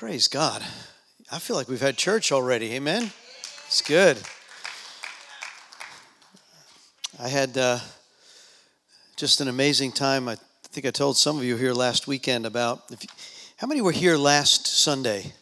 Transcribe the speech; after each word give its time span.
Praise 0.00 0.28
God. 0.28 0.64
I 1.30 1.38
feel 1.38 1.56
like 1.56 1.68
we've 1.68 1.78
had 1.78 1.98
church 1.98 2.32
already. 2.32 2.72
Amen. 2.72 3.12
It's 3.66 3.82
good. 3.82 4.16
I 7.22 7.28
had 7.28 7.58
uh, 7.58 7.80
just 9.16 9.42
an 9.42 9.48
amazing 9.48 9.92
time. 9.92 10.26
I 10.26 10.38
think 10.70 10.86
I 10.86 10.90
told 10.90 11.18
some 11.18 11.36
of 11.36 11.44
you 11.44 11.58
here 11.58 11.74
last 11.74 12.06
weekend 12.06 12.46
about 12.46 12.80
you, 12.88 12.96
how 13.58 13.66
many 13.66 13.82
were 13.82 13.92
here 13.92 14.16
last 14.16 14.66
Sunday? 14.66 15.34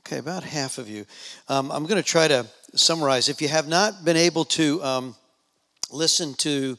Okay, 0.00 0.18
about 0.18 0.44
half 0.44 0.76
of 0.76 0.90
you. 0.90 1.06
Um, 1.48 1.72
I'm 1.72 1.84
going 1.84 1.96
to 1.96 2.06
try 2.06 2.28
to 2.28 2.46
summarize. 2.74 3.30
If 3.30 3.40
you 3.40 3.48
have 3.48 3.66
not 3.66 4.04
been 4.04 4.18
able 4.18 4.44
to 4.44 4.84
um, 4.84 5.16
listen 5.90 6.34
to 6.34 6.76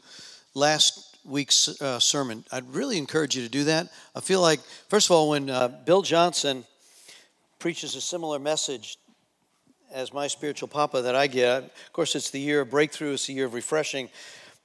last 0.54 1.07
week's 1.28 1.82
uh, 1.82 2.00
sermon. 2.00 2.44
I'd 2.52 2.74
really 2.74 2.98
encourage 2.98 3.36
you 3.36 3.44
to 3.44 3.50
do 3.50 3.66
that. 3.66 3.90
I 4.16 4.22
feel 4.22 4.42
like, 4.42 4.62
first 4.88 5.08
of 5.08 5.12
all, 5.12 5.30
when 5.30 5.50
uh, 5.50 5.68
Bill 5.68 6.02
Johnson 6.02 6.64
preaches 7.60 7.96
a 7.96 8.02
similar 8.02 8.40
message 8.40 8.98
as 9.92 10.14
my 10.14 10.28
spiritual 10.28 10.68
papa 10.68 11.02
that 11.02 11.16
I 11.16 11.28
get, 11.28 11.64
of 11.64 11.94
course, 11.94 12.16
it's 12.16 12.30
the 12.30 12.40
year 12.40 12.62
of 12.62 12.70
breakthrough, 12.70 13.14
it's 13.14 13.28
the 13.28 13.34
year 13.34 13.46
of 13.46 13.54
refreshing. 13.54 14.10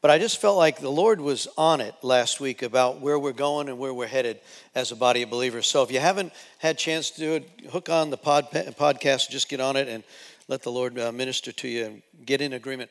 But 0.00 0.10
I 0.10 0.19
just 0.19 0.41
felt 0.41 0.56
like 0.56 0.80
the 0.80 0.91
Lord 0.91 1.20
was 1.20 1.46
on 1.56 1.80
it 1.80 1.95
last 2.02 2.41
week 2.41 2.62
about 2.62 3.00
where 3.00 3.19
we're 3.19 3.33
going 3.33 3.69
and 3.69 3.78
where 3.78 3.94
we're 3.94 4.08
headed 4.08 4.41
as 4.74 4.91
a 4.91 4.97
body 4.97 5.22
of 5.22 5.30
believers. 5.30 5.69
So 5.69 5.83
if 5.84 5.92
you 5.92 6.00
haven't 6.00 6.33
had 6.58 6.77
chance 6.77 7.10
to 7.12 7.20
do 7.20 7.33
it, 7.34 7.70
hook 7.70 7.88
on 7.88 8.10
the 8.10 8.16
pod, 8.16 8.50
podcast, 8.50 9.30
just 9.30 9.48
get 9.48 9.60
on 9.60 9.77
it 9.77 9.86
and 9.86 10.02
let 10.48 10.62
the 10.62 10.72
Lord 10.72 10.98
uh, 10.98 11.12
minister 11.12 11.52
to 11.52 11.69
you 11.69 11.84
and 11.86 12.02
get 12.27 12.41
in 12.41 12.52
agreement. 12.52 12.91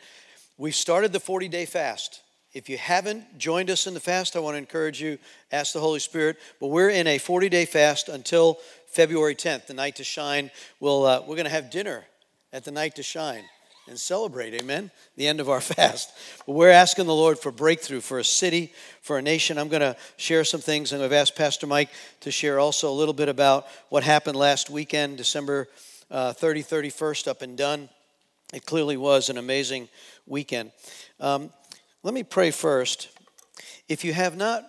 We've 0.57 0.75
started 0.75 1.11
the 1.11 1.19
40 1.19 1.49
day 1.49 1.65
fast. 1.65 2.21
If 2.53 2.67
you 2.67 2.77
haven't 2.77 3.37
joined 3.37 3.69
us 3.69 3.87
in 3.87 3.93
the 3.93 4.01
fast, 4.01 4.35
I 4.35 4.39
want 4.39 4.55
to 4.55 4.57
encourage 4.57 5.01
you, 5.01 5.17
ask 5.53 5.71
the 5.71 5.79
Holy 5.79 5.99
Spirit. 5.99 6.37
But 6.59 6.67
we're 6.67 6.89
in 6.89 7.07
a 7.07 7.17
40 7.17 7.47
day 7.47 7.65
fast 7.65 8.09
until 8.09 8.59
February 8.87 9.35
10th, 9.35 9.67
the 9.67 9.73
night 9.73 9.95
to 9.97 10.03
shine. 10.03 10.51
We'll, 10.81 11.05
uh, 11.05 11.21
we're 11.21 11.37
going 11.37 11.45
to 11.45 11.51
have 11.51 11.71
dinner 11.71 12.03
at 12.51 12.65
the 12.65 12.71
night 12.71 12.95
to 12.97 13.03
shine 13.03 13.45
and 13.87 13.97
celebrate, 13.97 14.53
amen, 14.53 14.91
the 15.15 15.27
end 15.27 15.39
of 15.39 15.49
our 15.49 15.61
fast. 15.61 16.11
But 16.45 16.53
we're 16.53 16.71
asking 16.71 17.05
the 17.05 17.15
Lord 17.15 17.39
for 17.39 17.53
breakthrough 17.53 18.01
for 18.01 18.19
a 18.19 18.23
city, 18.23 18.73
for 19.01 19.17
a 19.17 19.21
nation. 19.21 19.57
I'm 19.57 19.69
going 19.69 19.79
to 19.79 19.95
share 20.17 20.43
some 20.43 20.61
things, 20.61 20.91
and 20.91 21.01
I've 21.01 21.13
asked 21.13 21.37
Pastor 21.37 21.67
Mike 21.67 21.89
to 22.19 22.31
share 22.31 22.59
also 22.59 22.91
a 22.91 22.93
little 22.93 23.13
bit 23.13 23.29
about 23.29 23.65
what 23.87 24.03
happened 24.03 24.35
last 24.35 24.69
weekend, 24.69 25.15
December 25.15 25.69
uh, 26.09 26.33
30, 26.33 26.63
31st, 26.63 27.29
up 27.29 27.41
and 27.41 27.57
Dunn. 27.57 27.87
It 28.53 28.65
clearly 28.65 28.97
was 28.97 29.29
an 29.29 29.37
amazing 29.37 29.87
weekend. 30.27 30.73
Um, 31.21 31.51
let 32.03 32.13
me 32.15 32.23
pray 32.23 32.49
first. 32.49 33.09
If 33.87 34.03
you 34.03 34.13
have 34.13 34.35
not, 34.35 34.67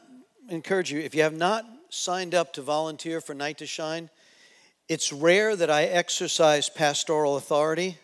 encourage 0.50 0.92
you, 0.92 1.00
if 1.00 1.14
you 1.14 1.22
have 1.22 1.36
not 1.36 1.64
signed 1.88 2.34
up 2.34 2.52
to 2.54 2.62
volunteer 2.62 3.20
for 3.22 3.32
Night 3.32 3.58
to 3.58 3.66
Shine, 3.66 4.10
it's 4.88 5.12
rare 5.12 5.56
that 5.56 5.70
I 5.70 5.84
exercise 5.84 6.68
pastoral 6.68 7.36
authority, 7.36 7.96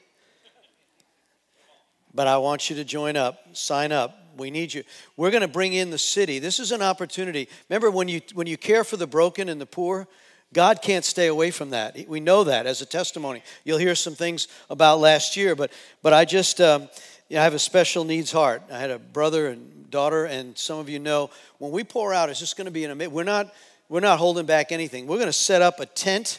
but 2.14 2.26
I 2.26 2.38
want 2.38 2.70
you 2.70 2.76
to 2.76 2.84
join 2.84 3.16
up, 3.16 3.54
sign 3.54 3.92
up. 3.92 4.16
We 4.38 4.50
need 4.50 4.72
you. 4.72 4.84
We're 5.16 5.30
going 5.30 5.42
to 5.42 5.48
bring 5.48 5.74
in 5.74 5.90
the 5.90 5.98
city. 5.98 6.38
This 6.38 6.58
is 6.58 6.72
an 6.72 6.80
opportunity. 6.80 7.48
Remember 7.68 7.90
when 7.90 8.08
you 8.08 8.20
when 8.34 8.46
you 8.46 8.56
care 8.56 8.84
for 8.84 8.96
the 8.96 9.06
broken 9.06 9.48
and 9.48 9.60
the 9.60 9.66
poor, 9.66 10.06
God 10.54 10.80
can't 10.80 11.04
stay 11.04 11.26
away 11.26 11.50
from 11.50 11.70
that. 11.70 12.08
We 12.08 12.20
know 12.20 12.44
that 12.44 12.64
as 12.64 12.80
a 12.80 12.86
testimony. 12.86 13.42
You'll 13.64 13.78
hear 13.78 13.96
some 13.96 14.14
things 14.14 14.46
about 14.70 15.00
last 15.00 15.36
year, 15.36 15.56
but 15.56 15.72
but 16.02 16.14
I 16.14 16.24
just 16.24 16.60
um, 16.60 16.88
I 17.30 17.34
have 17.34 17.52
a 17.52 17.58
special 17.58 18.04
needs 18.04 18.32
heart. 18.32 18.62
I 18.72 18.78
had 18.78 18.90
a 18.90 18.98
brother 18.98 19.48
and 19.48 19.90
daughter, 19.90 20.24
and 20.24 20.56
some 20.56 20.78
of 20.78 20.88
you 20.88 20.98
know 20.98 21.28
when 21.58 21.72
we 21.72 21.84
pour 21.84 22.14
out, 22.14 22.30
it's 22.30 22.38
just 22.40 22.56
going 22.56 22.64
to 22.64 22.70
be 22.70 22.84
an 22.84 22.90
amazing. 22.90 23.12
We're 23.12 23.24
not 23.24 23.54
we're 23.90 24.00
not 24.00 24.18
holding 24.18 24.46
back 24.46 24.72
anything. 24.72 25.06
We're 25.06 25.16
going 25.16 25.28
to 25.28 25.32
set 25.32 25.60
up 25.60 25.78
a 25.78 25.84
tent 25.84 26.38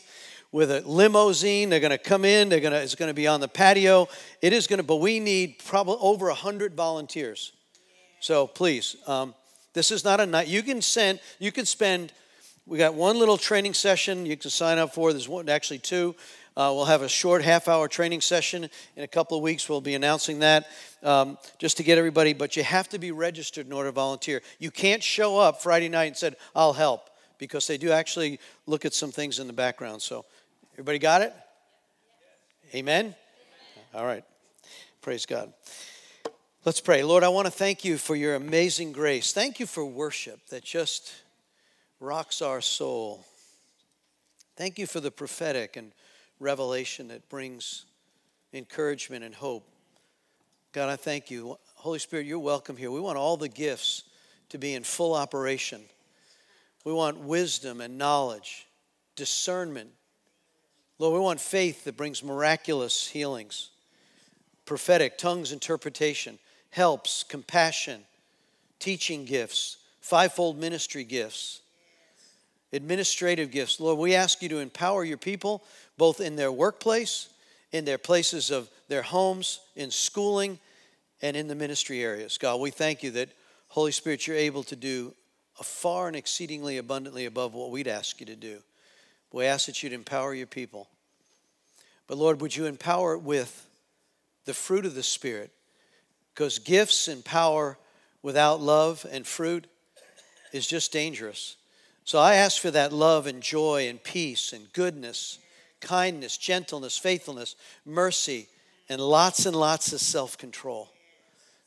with 0.51 0.71
a 0.71 0.81
limousine. 0.81 1.69
They're 1.69 1.79
going 1.79 1.91
to 1.91 1.99
come 1.99 2.25
in. 2.25 2.49
They're 2.49 2.59
going 2.59 2.73
to 2.73 2.81
it's 2.81 2.95
going 2.95 3.09
to 3.09 3.13
be 3.13 3.27
on 3.27 3.39
the 3.39 3.47
patio. 3.47 4.07
It 4.41 4.51
is 4.51 4.65
going 4.65 4.77
to, 4.77 4.83
but 4.83 4.95
we 4.95 5.19
need 5.19 5.59
probably 5.63 5.97
over 5.99 6.29
hundred 6.31 6.73
volunteers. 6.73 7.51
So 8.19 8.47
please, 8.47 8.95
um, 9.05 9.35
this 9.73 9.91
is 9.91 10.03
not 10.03 10.19
a 10.19 10.25
night. 10.25 10.47
You 10.47 10.63
can 10.63 10.81
send. 10.81 11.19
You 11.37 11.51
can 11.51 11.67
spend. 11.67 12.13
We 12.65 12.79
got 12.79 12.95
one 12.95 13.19
little 13.19 13.37
training 13.37 13.75
session 13.75 14.25
you 14.25 14.37
can 14.37 14.49
sign 14.49 14.79
up 14.79 14.95
for. 14.95 15.11
There's 15.11 15.29
one, 15.29 15.49
actually 15.49 15.79
two. 15.79 16.15
Uh, 16.59 16.73
we'll 16.73 16.83
have 16.83 17.03
a 17.03 17.07
short 17.07 17.41
half 17.41 17.69
hour 17.69 17.87
training 17.87 18.19
session 18.19 18.69
in 18.97 19.03
a 19.03 19.07
couple 19.07 19.37
of 19.37 19.41
weeks. 19.41 19.69
We'll 19.69 19.79
be 19.79 19.95
announcing 19.95 20.39
that 20.39 20.67
um, 21.01 21.37
just 21.57 21.77
to 21.77 21.83
get 21.83 21.97
everybody, 21.97 22.33
but 22.33 22.57
you 22.57 22.63
have 22.63 22.89
to 22.89 22.99
be 22.99 23.13
registered 23.13 23.65
in 23.65 23.71
order 23.71 23.87
to 23.87 23.93
volunteer. 23.93 24.41
You 24.59 24.69
can't 24.69 25.01
show 25.01 25.39
up 25.39 25.61
Friday 25.61 25.87
night 25.87 26.07
and 26.07 26.17
said, 26.17 26.35
I'll 26.53 26.73
help, 26.73 27.11
because 27.37 27.65
they 27.65 27.77
do 27.77 27.91
actually 27.91 28.41
look 28.65 28.83
at 28.83 28.93
some 28.93 29.09
things 29.09 29.39
in 29.39 29.47
the 29.47 29.53
background. 29.53 30.01
So, 30.01 30.25
everybody 30.73 30.99
got 30.99 31.21
it? 31.21 31.33
Amen? 32.75 33.15
All 33.93 34.05
right. 34.05 34.25
Praise 35.01 35.25
God. 35.25 35.53
Let's 36.65 36.81
pray. 36.81 37.03
Lord, 37.03 37.23
I 37.23 37.29
want 37.29 37.45
to 37.45 37.51
thank 37.51 37.85
you 37.85 37.97
for 37.97 38.17
your 38.17 38.35
amazing 38.35 38.91
grace. 38.91 39.31
Thank 39.31 39.61
you 39.61 39.65
for 39.65 39.85
worship 39.85 40.45
that 40.47 40.65
just 40.65 41.13
rocks 42.01 42.41
our 42.41 42.59
soul. 42.59 43.25
Thank 44.57 44.77
you 44.77 44.87
for 44.87 44.99
the 44.99 45.09
prophetic 45.09 45.77
and 45.77 45.93
revelation 46.39 47.09
that 47.09 47.27
brings 47.29 47.85
encouragement 48.53 49.23
and 49.23 49.35
hope. 49.35 49.67
God, 50.71 50.89
I 50.89 50.95
thank 50.95 51.31
you. 51.31 51.57
Holy 51.75 51.99
Spirit, 51.99 52.25
you're 52.25 52.39
welcome 52.39 52.77
here. 52.77 52.91
We 52.91 52.99
want 52.99 53.17
all 53.17 53.37
the 53.37 53.49
gifts 53.49 54.03
to 54.49 54.57
be 54.57 54.73
in 54.73 54.83
full 54.83 55.13
operation. 55.13 55.81
We 56.85 56.93
want 56.93 57.19
wisdom 57.19 57.81
and 57.81 57.97
knowledge, 57.97 58.67
discernment. 59.15 59.89
Lord, 60.97 61.13
we 61.13 61.19
want 61.19 61.39
faith 61.39 61.83
that 61.85 61.97
brings 61.97 62.23
miraculous 62.23 63.07
healings, 63.07 63.69
prophetic, 64.65 65.17
tongues 65.17 65.51
interpretation, 65.51 66.39
helps, 66.71 67.23
compassion, 67.23 68.01
teaching 68.79 69.25
gifts, 69.25 69.77
fivefold 70.01 70.57
ministry 70.57 71.03
gifts, 71.03 71.61
administrative 72.71 73.51
gifts. 73.51 73.79
Lord, 73.79 73.97
we 73.97 74.15
ask 74.15 74.41
you 74.41 74.49
to 74.49 74.59
empower 74.59 75.03
your 75.03 75.17
people 75.17 75.63
both 75.97 76.21
in 76.21 76.35
their 76.35 76.51
workplace, 76.51 77.29
in 77.71 77.85
their 77.85 77.97
places 77.97 78.51
of 78.51 78.69
their 78.87 79.01
homes, 79.01 79.59
in 79.75 79.91
schooling, 79.91 80.59
and 81.21 81.35
in 81.35 81.47
the 81.47 81.55
ministry 81.55 82.01
areas. 82.01 82.37
God, 82.37 82.59
we 82.59 82.71
thank 82.71 83.03
you 83.03 83.11
that, 83.11 83.29
Holy 83.67 83.91
Spirit, 83.91 84.25
you're 84.25 84.37
able 84.37 84.63
to 84.63 84.75
do 84.75 85.13
far 85.61 86.07
and 86.07 86.15
exceedingly 86.15 86.77
abundantly 86.77 87.25
above 87.25 87.53
what 87.53 87.71
we'd 87.71 87.87
ask 87.87 88.19
you 88.19 88.25
to 88.25 88.35
do. 88.35 88.59
We 89.31 89.45
ask 89.45 89.65
that 89.65 89.83
you'd 89.83 89.93
empower 89.93 90.33
your 90.33 90.47
people. 90.47 90.87
But 92.07 92.17
Lord, 92.17 92.41
would 92.41 92.55
you 92.55 92.65
empower 92.65 93.13
it 93.13 93.21
with 93.21 93.67
the 94.45 94.53
fruit 94.53 94.85
of 94.85 94.95
the 94.95 95.03
Spirit? 95.03 95.51
Because 96.33 96.59
gifts 96.59 97.07
and 97.07 97.23
power 97.23 97.77
without 98.23 98.61
love 98.61 99.05
and 99.11 99.27
fruit 99.27 99.67
is 100.53 100.65
just 100.65 100.91
dangerous. 100.91 101.57
So 102.09 102.17
I 102.17 102.33
ask 102.33 102.59
for 102.59 102.71
that 102.71 102.91
love 102.91 103.27
and 103.27 103.39
joy 103.39 103.87
and 103.87 104.03
peace 104.03 104.51
and 104.51 104.73
goodness 104.73 105.37
kindness, 105.79 106.37
gentleness, 106.37 106.97
faithfulness, 106.97 107.55
mercy, 107.85 108.47
and 108.89 108.99
lots 108.99 109.45
and 109.45 109.55
lots 109.55 109.93
of 109.93 110.01
self 110.01 110.35
control. 110.35 110.89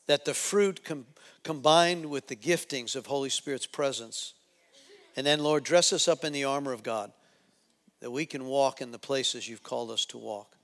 That 0.08 0.24
the 0.24 0.34
fruit 0.34 0.84
com- 0.84 1.06
combined 1.44 2.06
with 2.06 2.26
the 2.26 2.34
giftings 2.34 2.96
of 2.96 3.06
Holy 3.06 3.28
Spirit's 3.28 3.68
presence. 3.68 4.34
And 5.14 5.24
then, 5.24 5.38
Lord, 5.38 5.62
dress 5.62 5.92
us 5.92 6.08
up 6.08 6.24
in 6.24 6.32
the 6.32 6.42
armor 6.42 6.72
of 6.72 6.82
God 6.82 7.12
that 8.00 8.10
we 8.10 8.26
can 8.26 8.44
walk 8.46 8.80
in 8.80 8.90
the 8.90 8.98
places 8.98 9.48
you've 9.48 9.62
called 9.62 9.92
us 9.92 10.04
to 10.06 10.18
walk. 10.18 10.56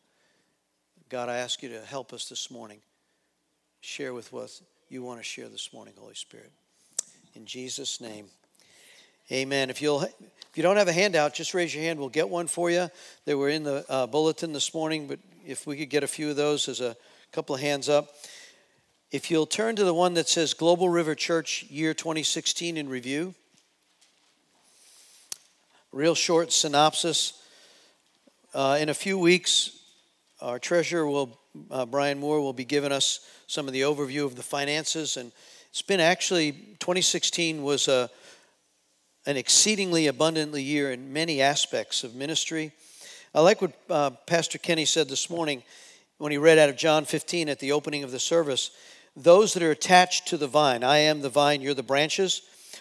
God, 1.08 1.28
I 1.28 1.36
ask 1.36 1.62
you 1.62 1.68
to 1.68 1.82
help 1.82 2.12
us 2.12 2.28
this 2.28 2.50
morning. 2.50 2.80
Share 3.80 4.12
with 4.12 4.34
us 4.34 4.60
you 4.88 5.04
want 5.04 5.20
to 5.20 5.24
share 5.24 5.48
this 5.48 5.72
morning, 5.72 5.94
Holy 5.96 6.16
Spirit. 6.16 6.50
In 7.36 7.46
Jesus' 7.46 8.00
name, 8.00 8.26
amen. 9.30 9.70
If 9.70 9.82
you'll 9.82 10.02
if 10.02 10.56
you 10.56 10.62
don't 10.62 10.76
have 10.76 10.88
a 10.88 10.92
handout, 10.92 11.34
just 11.34 11.54
raise 11.54 11.74
your 11.74 11.84
hand. 11.84 11.98
We'll 11.98 12.08
get 12.08 12.28
one 12.28 12.46
for 12.46 12.70
you. 12.70 12.90
They 13.26 13.34
were 13.34 13.48
in 13.48 13.62
the 13.62 13.84
uh, 13.88 14.06
bulletin 14.06 14.52
this 14.52 14.72
morning, 14.72 15.06
but 15.06 15.18
if 15.46 15.66
we 15.66 15.76
could 15.76 15.90
get 15.90 16.02
a 16.02 16.08
few 16.08 16.30
of 16.30 16.36
those 16.36 16.68
as 16.68 16.80
a 16.80 16.96
couple 17.32 17.54
of 17.54 17.60
hands 17.60 17.88
up. 17.88 18.14
If 19.10 19.30
you'll 19.30 19.46
turn 19.46 19.76
to 19.76 19.84
the 19.84 19.94
one 19.94 20.14
that 20.14 20.28
says 20.28 20.54
Global 20.54 20.88
River 20.88 21.14
Church 21.14 21.64
Year 21.70 21.94
2016 21.94 22.76
in 22.76 22.88
Review, 22.88 23.34
real 25.92 26.14
short 26.14 26.52
synopsis. 26.52 27.42
Uh, 28.54 28.78
in 28.80 28.88
a 28.88 28.94
few 28.94 29.18
weeks, 29.18 29.78
our 30.40 30.58
treasurer 30.58 31.06
will, 31.06 31.38
uh, 31.70 31.86
Brian 31.86 32.18
Moore, 32.18 32.40
will 32.40 32.52
be 32.52 32.64
giving 32.64 32.92
us 32.92 33.20
some 33.46 33.66
of 33.66 33.72
the 33.72 33.82
overview 33.82 34.24
of 34.24 34.36
the 34.36 34.42
finances. 34.42 35.16
And 35.16 35.32
it's 35.70 35.82
been 35.82 36.00
actually, 36.00 36.52
2016 36.52 37.62
was 37.62 37.88
a 37.88 38.10
an 39.28 39.36
exceedingly 39.36 40.06
abundantly 40.06 40.62
year 40.62 40.90
in 40.90 41.12
many 41.12 41.42
aspects 41.42 42.02
of 42.02 42.14
ministry. 42.14 42.72
I 43.34 43.42
like 43.42 43.60
what 43.60 43.74
uh, 43.90 44.08
Pastor 44.26 44.56
Kenny 44.56 44.86
said 44.86 45.06
this 45.06 45.28
morning 45.28 45.62
when 46.16 46.32
he 46.32 46.38
read 46.38 46.56
out 46.56 46.70
of 46.70 46.78
John 46.78 47.04
15 47.04 47.50
at 47.50 47.58
the 47.58 47.72
opening 47.72 48.02
of 48.02 48.10
the 48.10 48.18
service. 48.18 48.70
Those 49.14 49.52
that 49.52 49.62
are 49.62 49.70
attached 49.70 50.28
to 50.28 50.38
the 50.38 50.46
vine, 50.46 50.82
I 50.82 51.00
am 51.00 51.20
the 51.20 51.28
vine, 51.28 51.60
you're 51.60 51.74
the 51.74 51.82
branches. 51.82 52.40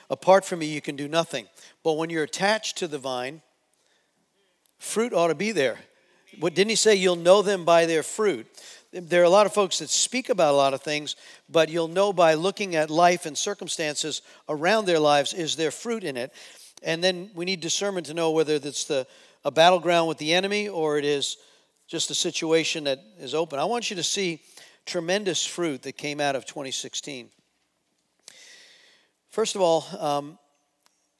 Apart 0.09 0.45
from 0.45 0.59
me, 0.59 0.67
you 0.67 0.79
can 0.79 0.95
do 0.95 1.09
nothing. 1.09 1.47
But 1.83 1.97
when 1.97 2.09
you're 2.09 2.23
attached 2.23 2.77
to 2.77 2.87
the 2.87 2.97
vine, 2.97 3.41
fruit 4.77 5.11
ought 5.11 5.27
to 5.27 5.35
be 5.35 5.51
there. 5.51 5.79
What 6.39 6.55
didn't 6.55 6.69
he 6.69 6.77
say? 6.77 6.95
You'll 6.95 7.17
know 7.17 7.41
them 7.41 7.65
by 7.65 7.85
their 7.85 8.03
fruit. 8.03 8.47
There 8.91 9.21
are 9.21 9.25
a 9.25 9.29
lot 9.29 9.45
of 9.45 9.53
folks 9.53 9.79
that 9.79 9.89
speak 9.89 10.29
about 10.29 10.53
a 10.53 10.57
lot 10.57 10.73
of 10.73 10.81
things, 10.81 11.15
but 11.49 11.69
you'll 11.69 11.87
know 11.87 12.13
by 12.13 12.35
looking 12.35 12.75
at 12.75 12.89
life 12.89 13.25
and 13.25 13.37
circumstances 13.37 14.21
around 14.47 14.85
their 14.85 14.99
lives 14.99 15.33
is 15.33 15.55
there 15.55 15.71
fruit 15.71 16.03
in 16.03 16.15
it. 16.15 16.33
And 16.83 17.03
then 17.03 17.31
we 17.33 17.45
need 17.45 17.59
discernment 17.59 18.05
to 18.07 18.13
know 18.13 18.31
whether 18.31 18.55
it's 18.55 18.85
the 18.85 19.07
a 19.47 19.51
battleground 19.51 20.09
with 20.09 20.17
the 20.17 20.33
enemy 20.33 20.67
or 20.67 20.97
it 20.97 21.05
is 21.05 21.37
just 21.87 22.11
a 22.11 22.15
situation 22.15 22.83
that 22.83 22.99
is 23.17 23.33
open. 23.33 23.59
I 23.59 23.63
want 23.63 23.89
you 23.89 23.95
to 23.95 24.03
see 24.03 24.41
tremendous 24.85 25.45
fruit 25.45 25.83
that 25.83 25.93
came 25.93 26.19
out 26.19 26.35
of 26.35 26.45
2016. 26.45 27.29
First 29.29 29.55
of 29.55 29.61
all, 29.61 29.85
um, 29.99 30.37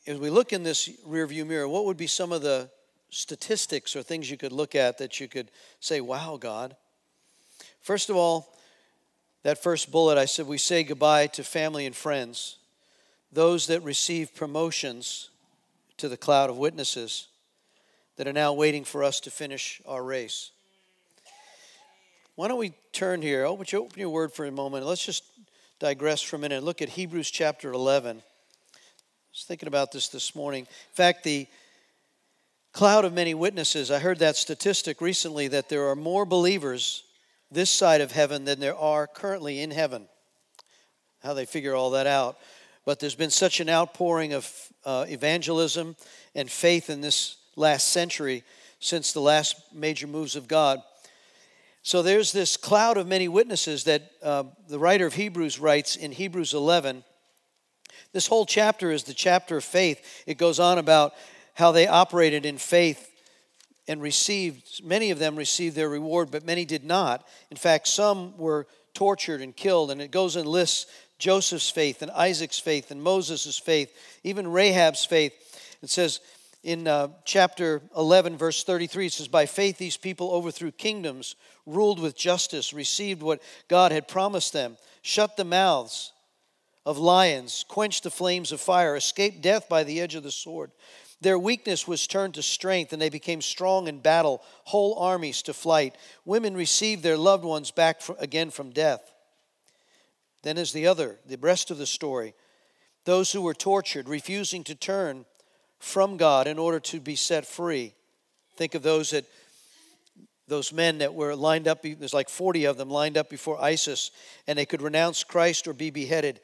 as 0.05 0.19
we 0.19 0.29
look 0.29 0.51
in 0.51 0.63
this 0.63 0.89
rearview 1.07 1.47
mirror, 1.47 1.69
what 1.69 1.85
would 1.85 1.95
be 1.95 2.07
some 2.07 2.33
of 2.33 2.41
the 2.41 2.69
statistics 3.09 3.95
or 3.95 4.03
things 4.03 4.29
you 4.29 4.37
could 4.37 4.51
look 4.51 4.75
at 4.75 4.97
that 4.97 5.21
you 5.21 5.29
could 5.29 5.49
say, 5.79 6.01
wow, 6.01 6.37
God? 6.37 6.75
First 7.87 8.09
of 8.09 8.17
all, 8.17 8.53
that 9.43 9.63
first 9.63 9.93
bullet, 9.93 10.17
I 10.17 10.25
said, 10.25 10.45
we 10.45 10.57
say 10.57 10.83
goodbye 10.83 11.27
to 11.27 11.41
family 11.41 11.85
and 11.85 11.95
friends, 11.95 12.57
those 13.31 13.67
that 13.67 13.81
receive 13.81 14.35
promotions 14.35 15.29
to 15.95 16.09
the 16.09 16.17
cloud 16.17 16.49
of 16.49 16.57
witnesses 16.57 17.29
that 18.17 18.27
are 18.27 18.33
now 18.33 18.51
waiting 18.51 18.83
for 18.83 19.05
us 19.05 19.21
to 19.21 19.31
finish 19.31 19.81
our 19.85 20.03
race. 20.03 20.51
Why 22.35 22.49
don't 22.49 22.59
we 22.59 22.73
turn 22.91 23.21
here? 23.21 23.45
Open 23.45 23.65
you 23.69 23.79
open 23.79 23.97
your 23.97 24.09
word 24.09 24.33
for 24.33 24.45
a 24.45 24.51
moment. 24.51 24.85
Let's 24.85 25.05
just 25.05 25.23
digress 25.79 26.21
for 26.21 26.35
a 26.35 26.39
minute 26.39 26.57
and 26.57 26.65
look 26.65 26.81
at 26.81 26.89
Hebrews 26.89 27.31
chapter 27.31 27.71
11. 27.71 28.17
I 28.17 28.21
was 29.31 29.45
thinking 29.47 29.67
about 29.67 29.93
this 29.93 30.09
this 30.09 30.35
morning. 30.35 30.63
In 30.63 30.93
fact, 30.93 31.23
the 31.23 31.47
cloud 32.73 33.05
of 33.05 33.13
many 33.13 33.33
witnesses, 33.33 33.91
I 33.91 33.99
heard 33.99 34.19
that 34.19 34.35
statistic 34.35 34.99
recently 34.99 35.47
that 35.47 35.69
there 35.69 35.87
are 35.87 35.95
more 35.95 36.25
believers 36.25 37.05
this 37.51 37.69
side 37.69 38.01
of 38.01 38.11
heaven 38.11 38.45
than 38.45 38.59
there 38.59 38.75
are 38.75 39.07
currently 39.07 39.61
in 39.61 39.71
heaven. 39.71 40.07
How 41.23 41.33
they 41.33 41.45
figure 41.45 41.75
all 41.75 41.91
that 41.91 42.07
out. 42.07 42.37
But 42.85 42.99
there's 42.99 43.15
been 43.15 43.31
such 43.31 43.59
an 43.59 43.69
outpouring 43.69 44.33
of 44.33 44.51
uh, 44.85 45.05
evangelism 45.09 45.95
and 46.35 46.49
faith 46.49 46.89
in 46.89 47.01
this 47.01 47.37
last 47.55 47.89
century 47.89 48.43
since 48.79 49.11
the 49.11 49.19
last 49.19 49.55
major 49.73 50.07
moves 50.07 50.35
of 50.35 50.47
God. 50.47 50.81
So 51.81 52.01
there's 52.01 52.31
this 52.31 52.57
cloud 52.57 52.97
of 52.97 53.07
many 53.07 53.27
witnesses 53.27 53.85
that 53.85 54.11
uh, 54.21 54.43
the 54.67 54.79
writer 54.79 55.05
of 55.05 55.13
Hebrews 55.13 55.59
writes 55.59 55.95
in 55.95 56.11
Hebrews 56.11 56.53
11. 56.53 57.03
This 58.13 58.27
whole 58.27 58.45
chapter 58.45 58.91
is 58.91 59.03
the 59.03 59.13
chapter 59.13 59.57
of 59.57 59.63
faith. 59.63 60.23
It 60.27 60.37
goes 60.37 60.59
on 60.59 60.77
about 60.77 61.13
how 61.53 61.71
they 61.71 61.87
operated 61.87 62.45
in 62.45 62.57
faith 62.57 63.09
and 63.87 64.01
received, 64.01 64.83
many 64.83 65.11
of 65.11 65.19
them 65.19 65.35
received 65.35 65.75
their 65.75 65.89
reward, 65.89 66.29
but 66.31 66.45
many 66.45 66.65
did 66.65 66.83
not. 66.83 67.25
In 67.49 67.57
fact, 67.57 67.87
some 67.87 68.37
were 68.37 68.67
tortured 68.93 69.41
and 69.41 69.55
killed, 69.55 69.91
and 69.91 70.01
it 70.01 70.11
goes 70.11 70.35
and 70.35 70.47
lists 70.47 70.87
Joseph's 71.19 71.69
faith 71.69 72.01
and 72.01 72.11
Isaac's 72.11 72.59
faith 72.59 72.91
and 72.91 73.01
Moses' 73.01 73.57
faith, 73.57 73.95
even 74.23 74.47
Rahab's 74.47 75.05
faith. 75.05 75.33
It 75.81 75.89
says 75.89 76.19
in 76.63 76.87
uh, 76.87 77.09
chapter 77.23 77.81
11, 77.95 78.37
verse 78.37 78.63
33, 78.63 79.07
it 79.07 79.13
says, 79.13 79.27
By 79.27 79.45
faith 79.45 79.77
these 79.77 79.97
people 79.97 80.31
overthrew 80.31 80.71
kingdoms, 80.71 81.35
ruled 81.65 81.99
with 81.99 82.17
justice, 82.17 82.73
received 82.73 83.21
what 83.21 83.41
God 83.67 83.91
had 83.91 84.07
promised 84.07 84.53
them, 84.53 84.77
shut 85.01 85.37
the 85.37 85.45
mouths 85.45 86.11
of 86.85 86.97
lions, 86.97 87.65
quenched 87.67 88.03
the 88.03 88.11
flames 88.11 88.51
of 88.51 88.61
fire, 88.61 88.95
escaped 88.95 89.41
death 89.41 89.67
by 89.69 89.83
the 89.83 89.99
edge 90.01 90.15
of 90.15 90.23
the 90.23 90.31
sword. 90.31 90.71
Their 91.19 91.39
weakness 91.39 91.87
was 91.87 92.05
turned 92.05 92.35
to 92.35 92.43
strength, 92.43 92.93
and 92.93 93.01
they 93.01 93.09
became 93.09 93.41
strong 93.41 93.87
in 93.87 93.99
battle, 93.99 94.43
whole 94.65 94.95
armies 94.99 95.41
to 95.43 95.53
flight. 95.53 95.97
Women 96.25 96.55
received 96.55 97.01
their 97.01 97.17
loved 97.17 97.43
ones 97.43 97.71
back 97.71 98.01
again 98.19 98.51
from 98.51 98.69
death. 98.69 99.13
Then 100.43 100.57
is 100.57 100.71
the 100.71 100.87
other, 100.87 101.19
the 101.25 101.37
rest 101.37 101.71
of 101.71 101.79
the 101.79 101.87
story. 101.87 102.35
Those 103.05 103.31
who 103.31 103.41
were 103.41 103.55
tortured, 103.55 104.07
refusing 104.07 104.63
to 104.65 104.75
turn 104.75 105.25
from 105.79 106.17
God 106.17 106.47
in 106.47 106.59
order 106.59 106.79
to 106.81 106.99
be 106.99 107.15
set 107.15 107.45
free. 107.45 107.95
Think 108.55 108.75
of 108.75 108.83
those 108.83 109.11
that 109.11 109.25
those 110.47 110.71
men 110.71 110.99
that 110.99 111.13
were 111.13 111.35
lined 111.35 111.67
up 111.67 111.81
there's 111.81 112.13
like 112.13 112.29
40 112.29 112.65
of 112.65 112.77
them 112.77 112.89
lined 112.89 113.17
up 113.17 113.29
before 113.29 113.61
ISIS 113.61 114.11
and 114.47 114.57
they 114.57 114.65
could 114.65 114.81
renounce 114.81 115.25
Christ 115.25 115.67
or 115.67 115.73
be 115.73 115.89
beheaded 115.89 116.39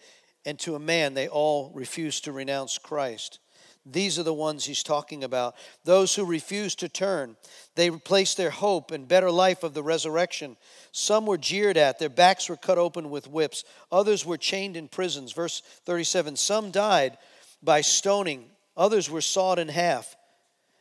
and 0.46 0.60
to 0.60 0.76
a 0.76 0.80
man 0.80 1.14
they 1.14 1.30
all 1.30 1.72
refused 1.74 2.26
to 2.26 2.34
renounce 2.34 2.78
Christ. 2.78 3.40
These 3.86 4.18
are 4.18 4.24
the 4.24 4.34
ones 4.34 4.64
he's 4.64 4.84
talking 4.84 5.24
about. 5.24 5.56
Those 5.84 6.16
who 6.16 6.26
refused 6.26 6.80
to 6.80 6.90
turn. 6.90 7.36
They 7.76 7.92
placed 7.92 8.38
their 8.38 8.50
hope 8.50 8.94
in 8.94 9.06
better 9.06 9.30
life 9.30 9.64
of 9.64 9.74
the 9.74 9.84
resurrection. 9.84 10.56
Some 10.94 11.26
were 11.26 11.38
jeered 11.38 11.76
at, 11.76 12.00
their 12.00 12.10
backs 12.10 12.48
were 12.48 12.56
cut 12.56 12.78
open 12.78 13.10
with 13.10 13.28
whips. 13.28 13.66
Others 13.92 14.26
were 14.26 14.38
chained 14.38 14.78
in 14.78 14.88
prisons. 14.88 15.34
Verse 15.34 15.62
37 15.86 16.38
Some 16.38 16.72
died 16.72 17.18
by 17.62 17.82
stoning, 17.82 18.46
others 18.78 19.10
were 19.10 19.22
sawed 19.22 19.60
in 19.60 19.68
half, 19.68 20.16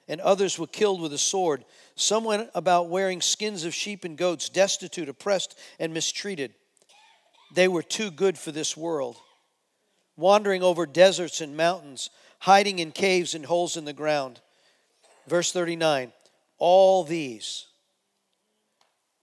and 0.07 0.21
others 0.21 0.57
were 0.57 0.69
killed 0.69 1.01
with 1.01 1.13
a 1.13 1.19
sword. 1.19 1.65
Some 1.97 2.23
went 2.23 2.51
about 2.55 2.89
wearing 2.89 3.21
skins 3.21 3.65
of 3.65 3.75
sheep 3.75 4.05
and 4.05 4.17
goats, 4.17 4.49
destitute, 4.49 5.09
oppressed, 5.09 5.59
and 5.81 5.93
mistreated. 5.93 6.55
They 7.53 7.67
were 7.67 7.83
too 7.83 8.13
good 8.13 8.39
for 8.39 8.53
this 8.53 8.77
world, 8.77 9.17
wandering 10.17 10.63
over 10.63 10.87
deserts 10.87 11.41
and 11.41 11.57
mountains 11.57 12.09
hiding 12.43 12.81
in 12.81 12.91
caves 12.91 13.37
and 13.37 13.47
holes 13.47 13.77
in 13.77 13.85
the 13.85 13.93
ground. 13.93 14.41
Verse 15.29 15.53
39 15.53 16.13
All 16.59 17.05
these 17.05 17.67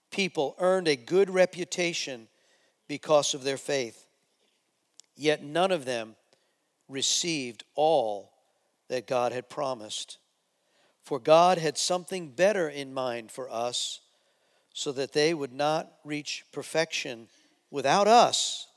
people 0.09 0.55
earned 0.57 0.87
a 0.87 0.95
good 0.95 1.29
reputation 1.29 2.27
because 2.87 3.33
of 3.33 3.43
their 3.43 3.57
faith, 3.57 4.05
yet 5.15 5.43
none 5.43 5.71
of 5.71 5.85
them 5.85 6.15
received 6.87 7.63
all 7.75 8.31
that 8.87 9.05
God 9.05 9.33
had 9.33 9.49
promised. 9.49 10.17
For 11.03 11.19
God 11.19 11.57
had 11.57 11.77
something 11.77 12.29
better 12.29 12.69
in 12.69 12.93
mind 12.93 13.31
for 13.31 13.49
us 13.49 13.99
so 14.73 14.91
that 14.93 15.11
they 15.11 15.33
would 15.33 15.53
not 15.53 15.91
reach 16.05 16.45
perfection 16.53 17.27
without 17.69 18.07
us. 18.07 18.68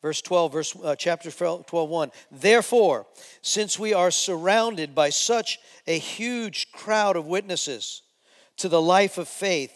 Verse 0.00 0.22
12, 0.22 0.52
verse, 0.52 0.76
uh, 0.84 0.94
chapter 0.94 1.30
12, 1.30 1.66
1. 1.70 2.10
Therefore, 2.30 3.06
since 3.42 3.78
we 3.78 3.92
are 3.92 4.12
surrounded 4.12 4.94
by 4.94 5.10
such 5.10 5.58
a 5.86 5.98
huge 5.98 6.70
crowd 6.70 7.16
of 7.16 7.26
witnesses 7.26 8.02
to 8.58 8.68
the 8.68 8.80
life 8.80 9.18
of 9.18 9.26
faith, 9.26 9.72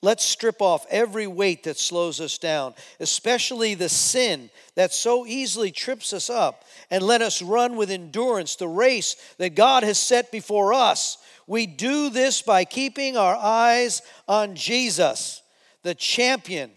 let's 0.00 0.24
strip 0.24 0.62
off 0.62 0.86
every 0.88 1.26
weight 1.26 1.64
that 1.64 1.76
slows 1.76 2.22
us 2.22 2.38
down, 2.38 2.72
especially 3.00 3.74
the 3.74 3.90
sin 3.90 4.48
that 4.76 4.94
so 4.94 5.26
easily 5.26 5.70
trips 5.70 6.14
us 6.14 6.30
up, 6.30 6.64
and 6.90 7.02
let 7.02 7.20
us 7.20 7.42
run 7.42 7.76
with 7.76 7.90
endurance 7.90 8.56
the 8.56 8.68
race 8.68 9.14
that 9.36 9.54
God 9.54 9.82
has 9.82 9.98
set 9.98 10.32
before 10.32 10.72
us. 10.72 11.18
We 11.46 11.66
do 11.66 12.08
this 12.08 12.40
by 12.40 12.64
keeping 12.64 13.18
our 13.18 13.36
eyes 13.36 14.00
on 14.26 14.54
Jesus, 14.54 15.42
the 15.82 15.94
champion 15.94 16.70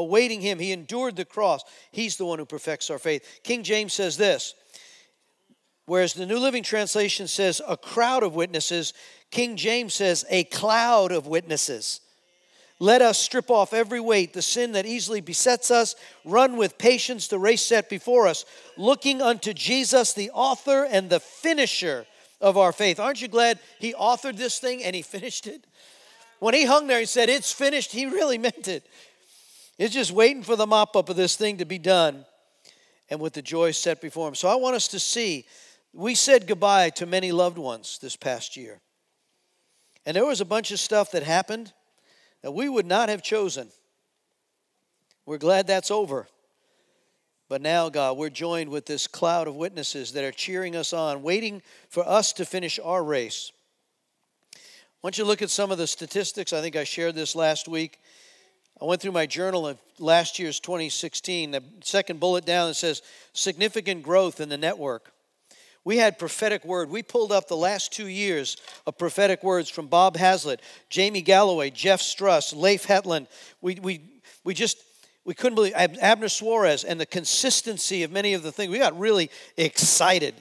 awaiting 0.00 0.40
him. 0.40 0.58
He 0.58 0.72
endured 0.72 1.16
the 1.16 1.24
cross. 1.24 1.62
He's 1.92 2.16
the 2.16 2.26
one 2.26 2.38
who 2.38 2.44
perfects 2.44 2.90
our 2.90 2.98
faith. 2.98 3.40
King 3.42 3.62
James 3.62 3.92
says 3.92 4.16
this, 4.16 4.54
whereas 5.86 6.14
the 6.14 6.26
New 6.26 6.38
Living 6.38 6.62
Translation 6.62 7.26
says 7.28 7.60
a 7.66 7.76
crowd 7.76 8.22
of 8.22 8.34
witnesses, 8.34 8.92
King 9.30 9.56
James 9.56 9.94
says 9.94 10.24
a 10.30 10.44
cloud 10.44 11.12
of 11.12 11.26
witnesses. 11.26 12.00
Let 12.82 13.02
us 13.02 13.18
strip 13.18 13.50
off 13.50 13.74
every 13.74 14.00
weight, 14.00 14.32
the 14.32 14.40
sin 14.40 14.72
that 14.72 14.86
easily 14.86 15.20
besets 15.20 15.70
us, 15.70 15.94
run 16.24 16.56
with 16.56 16.78
patience 16.78 17.28
the 17.28 17.38
race 17.38 17.62
set 17.62 17.90
before 17.90 18.26
us, 18.26 18.46
looking 18.78 19.20
unto 19.20 19.52
Jesus, 19.52 20.14
the 20.14 20.30
author 20.30 20.86
and 20.90 21.10
the 21.10 21.20
finisher 21.20 22.06
of 22.40 22.56
our 22.56 22.72
faith. 22.72 22.98
Aren't 22.98 23.20
you 23.20 23.28
glad 23.28 23.58
he 23.78 23.92
authored 23.92 24.36
this 24.36 24.58
thing 24.58 24.82
and 24.82 24.96
he 24.96 25.02
finished 25.16 25.46
it? 25.46 25.66
When 26.40 26.54
he 26.54 26.64
hung 26.64 26.86
there, 26.86 26.98
he 26.98 27.06
said, 27.06 27.28
It's 27.28 27.52
finished. 27.52 27.92
He 27.92 28.06
really 28.06 28.38
meant 28.38 28.66
it. 28.66 28.84
It's 29.80 29.94
just 29.94 30.12
waiting 30.12 30.42
for 30.42 30.56
the 30.56 30.66
mop 30.66 30.94
up 30.94 31.08
of 31.08 31.16
this 31.16 31.36
thing 31.36 31.56
to 31.56 31.64
be 31.64 31.78
done 31.78 32.26
and 33.08 33.18
with 33.18 33.32
the 33.32 33.40
joy 33.40 33.70
set 33.70 34.02
before 34.02 34.28
him. 34.28 34.34
So 34.34 34.46
I 34.46 34.54
want 34.56 34.76
us 34.76 34.88
to 34.88 35.00
see 35.00 35.46
we 35.94 36.14
said 36.14 36.46
goodbye 36.46 36.90
to 36.90 37.06
many 37.06 37.32
loved 37.32 37.56
ones 37.56 37.98
this 38.02 38.14
past 38.14 38.58
year. 38.58 38.78
And 40.04 40.14
there 40.14 40.26
was 40.26 40.42
a 40.42 40.44
bunch 40.44 40.70
of 40.70 40.78
stuff 40.78 41.12
that 41.12 41.22
happened 41.22 41.72
that 42.42 42.50
we 42.50 42.68
would 42.68 42.84
not 42.84 43.08
have 43.08 43.22
chosen. 43.22 43.68
We're 45.24 45.38
glad 45.38 45.66
that's 45.66 45.90
over. 45.90 46.28
But 47.48 47.62
now, 47.62 47.88
God, 47.88 48.18
we're 48.18 48.28
joined 48.28 48.68
with 48.68 48.84
this 48.84 49.06
cloud 49.06 49.48
of 49.48 49.56
witnesses 49.56 50.12
that 50.12 50.24
are 50.24 50.30
cheering 50.30 50.76
us 50.76 50.92
on, 50.92 51.22
waiting 51.22 51.62
for 51.88 52.06
us 52.06 52.34
to 52.34 52.44
finish 52.44 52.78
our 52.84 53.02
race. 53.02 53.50
Want 55.02 55.16
you 55.16 55.24
look 55.24 55.40
at 55.40 55.48
some 55.48 55.70
of 55.70 55.78
the 55.78 55.86
statistics. 55.86 56.52
I 56.52 56.60
think 56.60 56.76
I 56.76 56.84
shared 56.84 57.14
this 57.14 57.34
last 57.34 57.66
week. 57.66 57.98
I 58.80 58.86
went 58.86 59.02
through 59.02 59.12
my 59.12 59.26
journal 59.26 59.66
of 59.66 59.78
last 59.98 60.38
year's 60.38 60.58
2016. 60.58 61.50
The 61.50 61.62
second 61.82 62.18
bullet 62.18 62.46
down 62.46 62.70
it 62.70 62.74
says 62.74 63.02
significant 63.34 64.02
growth 64.02 64.40
in 64.40 64.48
the 64.48 64.56
network. 64.56 65.12
We 65.84 65.98
had 65.98 66.18
prophetic 66.18 66.64
word. 66.64 66.88
We 66.88 67.02
pulled 67.02 67.32
up 67.32 67.48
the 67.48 67.56
last 67.56 67.92
two 67.92 68.06
years 68.06 68.56
of 68.86 68.96
prophetic 68.96 69.42
words 69.42 69.68
from 69.68 69.86
Bob 69.86 70.16
Hazlett, 70.16 70.60
Jamie 70.88 71.22
Galloway, 71.22 71.70
Jeff 71.70 72.00
Struss, 72.00 72.54
Leif 72.54 72.84
Hetland. 72.84 73.28
We, 73.60 73.76
we, 73.76 74.00
we 74.44 74.54
just, 74.54 74.78
we 75.24 75.34
couldn't 75.34 75.56
believe 75.56 75.74
Abner 75.74 76.28
Suarez 76.28 76.84
and 76.84 76.98
the 76.98 77.06
consistency 77.06 78.02
of 78.02 78.10
many 78.10 78.34
of 78.34 78.42
the 78.42 78.52
things. 78.52 78.70
We 78.70 78.78
got 78.78 78.98
really 78.98 79.30
excited 79.56 80.34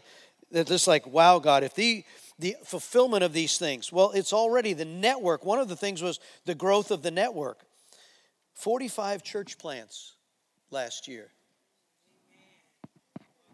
that 0.51 0.67
this 0.67 0.87
like, 0.87 1.07
wow, 1.07 1.39
God, 1.39 1.63
if 1.63 1.73
the, 1.73 2.03
the 2.37 2.55
fulfillment 2.63 3.23
of 3.23 3.33
these 3.33 3.57
things, 3.57 3.91
well, 3.91 4.11
it's 4.11 4.33
already 4.33 4.73
the 4.73 4.85
network. 4.85 5.45
One 5.45 5.59
of 5.59 5.67
the 5.67 5.75
things 5.75 6.01
was 6.01 6.19
the 6.45 6.55
growth 6.55 6.91
of 6.91 7.01
the 7.01 7.11
network. 7.11 7.65
45 8.59 9.23
church 9.23 9.57
plants 9.57 10.15
last 10.69 11.07
year. 11.07 11.29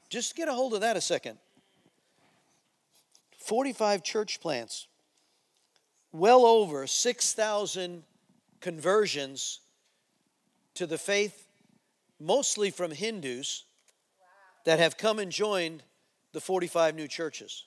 Just 0.09 0.35
get 0.35 0.47
a 0.47 0.53
hold 0.53 0.73
of 0.73 0.81
that 0.81 0.97
a 0.97 1.01
second. 1.01 1.37
45 3.37 4.03
church 4.03 4.41
plants, 4.41 4.87
well 6.11 6.43
over 6.43 6.87
6,000 6.87 8.01
conversions 8.61 9.59
to 10.73 10.87
the 10.87 10.97
faith, 10.97 11.45
mostly 12.19 12.71
from 12.71 12.89
Hindus 12.89 13.65
that 14.65 14.79
have 14.79 14.97
come 14.97 15.19
and 15.19 15.31
joined 15.31 15.83
the 16.31 16.41
45 16.41 16.95
new 16.95 17.07
churches. 17.07 17.65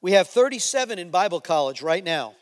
We 0.00 0.12
have 0.12 0.28
37 0.28 1.00
in 1.00 1.10
Bible 1.10 1.40
college 1.40 1.82
right 1.82 2.04
now, 2.04 2.36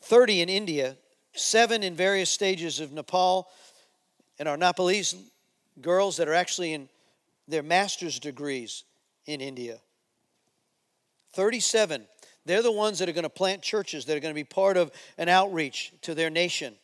30 0.00 0.42
in 0.42 0.48
India, 0.48 0.96
seven 1.34 1.82
in 1.82 1.94
various 1.94 2.30
stages 2.30 2.80
of 2.80 2.92
Nepal, 2.92 3.48
and 4.38 4.48
our 4.48 4.56
Nepalese 4.56 5.14
girls 5.80 6.16
that 6.16 6.28
are 6.28 6.34
actually 6.34 6.72
in 6.72 6.88
their 7.48 7.62
master's 7.62 8.18
degrees 8.18 8.84
in 9.26 9.40
India. 9.40 9.78
37. 11.32 12.04
They're 12.44 12.62
the 12.62 12.72
ones 12.72 12.98
that 12.98 13.08
are 13.08 13.12
going 13.12 13.22
to 13.22 13.30
plant 13.30 13.62
churches, 13.62 14.04
that 14.06 14.16
are 14.16 14.20
going 14.20 14.34
to 14.34 14.38
be 14.38 14.44
part 14.44 14.76
of 14.76 14.90
an 15.16 15.28
outreach 15.28 15.92
to 16.02 16.14
their 16.14 16.30
nation. 16.30 16.74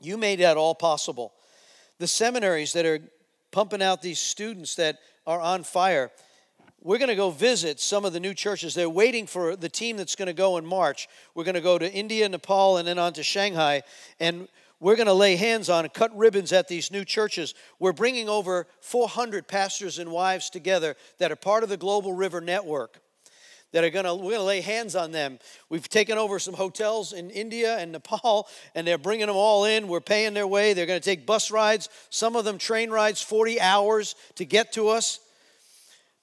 You 0.00 0.18
made 0.18 0.40
that 0.40 0.56
all 0.56 0.74
possible. 0.74 1.32
The 1.98 2.06
seminaries 2.06 2.74
that 2.74 2.84
are 2.84 3.00
pumping 3.50 3.82
out 3.82 4.02
these 4.02 4.18
students 4.18 4.74
that 4.76 4.98
are 5.26 5.40
on 5.40 5.64
fire. 5.64 6.10
We're 6.86 6.98
going 6.98 7.08
to 7.08 7.16
go 7.16 7.30
visit 7.30 7.80
some 7.80 8.04
of 8.04 8.12
the 8.12 8.20
new 8.20 8.32
churches. 8.32 8.72
They're 8.72 8.88
waiting 8.88 9.26
for 9.26 9.56
the 9.56 9.68
team 9.68 9.96
that's 9.96 10.14
going 10.14 10.28
to 10.28 10.32
go 10.32 10.56
in 10.56 10.64
March. 10.64 11.08
We're 11.34 11.42
going 11.42 11.56
to 11.56 11.60
go 11.60 11.78
to 11.78 11.92
India, 11.92 12.28
Nepal, 12.28 12.76
and 12.76 12.86
then 12.86 12.96
on 12.96 13.12
to 13.14 13.24
Shanghai. 13.24 13.82
And 14.20 14.46
we're 14.78 14.94
going 14.94 15.08
to 15.08 15.12
lay 15.12 15.34
hands 15.34 15.68
on 15.68 15.84
and 15.84 15.92
cut 15.92 16.16
ribbons 16.16 16.52
at 16.52 16.68
these 16.68 16.92
new 16.92 17.04
churches. 17.04 17.54
We're 17.80 17.92
bringing 17.92 18.28
over 18.28 18.68
400 18.82 19.48
pastors 19.48 19.98
and 19.98 20.12
wives 20.12 20.48
together 20.48 20.94
that 21.18 21.32
are 21.32 21.36
part 21.36 21.64
of 21.64 21.70
the 21.70 21.76
Global 21.76 22.12
River 22.12 22.40
Network 22.40 23.00
that 23.72 23.82
are 23.82 23.90
going 23.90 24.04
to 24.04 24.14
we're 24.14 24.30
going 24.30 24.36
to 24.36 24.42
lay 24.44 24.60
hands 24.60 24.94
on 24.94 25.10
them. 25.10 25.40
We've 25.68 25.88
taken 25.88 26.18
over 26.18 26.38
some 26.38 26.54
hotels 26.54 27.12
in 27.12 27.30
India 27.30 27.78
and 27.78 27.90
Nepal 27.90 28.46
and 28.76 28.86
they're 28.86 28.96
bringing 28.96 29.26
them 29.26 29.34
all 29.34 29.64
in. 29.64 29.88
We're 29.88 30.00
paying 30.00 30.34
their 30.34 30.46
way. 30.46 30.72
They're 30.72 30.86
going 30.86 31.00
to 31.00 31.04
take 31.04 31.26
bus 31.26 31.50
rides, 31.50 31.88
some 32.10 32.36
of 32.36 32.44
them 32.44 32.58
train 32.58 32.90
rides 32.90 33.20
40 33.20 33.60
hours 33.60 34.14
to 34.36 34.44
get 34.44 34.72
to 34.74 34.86
us 34.86 35.18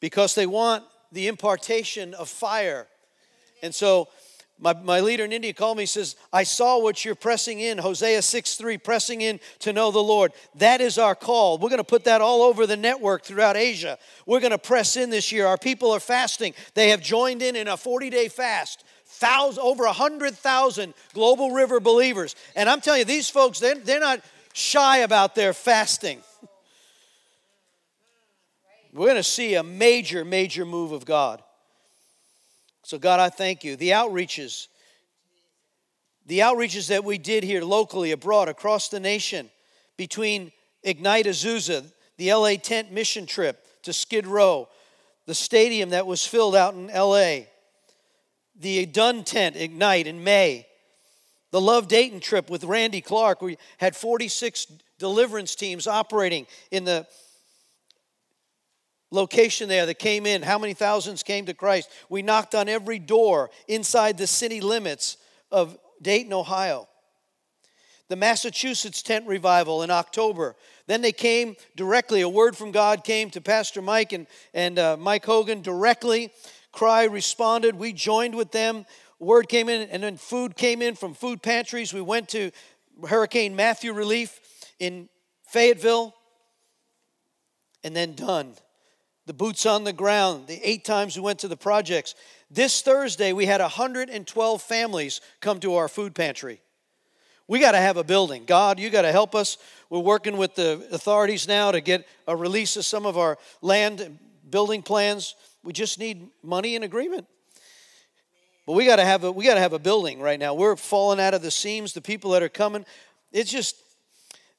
because 0.04 0.36
they 0.36 0.46
want 0.46 0.84
the 1.14 1.28
impartation 1.28 2.14
of 2.16 2.28
fire. 2.28 2.88
And 3.62 3.74
so 3.74 4.10
my, 4.60 4.74
my 4.74 5.00
leader 5.00 5.24
in 5.24 5.32
India 5.32 5.54
called 5.54 5.78
me, 5.78 5.84
he 5.84 5.88
says, 5.88 6.18
I 6.34 6.44
saw 6.44 6.78
what 6.78 7.06
you're 7.06 7.16
pressing 7.16 7.62
in, 7.62 7.78
Hosea 7.78 8.22
6 8.22 8.56
3, 8.58 8.78
pressing 8.80 9.22
in 9.22 9.40
to 9.60 9.72
know 9.72 9.92
the 9.92 10.04
Lord. 10.04 10.34
That 10.56 10.82
is 10.82 10.98
our 10.98 11.16
call. 11.16 11.58
We're 11.58 11.70
going 11.70 11.78
to 11.78 11.86
put 11.86 12.04
that 12.04 12.20
all 12.20 12.42
over 12.42 12.68
the 12.68 12.76
network 12.76 13.24
throughout 13.24 13.56
Asia. 13.56 13.98
We're 14.26 14.42
going 14.42 14.52
to 14.52 14.58
press 14.58 14.98
in 14.98 15.10
this 15.10 15.32
year. 15.32 15.46
Our 15.46 15.58
people 15.58 15.90
are 15.92 16.02
fasting. 16.02 16.54
They 16.74 16.90
have 16.90 17.00
joined 17.00 17.42
in 17.42 17.56
in 17.56 17.70
a 17.70 17.78
40 17.78 18.10
day 18.10 18.28
fast. 18.28 18.84
Thousand, 19.06 19.64
over 19.64 19.86
100,000 19.86 20.94
Global 21.14 21.52
River 21.52 21.80
believers. 21.80 22.36
And 22.58 22.68
I'm 22.68 22.82
telling 22.82 23.00
you, 23.00 23.06
these 23.06 23.30
folks, 23.30 23.60
they're, 23.60 23.76
they're 23.76 24.02
not 24.02 24.20
shy 24.52 24.98
about 24.98 25.34
their 25.34 25.54
fasting. 25.54 26.20
We're 28.94 29.08
going 29.08 29.18
to 29.18 29.24
see 29.24 29.56
a 29.56 29.64
major, 29.64 30.24
major 30.24 30.66
move 30.66 30.92
of 30.92 31.04
God. 31.04 31.42
So, 32.84 33.00
God, 33.00 33.20
I 33.20 33.30
thank 33.30 33.64
you. 33.64 33.76
The 33.76 33.90
outreaches, 33.90 34.68
the 36.28 36.40
outreaches 36.40 36.90
that 36.90 37.04
we 37.04 37.18
did 37.18 37.44
here 37.44 37.64
locally, 37.64 38.12
abroad, 38.12 38.50
across 38.50 38.90
the 38.90 39.00
nation, 39.00 39.50
between 39.98 40.52
Ignite 40.84 41.26
Azusa, 41.26 41.92
the 42.18 42.32
LA 42.32 42.56
tent 42.56 42.92
mission 42.92 43.26
trip 43.26 43.66
to 43.82 43.94
Skid 43.94 44.28
Row, 44.28 44.70
the 45.26 45.34
stadium 45.34 45.90
that 45.90 46.06
was 46.06 46.26
filled 46.26 46.56
out 46.56 46.76
in 46.76 46.88
LA, 46.88 47.48
the 48.60 48.86
Dunn 48.86 49.24
tent 49.24 49.56
Ignite 49.56 50.06
in 50.06 50.24
May, 50.24 50.68
the 51.50 51.62
Love 51.62 51.88
Dayton 51.88 52.20
trip 52.20 52.48
with 52.48 52.64
Randy 52.64 53.02
Clark. 53.02 53.42
We 53.42 53.58
had 53.78 53.96
46 53.96 54.68
deliverance 55.00 55.56
teams 55.56 55.88
operating 55.88 56.46
in 56.70 56.86
the 56.86 57.08
location 59.14 59.70
there 59.70 59.86
that 59.86 60.00
came 60.00 60.26
in, 60.26 60.42
how 60.42 60.58
many 60.58 60.74
thousands 60.74 61.22
came 61.22 61.46
to 61.46 61.54
Christ. 61.54 61.90
We 62.10 62.24
knocked 62.24 62.56
on 62.56 62.68
every 62.68 62.98
door 62.98 63.52
inside 63.68 64.18
the 64.18 64.28
city 64.28 64.60
limits 64.60 65.18
of 65.52 65.78
Dayton, 66.02 66.34
Ohio. 66.34 66.88
The 68.10 68.16
Massachusetts 68.16 69.04
tent 69.04 69.28
revival 69.28 69.84
in 69.84 69.92
October. 69.92 70.56
Then 70.88 71.02
they 71.02 71.12
came 71.12 71.56
directly, 71.76 72.22
a 72.22 72.30
word 72.30 72.58
from 72.58 72.72
God 72.72 73.04
came 73.04 73.30
to 73.30 73.40
Pastor 73.40 73.82
Mike 73.82 74.14
and, 74.14 74.26
and 74.54 74.78
uh, 74.80 74.98
Mike 74.98 75.26
Hogan 75.26 75.62
directly. 75.62 76.32
Cry 76.72 77.04
responded. 77.04 77.76
We 77.76 77.94
joined 77.94 78.36
with 78.36 78.52
them. 78.52 78.86
Word 79.20 79.48
came 79.48 79.70
in, 79.70 79.90
and 79.90 80.02
then 80.02 80.18
food 80.18 80.58
came 80.58 80.82
in 80.82 80.96
from 80.96 81.14
food 81.14 81.42
pantries. 81.42 81.94
We 81.94 82.02
went 82.02 82.30
to 82.30 82.52
Hurricane 83.08 83.56
Matthew 83.56 83.94
relief 83.94 84.40
in 84.80 85.08
Fayetteville, 85.48 86.14
and 87.84 87.96
then 87.96 88.16
done 88.16 88.56
the 89.26 89.34
boots 89.34 89.66
on 89.66 89.84
the 89.84 89.94
ground, 89.94 90.48
the 90.48 90.60
eight 90.68 90.84
times 90.84 91.16
we 91.16 91.22
went 91.22 91.40
to 91.40 91.48
the 91.48 91.58
projects. 91.58 92.16
This 92.52 92.82
Thursday, 92.82 93.34
we 93.34 93.46
had 93.46 93.62
112 93.62 94.62
families 94.62 95.22
come 95.40 95.60
to 95.62 95.76
our 95.76 95.88
food 95.88 96.14
pantry. 96.14 96.62
We 97.48 97.60
got 97.60 97.72
to 97.72 97.78
have 97.78 97.98
a 97.98 98.04
building. 98.04 98.46
God, 98.46 98.80
you 98.80 98.90
got 98.90 99.02
to 99.04 99.12
help 99.12 99.36
us. 99.36 99.58
We're 99.90 100.00
working 100.00 100.38
with 100.38 100.56
the 100.56 100.88
authorities 100.92 101.48
now 101.48 101.72
to 101.72 101.82
get 101.82 102.08
a 102.28 102.36
release 102.36 102.78
of 102.78 102.86
some 102.86 103.06
of 103.06 103.18
our 103.18 103.38
land 103.62 104.18
building 104.50 104.82
plans. 104.82 105.36
We 105.64 105.74
just 105.74 106.00
need 106.00 106.30
money 106.42 106.76
and 106.76 106.84
agreement. 106.84 107.28
But 108.66 108.74
we 108.74 108.86
got 108.86 108.96
to 108.96 109.06
have 109.06 109.26
a 109.26 109.32
we 109.32 109.44
got 109.44 109.56
to 109.56 109.60
have 109.60 109.74
a 109.74 109.80
building 109.80 110.22
right 110.22 110.40
now. 110.40 110.54
We're 110.54 110.78
falling 110.78 111.20
out 111.20 111.34
of 111.34 111.42
the 111.42 111.52
seams. 111.52 111.94
The 111.94 112.02
people 112.02 112.32
that 112.32 112.42
are 112.42 112.50
coming, 112.50 112.86
it's 113.34 113.52
just 113.52 113.76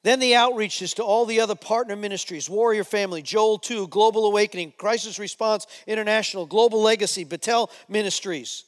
then 0.05 0.21
the 0.21 0.33
outreaches 0.33 0.95
to 0.97 1.03
all 1.03 1.25
the 1.25 1.41
other 1.41 1.55
partner 1.55 1.97
ministries 1.97 2.49
Warrior 2.49 2.85
Family, 2.85 3.23
Joel 3.23 3.59
2, 3.59 3.89
Global 3.89 4.27
Awakening, 4.27 4.75
Crisis 4.77 5.19
Response 5.19 5.67
International, 5.87 6.45
Global 6.45 6.83
Legacy, 6.83 7.25
Bethel 7.25 7.71
Ministries, 7.89 8.65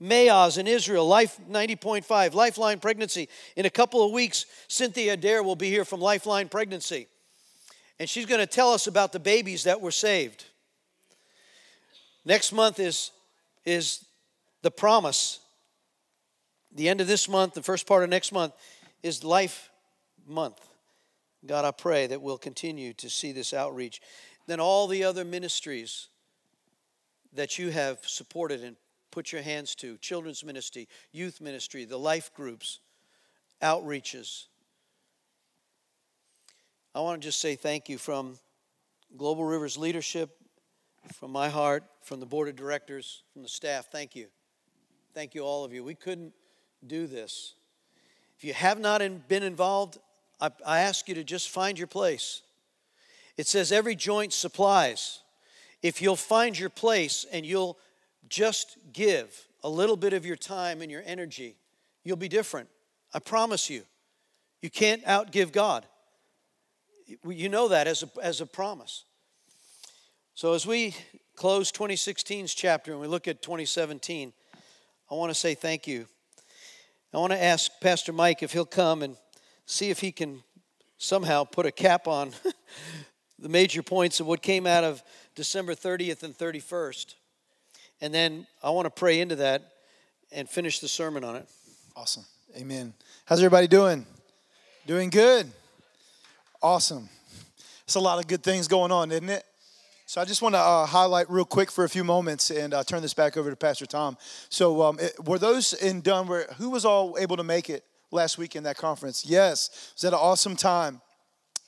Maoz 0.00 0.56
in 0.56 0.68
Israel, 0.68 1.04
Life 1.04 1.36
90.5, 1.50 2.32
Lifeline 2.32 2.78
Pregnancy. 2.78 3.28
In 3.56 3.66
a 3.66 3.70
couple 3.70 4.06
of 4.06 4.12
weeks, 4.12 4.46
Cynthia 4.68 5.14
Adair 5.14 5.42
will 5.42 5.56
be 5.56 5.68
here 5.68 5.84
from 5.84 6.00
Lifeline 6.00 6.48
Pregnancy. 6.48 7.08
And 7.98 8.08
she's 8.08 8.26
going 8.26 8.40
to 8.40 8.46
tell 8.46 8.72
us 8.72 8.86
about 8.86 9.10
the 9.10 9.18
babies 9.18 9.64
that 9.64 9.80
were 9.80 9.90
saved. 9.90 10.44
Next 12.24 12.52
month 12.52 12.78
is, 12.78 13.10
is 13.64 14.04
the 14.62 14.70
promise. 14.70 15.40
The 16.72 16.88
end 16.88 17.00
of 17.00 17.08
this 17.08 17.28
month, 17.28 17.54
the 17.54 17.62
first 17.64 17.84
part 17.84 18.04
of 18.04 18.10
next 18.10 18.30
month, 18.30 18.52
is 19.02 19.24
Life 19.24 19.70
Month. 20.24 20.67
God, 21.48 21.64
I 21.64 21.70
pray 21.70 22.06
that 22.06 22.20
we'll 22.20 22.36
continue 22.36 22.92
to 22.92 23.08
see 23.08 23.32
this 23.32 23.54
outreach. 23.54 24.02
Then 24.46 24.60
all 24.60 24.86
the 24.86 25.02
other 25.02 25.24
ministries 25.24 26.08
that 27.32 27.58
you 27.58 27.70
have 27.70 28.00
supported 28.06 28.62
and 28.62 28.76
put 29.10 29.32
your 29.32 29.40
hands 29.40 29.74
to 29.76 29.96
children's 29.96 30.44
ministry, 30.44 30.88
youth 31.10 31.40
ministry, 31.40 31.86
the 31.86 31.98
life 31.98 32.32
groups, 32.34 32.80
outreaches. 33.62 34.44
I 36.94 37.00
want 37.00 37.22
to 37.22 37.26
just 37.26 37.40
say 37.40 37.56
thank 37.56 37.88
you 37.88 37.96
from 37.96 38.38
Global 39.16 39.44
Rivers 39.44 39.78
leadership, 39.78 40.36
from 41.14 41.32
my 41.32 41.48
heart, 41.48 41.82
from 42.02 42.20
the 42.20 42.26
board 42.26 42.48
of 42.48 42.56
directors, 42.56 43.22
from 43.32 43.42
the 43.42 43.48
staff. 43.48 43.86
Thank 43.90 44.14
you. 44.14 44.26
Thank 45.14 45.34
you, 45.34 45.42
all 45.42 45.64
of 45.64 45.72
you. 45.72 45.82
We 45.82 45.94
couldn't 45.94 46.34
do 46.86 47.06
this. 47.06 47.54
If 48.36 48.44
you 48.44 48.52
have 48.52 48.78
not 48.78 49.00
been 49.28 49.42
involved, 49.42 49.98
I, 50.40 50.50
I 50.64 50.80
ask 50.80 51.08
you 51.08 51.14
to 51.14 51.24
just 51.24 51.50
find 51.50 51.78
your 51.78 51.86
place. 51.86 52.42
It 53.36 53.46
says 53.46 53.72
every 53.72 53.94
joint 53.94 54.32
supplies. 54.32 55.20
If 55.82 56.02
you'll 56.02 56.16
find 56.16 56.58
your 56.58 56.70
place 56.70 57.24
and 57.32 57.46
you'll 57.46 57.78
just 58.28 58.76
give 58.92 59.46
a 59.62 59.68
little 59.68 59.96
bit 59.96 60.12
of 60.12 60.26
your 60.26 60.36
time 60.36 60.82
and 60.82 60.90
your 60.90 61.02
energy, 61.06 61.56
you'll 62.04 62.16
be 62.16 62.28
different. 62.28 62.68
I 63.14 63.20
promise 63.20 63.70
you. 63.70 63.82
You 64.60 64.70
can't 64.70 65.04
outgive 65.04 65.52
God. 65.52 65.86
You 67.26 67.48
know 67.48 67.68
that 67.68 67.86
as 67.86 68.02
a, 68.02 68.08
as 68.22 68.40
a 68.40 68.46
promise. 68.46 69.04
So, 70.34 70.52
as 70.52 70.66
we 70.66 70.94
close 71.36 71.72
2016's 71.72 72.54
chapter 72.54 72.92
and 72.92 73.00
we 73.00 73.06
look 73.06 73.28
at 73.28 73.40
2017, 73.40 74.32
I 75.10 75.14
want 75.14 75.30
to 75.30 75.34
say 75.34 75.54
thank 75.54 75.86
you. 75.86 76.06
I 77.14 77.18
want 77.18 77.32
to 77.32 77.42
ask 77.42 77.70
Pastor 77.80 78.12
Mike 78.12 78.42
if 78.42 78.52
he'll 78.52 78.66
come 78.66 79.02
and 79.02 79.16
see 79.68 79.90
if 79.90 80.00
he 80.00 80.10
can 80.10 80.42
somehow 80.96 81.44
put 81.44 81.66
a 81.66 81.70
cap 81.70 82.08
on 82.08 82.32
the 83.38 83.48
major 83.48 83.82
points 83.82 84.18
of 84.18 84.26
what 84.26 84.42
came 84.42 84.66
out 84.66 84.82
of 84.82 85.02
December 85.34 85.74
30th 85.74 86.22
and 86.22 86.36
31st. 86.36 87.14
And 88.00 88.12
then 88.12 88.46
I 88.62 88.70
want 88.70 88.86
to 88.86 88.90
pray 88.90 89.20
into 89.20 89.36
that 89.36 89.62
and 90.32 90.48
finish 90.48 90.80
the 90.80 90.88
sermon 90.88 91.22
on 91.22 91.36
it. 91.36 91.46
Awesome. 91.94 92.24
Amen. 92.56 92.94
How's 93.26 93.40
everybody 93.40 93.68
doing? 93.68 94.06
Doing 94.86 95.10
good. 95.10 95.50
Awesome. 96.62 97.08
It's 97.84 97.94
a 97.94 98.00
lot 98.00 98.18
of 98.18 98.26
good 98.26 98.42
things 98.42 98.68
going 98.68 98.90
on, 98.90 99.12
isn't 99.12 99.28
it? 99.28 99.44
So 100.06 100.22
I 100.22 100.24
just 100.24 100.40
want 100.40 100.54
to 100.54 100.58
uh, 100.58 100.86
highlight 100.86 101.30
real 101.30 101.44
quick 101.44 101.70
for 101.70 101.84
a 101.84 101.88
few 101.88 102.04
moments 102.04 102.50
and 102.50 102.72
uh, 102.72 102.82
turn 102.82 103.02
this 103.02 103.12
back 103.12 103.36
over 103.36 103.50
to 103.50 103.56
Pastor 103.56 103.84
Tom. 103.84 104.16
So 104.48 104.80
um, 104.80 104.98
it, 104.98 105.12
were 105.26 105.38
those 105.38 105.74
in 105.74 106.00
Dunn? 106.00 106.26
who 106.56 106.70
was 106.70 106.86
all 106.86 107.18
able 107.18 107.36
to 107.36 107.44
make 107.44 107.68
it 107.68 107.84
last 108.10 108.38
week 108.38 108.56
in 108.56 108.64
that 108.64 108.76
conference? 108.76 109.24
Yes. 109.26 109.68
It 109.92 109.94
was 109.96 110.04
an 110.04 110.14
awesome 110.14 110.56
time? 110.56 111.00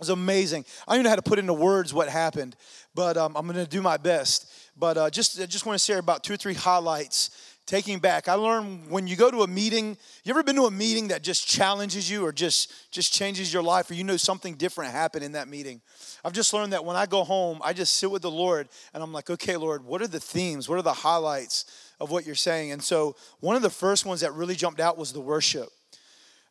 It 0.01 0.05
was 0.05 0.09
amazing. 0.09 0.65
I 0.89 0.93
don't 0.93 1.01
even 1.01 1.05
know 1.05 1.11
how 1.11 1.17
to 1.17 1.23
put 1.23 1.39
into 1.39 1.53
words 1.53 1.93
what 1.93 2.09
happened, 2.09 2.57
but 2.95 3.19
um, 3.19 3.37
I'm 3.37 3.47
going 3.47 3.63
to 3.63 3.71
do 3.71 3.83
my 3.83 3.99
best. 3.99 4.51
But 4.75 4.97
uh, 4.97 5.11
just 5.11 5.39
I 5.39 5.45
just 5.45 5.67
want 5.67 5.79
to 5.79 5.85
share 5.85 5.99
about 5.99 6.25
two 6.25 6.33
or 6.33 6.37
three 6.39 6.55
highlights 6.55 7.31
taking 7.67 7.99
back. 7.99 8.27
I 8.27 8.33
learned 8.35 8.91
when 8.91 9.07
you 9.07 9.15
go 9.15 9.31
to 9.31 9.43
a 9.43 9.47
meeting, 9.47 9.99
you 10.25 10.31
ever 10.31 10.43
been 10.43 10.57
to 10.57 10.65
a 10.65 10.71
meeting 10.71 11.09
that 11.09 11.23
just 11.23 11.47
challenges 11.47 12.11
you 12.11 12.25
or 12.25 12.33
just 12.33 12.73
just 12.91 13.13
changes 13.13 13.53
your 13.53 13.63
life 13.63 13.91
or 13.91 13.95
you 13.95 14.03
know 14.03 14.17
something 14.17 14.55
different 14.55 14.91
happened 14.91 15.23
in 15.23 15.33
that 15.33 15.49
meeting? 15.49 15.83
I've 16.25 16.33
just 16.33 16.55
learned 16.55 16.73
that 16.73 16.83
when 16.83 16.97
I 16.97 17.05
go 17.05 17.23
home, 17.23 17.61
I 17.63 17.75
just 17.75 17.93
sit 17.99 18.11
with 18.11 18.23
the 18.23 18.31
Lord 18.31 18.71
and 18.95 19.03
I'm 19.03 19.13
like, 19.13 19.29
"Okay, 19.29 19.59
Lord, 19.59 19.85
what 19.85 20.01
are 20.01 20.09
the 20.09 20.19
themes? 20.19 20.67
What 20.67 20.79
are 20.79 20.83
the 20.83 20.95
highlights 20.95 21.67
of 22.01 22.11
what 22.11 22.25
you're 22.25 22.35
saying?" 22.35 22.73
And 22.73 22.83
so, 22.83 23.17
one 23.41 23.55
of 23.55 23.61
the 23.61 23.69
first 23.69 24.07
ones 24.07 24.23
that 24.23 24.33
really 24.33 24.57
jumped 24.57 24.81
out 24.81 24.97
was 24.97 25.13
the 25.13 25.21
worship. 25.21 25.69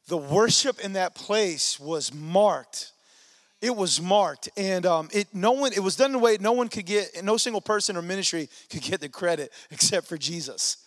The 0.10 0.18
worship 0.18 0.80
in 0.80 0.94
that 0.94 1.16
place 1.16 1.80
was 1.80 2.14
marked 2.14 2.92
it 3.62 3.76
was 3.76 4.02
marked 4.02 4.48
and 4.56 4.86
um, 4.86 5.10
it 5.12 5.28
no 5.34 5.52
one 5.52 5.74
it 5.74 5.82
was 5.82 5.98
done 5.98 6.12
in 6.12 6.16
a 6.16 6.20
way 6.20 6.38
no 6.40 6.54
one 6.54 6.70
could 6.70 6.86
get 6.86 7.22
no 7.26 7.36
single 7.36 7.60
person 7.60 7.98
or 7.98 8.02
ministry 8.02 8.48
could 8.70 8.82
get 8.82 9.02
the 9.02 9.10
credit 9.10 9.52
except 9.70 10.08
for 10.08 10.18
jesus 10.18 10.78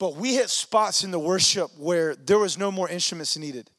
but 0.00 0.16
we 0.16 0.34
hit 0.34 0.48
spots 0.48 1.04
in 1.04 1.10
the 1.10 1.18
worship 1.18 1.70
where 1.78 2.16
there 2.16 2.38
was 2.38 2.56
no 2.56 2.72
more 2.72 2.88
instruments 2.88 3.36
needed. 3.36 3.70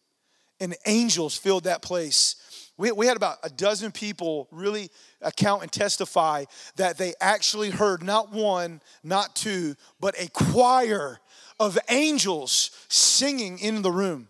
And 0.60 0.76
angels 0.86 1.36
filled 1.36 1.64
that 1.64 1.82
place. 1.82 2.36
We, 2.78 2.92
we 2.92 3.08
had 3.08 3.18
about 3.18 3.38
a 3.44 3.50
dozen 3.50 3.92
people 3.92 4.48
really 4.52 4.92
account 5.20 5.64
and 5.64 5.72
testify 5.72 6.46
that 6.76 7.00
they 7.00 7.16
actually 7.20 7.72
heard 7.72 8.04
not 8.04 8.32
one, 8.32 8.82
not 9.04 9.36
two, 9.36 9.76
but 10.00 10.14
a 10.22 10.30
choir 10.30 11.20
of 11.60 11.80
angels 11.90 12.70
singing 12.88 13.58
in 13.58 13.82
the 13.82 13.92
room. 13.92 14.28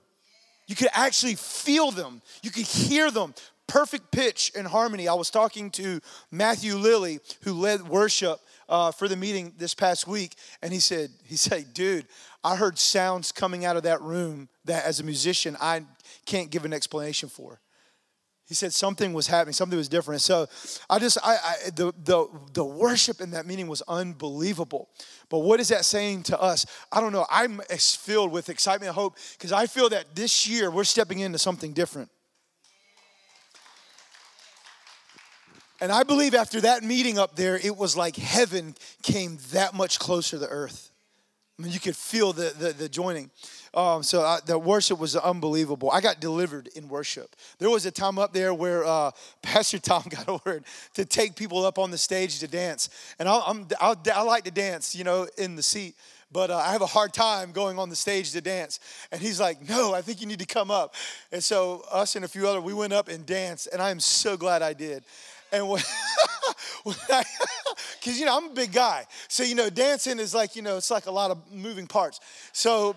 You 0.72 0.78
could 0.78 0.88
actually 0.94 1.36
feel 1.36 1.92
them, 1.92 2.22
you 2.42 2.50
could 2.50 2.64
hear 2.64 3.12
them. 3.12 3.34
Perfect 3.68 4.10
pitch 4.10 4.54
and 4.56 4.66
harmony. 4.66 5.10
I 5.10 5.14
was 5.14 5.30
talking 5.30 5.70
to 5.72 6.00
Matthew 6.32 6.76
Lilly, 6.76 7.20
who 7.42 7.52
led 7.52 7.86
worship 7.90 8.40
uh, 8.70 8.94
for 8.94 9.10
the 9.10 9.18
meeting 9.18 9.52
this 9.58 9.74
past 9.74 10.08
week, 10.08 10.36
and 10.62 10.72
he 10.72 10.80
said, 10.80 11.10
he 11.26 11.36
said, 11.36 11.74
dude, 11.74 12.08
I 12.42 12.56
heard 12.56 12.80
sounds 12.80 13.34
coming 13.34 13.66
out 13.66 13.76
of 13.76 13.84
that 13.84 14.02
room 14.02 14.48
that 14.64 14.86
as 14.86 15.02
a 15.02 15.04
musician 15.04 15.58
I 15.60 15.84
can't 16.26 16.50
give 16.50 16.64
an 16.64 16.72
explanation 16.72 17.28
for. 17.28 17.60
He 18.52 18.56
said 18.56 18.74
something 18.74 19.14
was 19.14 19.28
happening, 19.28 19.54
something 19.54 19.78
was 19.78 19.88
different. 19.88 20.20
So 20.20 20.46
I 20.90 21.00
just, 21.00 21.18
I, 21.24 21.38
I, 21.42 21.70
the, 21.70 21.94
the, 22.04 22.28
the 22.52 22.66
worship 22.66 23.22
in 23.22 23.32
that 23.32 23.46
meeting 23.46 23.66
was 23.66 23.82
unbelievable. 23.88 24.90
But 25.30 25.40
what 25.40 25.62
is 25.62 25.70
that 25.70 25.86
saying 25.86 26.24
to 26.24 26.38
us? 26.38 26.66
I 26.92 27.00
don't 27.00 27.14
know. 27.14 27.26
I'm 27.32 27.62
filled 27.70 28.30
with 28.30 28.50
excitement 28.50 28.90
and 28.90 28.96
hope 28.96 29.16
because 29.38 29.54
I 29.54 29.68
feel 29.68 29.88
that 29.92 30.16
this 30.16 30.50
year 30.50 30.70
we're 30.70 30.84
stepping 30.84 31.20
into 31.20 31.40
something 31.40 31.72
different. 31.72 32.10
And 35.80 35.90
I 35.90 36.04
believe 36.04 36.36
after 36.36 36.60
that 36.60 36.84
meeting 36.84 37.18
up 37.18 37.38
there, 37.38 37.56
it 37.56 37.78
was 37.78 37.96
like 37.96 38.18
heaven 38.18 38.76
came 39.02 39.38
that 39.54 39.74
much 39.74 39.98
closer 39.98 40.38
to 40.38 40.48
earth. 40.50 40.92
I 41.58 41.64
mean, 41.64 41.72
you 41.72 41.80
could 41.80 41.96
feel 41.96 42.34
the, 42.34 42.54
the, 42.60 42.74
the 42.74 42.90
joining. 42.90 43.32
Um, 43.74 44.04
so 44.04 44.22
I, 44.22 44.40
the 44.46 44.60
worship 44.60 45.00
was 45.00 45.16
unbelievable. 45.16 45.90
I 45.92 46.02
got 46.02 46.20
delivered 46.20 46.68
in 46.76 46.90
worship. 46.90 47.36
There 47.58 47.70
was 47.70 47.86
a 47.86 47.92
time 47.92 48.20
up 48.20 48.34
there 48.34 48.54
where 48.54 48.84
uh, 48.86 49.12
Pastor 49.42 49.80
Tom 49.80 50.04
got 50.10 50.28
a 50.28 50.40
word 50.46 50.66
to 50.96 51.06
take 51.06 51.36
people 51.36 51.66
up 51.66 51.80
on 51.80 51.92
the 51.92 51.98
stage 51.98 52.40
to 52.40 52.48
dance. 52.48 52.90
And 53.20 53.30
i 53.30 53.42
I'm, 53.46 53.68
I'll, 53.80 53.96
i 54.14 54.22
like 54.22 54.44
to 54.44 54.52
dance, 54.52 54.96
you 54.96 55.04
know, 55.04 55.28
in 55.38 55.56
the 55.56 55.64
seat 55.64 55.96
but 56.34 56.50
uh, 56.50 56.58
I 56.58 56.72
have 56.72 56.82
a 56.82 56.88
hard 56.88 57.14
time 57.14 57.52
going 57.52 57.78
on 57.78 57.90
the 57.90 57.96
stage 57.96 58.32
to 58.32 58.42
dance. 58.42 58.80
And 59.12 59.22
he's 59.22 59.40
like, 59.40 59.68
No, 59.68 59.94
I 59.94 60.02
think 60.02 60.22
you 60.22 60.28
need 60.28 60.40
to 60.40 60.46
come 60.46 60.72
up. 60.72 60.96
And 61.32 61.44
so, 61.44 61.84
us 61.92 62.16
and 62.16 62.24
a 62.24 62.28
few 62.28 62.48
other, 62.48 62.62
we 62.62 62.74
went 62.74 62.94
up 62.94 63.10
and 63.10 63.26
danced, 63.26 63.68
and 63.72 63.82
I'm 63.82 64.00
so 64.00 64.38
glad 64.38 64.62
I 64.62 64.74
did. 64.74 65.04
And 65.52 65.68
because 66.84 67.20
you 68.20 68.26
know 68.26 68.38
I'm 68.38 68.52
a 68.52 68.54
big 68.54 68.72
guy, 68.72 69.06
so 69.28 69.44
you 69.44 69.56
know 69.56 69.70
dancing 69.70 70.18
is 70.18 70.34
like 70.34 70.56
you 70.56 70.62
know 70.62 70.78
it's 70.78 70.90
like 70.90 71.08
a 71.08 71.12
lot 71.12 71.30
of 71.30 71.38
moving 71.52 71.88
parts. 71.88 72.22
So, 72.54 72.96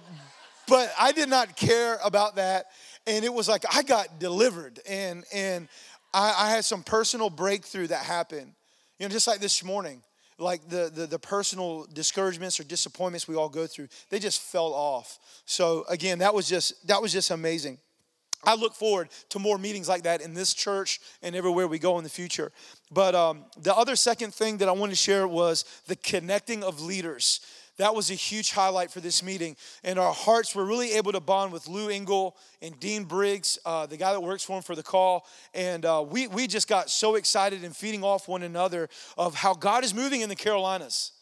but 0.68 0.92
I 0.98 1.12
did 1.12 1.28
not 1.28 1.56
care 1.56 1.98
about 2.04 2.36
that, 2.36 2.66
and 3.06 3.24
it 3.24 3.32
was 3.32 3.48
like 3.48 3.64
I 3.74 3.82
got 3.82 4.18
delivered, 4.18 4.80
and 4.88 5.24
and 5.32 5.68
I, 6.12 6.34
I 6.38 6.50
had 6.50 6.64
some 6.64 6.82
personal 6.82 7.30
breakthrough 7.30 7.88
that 7.88 8.04
happened. 8.04 8.52
You 8.98 9.06
know, 9.06 9.12
just 9.12 9.26
like 9.26 9.40
this 9.40 9.64
morning, 9.64 10.02
like 10.38 10.68
the, 10.68 10.90
the 10.94 11.06
the 11.06 11.18
personal 11.18 11.86
discouragements 11.92 12.58
or 12.60 12.64
disappointments 12.64 13.28
we 13.28 13.36
all 13.36 13.48
go 13.48 13.66
through, 13.66 13.88
they 14.10 14.18
just 14.18 14.40
fell 14.40 14.72
off. 14.72 15.18
So 15.44 15.84
again, 15.88 16.18
that 16.18 16.34
was 16.34 16.48
just 16.48 16.86
that 16.86 17.00
was 17.02 17.12
just 17.12 17.30
amazing. 17.30 17.78
I 18.46 18.54
look 18.54 18.74
forward 18.74 19.08
to 19.30 19.38
more 19.38 19.58
meetings 19.58 19.88
like 19.88 20.02
that 20.04 20.20
in 20.20 20.34
this 20.34 20.54
church 20.54 21.00
and 21.22 21.34
everywhere 21.34 21.66
we 21.66 21.78
go 21.78 21.98
in 21.98 22.04
the 22.04 22.10
future. 22.10 22.52
But 22.90 23.14
um, 23.14 23.44
the 23.56 23.74
other 23.74 23.96
second 23.96 24.34
thing 24.34 24.58
that 24.58 24.68
I 24.68 24.72
wanted 24.72 24.92
to 24.92 24.96
share 24.96 25.26
was 25.26 25.64
the 25.86 25.96
connecting 25.96 26.62
of 26.62 26.80
leaders. 26.80 27.40
That 27.76 27.94
was 27.94 28.10
a 28.10 28.14
huge 28.14 28.52
highlight 28.52 28.90
for 28.90 29.00
this 29.00 29.22
meeting. 29.22 29.56
And 29.82 29.98
our 29.98 30.12
hearts 30.12 30.54
were 30.54 30.64
really 30.64 30.92
able 30.92 31.12
to 31.12 31.20
bond 31.20 31.52
with 31.52 31.66
Lou 31.66 31.88
Engle 31.88 32.36
and 32.62 32.78
Dean 32.78 33.04
Briggs, 33.04 33.58
uh, 33.64 33.86
the 33.86 33.96
guy 33.96 34.12
that 34.12 34.20
works 34.20 34.44
for 34.44 34.56
him 34.56 34.62
for 34.62 34.76
the 34.76 34.82
call. 34.82 35.26
And 35.54 35.84
uh, 35.84 36.04
we, 36.08 36.28
we 36.28 36.46
just 36.46 36.68
got 36.68 36.88
so 36.88 37.16
excited 37.16 37.64
and 37.64 37.74
feeding 37.74 38.04
off 38.04 38.28
one 38.28 38.42
another 38.42 38.88
of 39.18 39.34
how 39.34 39.54
God 39.54 39.82
is 39.82 39.92
moving 39.92 40.20
in 40.20 40.28
the 40.28 40.36
Carolinas. 40.36 41.12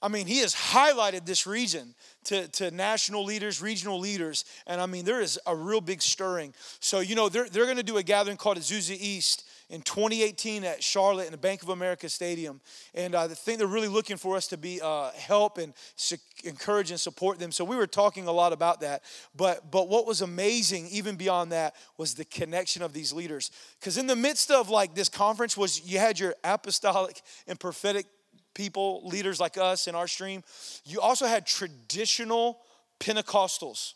I 0.00 0.08
mean, 0.08 0.26
he 0.26 0.38
has 0.38 0.54
highlighted 0.54 1.26
this 1.26 1.46
region 1.46 1.94
to, 2.24 2.46
to 2.48 2.70
national 2.70 3.24
leaders, 3.24 3.60
regional 3.60 3.98
leaders, 3.98 4.44
and 4.66 4.80
I 4.80 4.86
mean, 4.86 5.04
there 5.04 5.20
is 5.20 5.40
a 5.44 5.56
real 5.56 5.80
big 5.80 6.02
stirring. 6.02 6.54
So, 6.78 7.00
you 7.00 7.16
know, 7.16 7.28
they're, 7.28 7.48
they're 7.48 7.64
going 7.64 7.78
to 7.78 7.82
do 7.82 7.96
a 7.96 8.02
gathering 8.02 8.36
called 8.36 8.58
Azusa 8.58 8.96
East 8.98 9.47
in 9.70 9.82
2018 9.82 10.64
at 10.64 10.82
Charlotte 10.82 11.26
in 11.26 11.32
the 11.32 11.38
Bank 11.38 11.62
of 11.62 11.68
America 11.68 12.08
Stadium. 12.08 12.60
And 12.94 13.14
uh, 13.14 13.24
I 13.24 13.28
think 13.28 13.58
they're 13.58 13.66
really 13.66 13.88
looking 13.88 14.16
for 14.16 14.36
us 14.36 14.46
to 14.48 14.56
be 14.56 14.80
uh, 14.80 15.10
help 15.12 15.58
and 15.58 15.74
su- 15.94 16.16
encourage 16.44 16.90
and 16.90 16.98
support 16.98 17.38
them. 17.38 17.52
So 17.52 17.64
we 17.64 17.76
were 17.76 17.86
talking 17.86 18.26
a 18.26 18.32
lot 18.32 18.52
about 18.52 18.80
that. 18.80 19.02
But 19.36 19.70
but 19.70 19.88
what 19.88 20.06
was 20.06 20.22
amazing, 20.22 20.88
even 20.88 21.16
beyond 21.16 21.52
that, 21.52 21.74
was 21.98 22.14
the 22.14 22.24
connection 22.24 22.82
of 22.82 22.92
these 22.92 23.12
leaders. 23.12 23.50
Because 23.78 23.98
in 23.98 24.06
the 24.06 24.16
midst 24.16 24.50
of 24.50 24.70
like 24.70 24.94
this 24.94 25.08
conference 25.08 25.56
was 25.56 25.86
you 25.90 25.98
had 25.98 26.18
your 26.18 26.34
apostolic 26.44 27.20
and 27.46 27.60
prophetic 27.60 28.06
people, 28.54 29.06
leaders 29.06 29.38
like 29.38 29.56
us 29.58 29.86
in 29.86 29.94
our 29.94 30.08
stream, 30.08 30.42
you 30.84 31.00
also 31.00 31.26
had 31.26 31.46
traditional 31.46 32.58
Pentecostals. 33.00 33.94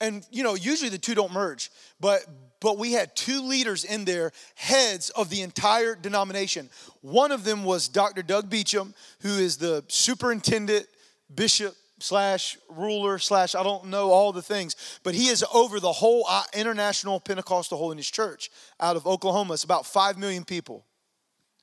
And 0.00 0.24
you 0.30 0.42
know, 0.42 0.54
usually 0.54 0.90
the 0.90 0.98
two 0.98 1.14
don't 1.14 1.32
merge, 1.32 1.70
but 2.00 2.24
but 2.60 2.78
we 2.78 2.92
had 2.92 3.14
two 3.14 3.42
leaders 3.42 3.84
in 3.84 4.04
there, 4.04 4.32
heads 4.54 5.10
of 5.10 5.30
the 5.30 5.42
entire 5.42 5.94
denomination. 5.94 6.70
One 7.02 7.30
of 7.30 7.44
them 7.44 7.64
was 7.64 7.88
Dr. 7.88 8.22
Doug 8.22 8.50
Beacham 8.50 8.94
who 9.20 9.30
is 9.30 9.56
the 9.56 9.84
superintendent, 9.88 10.86
bishop 11.34 11.74
slash 12.00 12.58
ruler 12.68 13.18
slash 13.18 13.54
I 13.54 13.62
don't 13.62 13.86
know 13.86 14.10
all 14.10 14.32
the 14.32 14.42
things, 14.42 14.76
but 15.02 15.14
he 15.14 15.28
is 15.28 15.44
over 15.52 15.80
the 15.80 15.92
whole 15.92 16.24
uh, 16.28 16.44
International 16.54 17.20
Pentecostal 17.20 17.78
Holiness 17.78 18.08
Church 18.10 18.50
out 18.80 18.96
of 18.96 19.06
Oklahoma. 19.06 19.54
It's 19.54 19.64
about 19.64 19.86
five 19.86 20.16
million 20.18 20.44
people. 20.44 20.84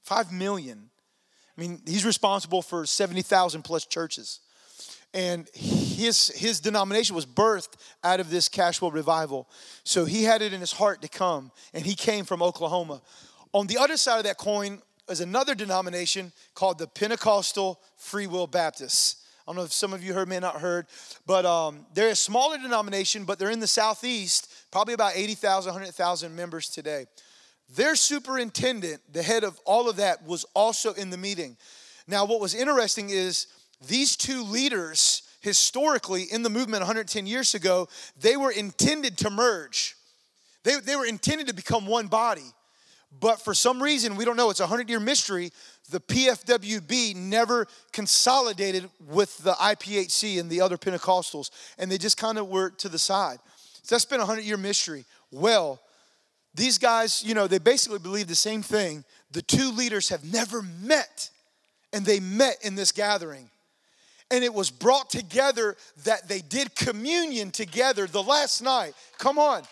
Five 0.03 0.31
million. 0.31 0.89
I 1.57 1.61
mean, 1.61 1.81
he's 1.85 2.05
responsible 2.05 2.61
for 2.61 2.85
70,000 2.85 3.61
plus 3.61 3.85
churches. 3.85 4.41
And 5.15 5.47
his, 5.53 6.27
his 6.35 6.59
denomination 6.59 7.15
was 7.15 7.25
birthed 7.25 7.75
out 8.03 8.19
of 8.19 8.29
this 8.29 8.49
Cashwell 8.49 8.91
revival. 8.91 9.49
So 9.85 10.03
he 10.03 10.25
had 10.25 10.41
it 10.41 10.51
in 10.51 10.59
his 10.59 10.73
heart 10.73 11.01
to 11.03 11.07
come, 11.07 11.51
and 11.73 11.85
he 11.85 11.95
came 11.95 12.25
from 12.25 12.43
Oklahoma. 12.43 13.01
On 13.53 13.65
the 13.65 13.77
other 13.77 13.95
side 13.95 14.17
of 14.17 14.25
that 14.25 14.37
coin 14.37 14.81
is 15.09 15.21
another 15.21 15.55
denomination 15.55 16.33
called 16.53 16.79
the 16.79 16.87
Pentecostal 16.87 17.79
Free 17.95 18.27
Will 18.27 18.45
Baptists. 18.45 19.23
I 19.47 19.51
don't 19.51 19.55
know 19.55 19.63
if 19.63 19.71
some 19.71 19.93
of 19.93 20.03
you 20.03 20.13
heard, 20.13 20.27
may 20.27 20.39
not 20.39 20.59
heard, 20.59 20.87
but 21.25 21.45
um, 21.45 21.85
they're 21.93 22.09
a 22.09 22.15
smaller 22.15 22.57
denomination, 22.57 23.23
but 23.23 23.39
they're 23.39 23.51
in 23.51 23.61
the 23.61 23.67
southeast, 23.67 24.51
probably 24.69 24.95
about 24.95 25.13
80,000, 25.15 25.71
100,000 25.71 26.35
members 26.35 26.67
today. 26.67 27.05
their 27.73 27.95
superintendent, 27.95 29.01
the 29.13 29.23
head 29.23 29.45
of 29.45 29.59
all 29.63 29.87
of 29.87 29.95
that, 29.95 30.25
was 30.25 30.45
also 30.53 30.91
in 30.93 31.09
the 31.09 31.17
meeting. 31.17 31.55
Now, 32.05 32.25
what 32.25 32.41
was 32.41 32.53
interesting 32.53 33.09
is 33.11 33.47
these 33.87 34.15
two 34.15 34.43
leaders, 34.43 35.23
historically 35.41 36.23
in 36.23 36.43
the 36.43 36.49
movement 36.49 36.81
110 36.81 37.27
years 37.27 37.53
ago, 37.53 37.87
they 38.19 38.37
were 38.37 38.51
intended 38.51 39.17
to 39.19 39.29
merge. 39.29 39.95
They, 40.63 40.79
they 40.79 40.95
were 40.95 41.05
intended 41.05 41.47
to 41.47 41.53
become 41.53 41.85
one 41.85 42.07
body. 42.07 42.53
But 43.19 43.39
for 43.39 43.53
some 43.53 43.81
reason, 43.81 44.15
we 44.15 44.25
don't 44.25 44.35
know, 44.35 44.49
it's 44.49 44.59
a 44.59 44.63
100 44.63 44.89
year 44.89 44.99
mystery, 44.99 45.51
the 45.89 45.99
PFWB 45.99 47.15
never 47.15 47.67
consolidated 47.93 48.89
with 49.07 49.37
the 49.39 49.53
IPHC 49.53 50.39
and 50.39 50.49
the 50.49 50.61
other 50.61 50.77
Pentecostals, 50.77 51.51
and 51.77 51.91
they 51.91 51.97
just 51.97 52.17
kind 52.17 52.37
of 52.37 52.49
were 52.49 52.71
to 52.71 52.89
the 52.89 52.99
side. 52.99 53.37
So 53.83 53.95
that's 53.95 54.05
been 54.05 54.19
a 54.19 54.25
100 54.25 54.41
year 54.43 54.57
mystery. 54.57 55.05
Well, 55.31 55.79
these 56.55 56.77
guys, 56.77 57.23
you 57.23 57.35
know, 57.35 57.47
they 57.47 57.59
basically 57.59 57.99
believe 57.99 58.27
the 58.27 58.35
same 58.35 58.63
thing. 58.63 59.03
The 59.31 59.41
two 59.41 59.71
leaders 59.71 60.09
have 60.09 60.23
never 60.31 60.61
met, 60.61 61.29
and 61.93 62.05
they 62.05 62.19
met 62.19 62.57
in 62.63 62.75
this 62.75 62.91
gathering. 62.91 63.49
And 64.31 64.43
it 64.43 64.53
was 64.53 64.71
brought 64.71 65.09
together 65.09 65.75
that 66.03 66.27
they 66.27 66.39
did 66.39 66.75
communion 66.75 67.51
together 67.51 68.07
the 68.07 68.23
last 68.23 68.61
night. 68.61 68.93
Come 69.17 69.37
on. 69.37 69.63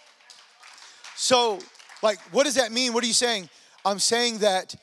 So, 1.15 1.59
like, 2.01 2.19
what 2.31 2.43
does 2.43 2.55
that 2.55 2.71
mean? 2.71 2.93
What 2.93 3.03
are 3.03 3.07
you 3.07 3.13
saying? 3.13 3.49
I'm 3.85 3.99
saying 3.99 4.39
that 4.39 4.75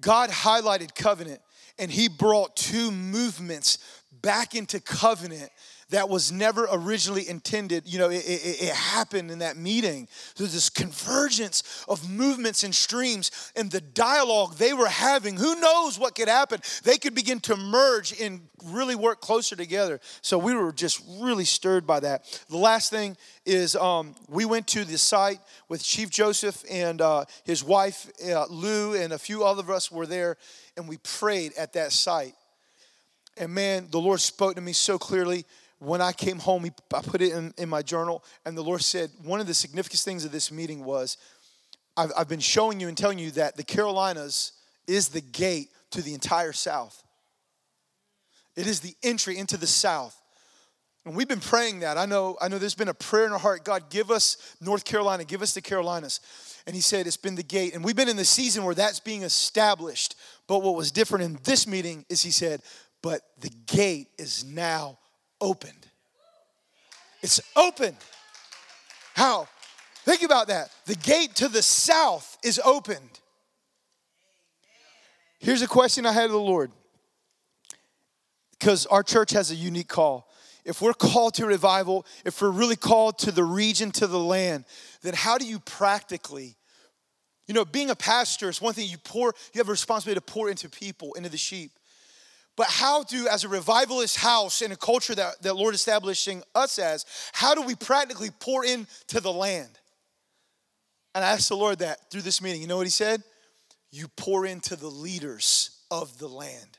God 0.00 0.30
highlighted 0.30 0.94
covenant 0.94 1.40
and 1.78 1.90
He 1.90 2.08
brought 2.08 2.54
two 2.56 2.90
movements 2.90 3.78
back 4.22 4.54
into 4.54 4.80
covenant 4.80 5.50
that 5.94 6.08
was 6.08 6.32
never 6.32 6.66
originally 6.72 7.28
intended. 7.28 7.84
You 7.86 8.00
know, 8.00 8.10
it, 8.10 8.24
it, 8.26 8.62
it, 8.62 8.74
happened 8.74 9.30
in 9.30 9.38
that 9.38 9.56
meeting. 9.56 10.08
There's 10.36 10.52
this 10.52 10.68
convergence 10.68 11.84
of 11.88 12.10
movements 12.10 12.64
and 12.64 12.74
streams 12.74 13.52
and 13.54 13.70
the 13.70 13.80
dialogue 13.80 14.56
they 14.56 14.72
were 14.72 14.88
having. 14.88 15.36
Who 15.36 15.60
knows 15.60 15.96
what 15.96 16.16
could 16.16 16.26
happen? 16.26 16.60
They 16.82 16.98
could 16.98 17.14
begin 17.14 17.38
to 17.40 17.56
merge 17.56 18.20
and 18.20 18.40
really 18.64 18.96
work 18.96 19.20
closer 19.20 19.54
together. 19.54 20.00
So 20.20 20.36
we 20.36 20.52
were 20.54 20.72
just 20.72 21.00
really 21.20 21.44
stirred 21.44 21.86
by 21.86 22.00
that. 22.00 22.24
The 22.48 22.58
last 22.58 22.90
thing 22.90 23.16
is 23.46 23.76
um, 23.76 24.16
we 24.28 24.44
went 24.44 24.66
to 24.68 24.84
the 24.84 24.98
site 24.98 25.38
with 25.68 25.84
Chief 25.84 26.10
Joseph 26.10 26.64
and 26.68 27.00
uh, 27.00 27.24
his 27.44 27.62
wife, 27.62 28.10
uh, 28.28 28.46
Lou, 28.50 28.94
and 28.94 29.12
a 29.12 29.18
few 29.18 29.44
other 29.44 29.62
of 29.62 29.70
us 29.70 29.92
were 29.92 30.06
there, 30.06 30.38
and 30.76 30.88
we 30.88 30.96
prayed 30.96 31.52
at 31.56 31.74
that 31.74 31.92
site. 31.92 32.34
And 33.36 33.54
man, 33.54 33.88
the 33.90 34.00
Lord 34.00 34.20
spoke 34.20 34.56
to 34.56 34.60
me 34.60 34.72
so 34.72 34.98
clearly 34.98 35.44
when 35.78 36.00
I 36.00 36.12
came 36.12 36.38
home, 36.38 36.66
I 36.92 37.02
put 37.02 37.20
it 37.20 37.32
in, 37.32 37.52
in 37.58 37.68
my 37.68 37.82
journal, 37.82 38.24
and 38.44 38.56
the 38.56 38.62
Lord 38.62 38.82
said, 38.82 39.10
one 39.22 39.40
of 39.40 39.46
the 39.46 39.54
significant 39.54 40.00
things 40.00 40.24
of 40.24 40.32
this 40.32 40.50
meeting 40.50 40.84
was 40.84 41.16
I've, 41.96 42.12
I've 42.16 42.28
been 42.28 42.40
showing 42.40 42.80
you 42.80 42.88
and 42.88 42.96
telling 42.96 43.18
you 43.18 43.30
that 43.32 43.56
the 43.56 43.64
Carolinas 43.64 44.52
is 44.86 45.08
the 45.08 45.20
gate 45.20 45.68
to 45.90 46.02
the 46.02 46.14
entire 46.14 46.52
South. 46.52 47.02
It 48.56 48.66
is 48.66 48.80
the 48.80 48.94
entry 49.02 49.36
into 49.36 49.56
the 49.56 49.66
South. 49.66 50.20
And 51.04 51.14
we've 51.14 51.28
been 51.28 51.40
praying 51.40 51.80
that. 51.80 51.98
I 51.98 52.06
know, 52.06 52.36
I 52.40 52.48
know 52.48 52.58
there's 52.58 52.74
been 52.74 52.88
a 52.88 52.94
prayer 52.94 53.26
in 53.26 53.32
our 53.32 53.38
heart 53.38 53.64
God, 53.64 53.90
give 53.90 54.10
us 54.10 54.56
North 54.60 54.84
Carolina, 54.84 55.24
give 55.24 55.42
us 55.42 55.52
the 55.52 55.60
Carolinas. 55.60 56.20
And 56.66 56.74
he 56.74 56.80
said, 56.80 57.06
It's 57.06 57.18
been 57.18 57.34
the 57.34 57.42
gate. 57.42 57.74
And 57.74 57.84
we've 57.84 57.96
been 57.96 58.08
in 58.08 58.16
the 58.16 58.24
season 58.24 58.64
where 58.64 58.74
that's 58.74 59.00
being 59.00 59.22
established. 59.22 60.14
But 60.46 60.62
what 60.62 60.76
was 60.76 60.90
different 60.90 61.24
in 61.24 61.38
this 61.44 61.66
meeting 61.66 62.06
is 62.08 62.22
he 62.22 62.30
said, 62.30 62.62
But 63.02 63.20
the 63.38 63.50
gate 63.66 64.08
is 64.18 64.44
now 64.44 64.98
opened. 65.40 65.86
It's 67.22 67.40
open. 67.56 67.96
How? 69.14 69.48
Think 70.04 70.22
about 70.22 70.48
that. 70.48 70.70
The 70.86 70.96
gate 70.96 71.36
to 71.36 71.48
the 71.48 71.62
south 71.62 72.36
is 72.44 72.60
opened. 72.64 73.20
Here's 75.38 75.62
a 75.62 75.66
question 75.66 76.06
I 76.06 76.12
had 76.12 76.26
of 76.26 76.32
the 76.32 76.38
Lord. 76.38 76.70
Because 78.50 78.86
our 78.86 79.02
church 79.02 79.30
has 79.32 79.50
a 79.50 79.54
unique 79.54 79.88
call. 79.88 80.28
If 80.64 80.80
we're 80.80 80.94
called 80.94 81.34
to 81.34 81.46
revival, 81.46 82.06
if 82.24 82.40
we're 82.40 82.50
really 82.50 82.76
called 82.76 83.18
to 83.20 83.30
the 83.30 83.44
region, 83.44 83.90
to 83.92 84.06
the 84.06 84.18
land, 84.18 84.64
then 85.02 85.12
how 85.14 85.36
do 85.36 85.46
you 85.46 85.58
practically, 85.58 86.56
you 87.46 87.52
know, 87.52 87.66
being 87.66 87.90
a 87.90 87.96
pastor 87.96 88.48
is 88.48 88.62
one 88.62 88.72
thing 88.72 88.88
you 88.88 88.96
pour, 88.96 89.34
you 89.52 89.58
have 89.58 89.68
a 89.68 89.72
responsibility 89.72 90.20
to 90.20 90.32
pour 90.32 90.48
into 90.48 90.68
people, 90.70 91.12
into 91.14 91.28
the 91.28 91.36
sheep. 91.36 91.72
But 92.56 92.68
how 92.68 93.02
do, 93.02 93.26
as 93.28 93.44
a 93.44 93.48
revivalist 93.48 94.16
house 94.16 94.62
in 94.62 94.70
a 94.70 94.76
culture 94.76 95.14
that, 95.14 95.42
that 95.42 95.56
Lord 95.56 95.74
is 95.74 95.80
establishing 95.80 96.42
us 96.54 96.78
as, 96.78 97.04
how 97.32 97.54
do 97.54 97.62
we 97.62 97.74
practically 97.74 98.30
pour 98.38 98.64
into 98.64 99.20
the 99.20 99.32
land? 99.32 99.70
And 101.14 101.24
I 101.24 101.32
asked 101.32 101.48
the 101.48 101.56
Lord 101.56 101.80
that 101.80 102.10
through 102.10 102.22
this 102.22 102.40
meeting. 102.40 102.60
You 102.60 102.68
know 102.68 102.76
what 102.76 102.86
he 102.86 102.90
said? 102.90 103.22
You 103.90 104.08
pour 104.16 104.46
into 104.46 104.76
the 104.76 104.88
leaders 104.88 105.70
of 105.90 106.18
the 106.18 106.28
land. 106.28 106.78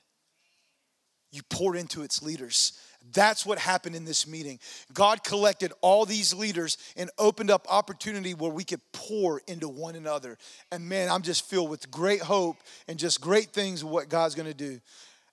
You 1.31 1.41
pour 1.49 1.75
into 1.75 2.03
its 2.03 2.21
leaders. 2.21 2.79
That's 3.13 3.45
what 3.45 3.59
happened 3.59 3.95
in 3.95 4.03
this 4.03 4.27
meeting. 4.27 4.59
God 4.93 5.23
collected 5.23 5.71
all 5.81 6.05
these 6.05 6.33
leaders 6.33 6.77
and 6.97 7.09
opened 7.17 7.51
up 7.51 7.67
opportunity 7.69 8.33
where 8.33 8.51
we 8.51 8.63
could 8.63 8.81
pour 8.93 9.41
into 9.47 9.67
one 9.67 9.95
another. 9.95 10.37
And 10.71 10.87
man, 10.87 11.09
I'm 11.09 11.21
just 11.21 11.47
filled 11.47 11.69
with 11.69 11.91
great 11.91 12.21
hope 12.21 12.57
and 12.87 12.97
just 12.97 13.21
great 13.21 13.49
things 13.49 13.83
of 13.83 13.89
what 13.89 14.09
God's 14.09 14.33
gonna 14.33 14.53
do. 14.53 14.79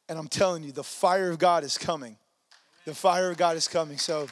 And 0.08 0.18
I'm 0.18 0.28
telling 0.28 0.62
you, 0.62 0.72
the 0.72 0.84
fire 0.84 1.30
of 1.30 1.38
God 1.38 1.64
is 1.64 1.78
coming. 1.78 2.16
The 2.84 2.94
fire 2.94 3.30
of 3.30 3.36
God 3.36 3.56
is 3.56 3.68
coming. 3.68 3.98
So 3.98 4.28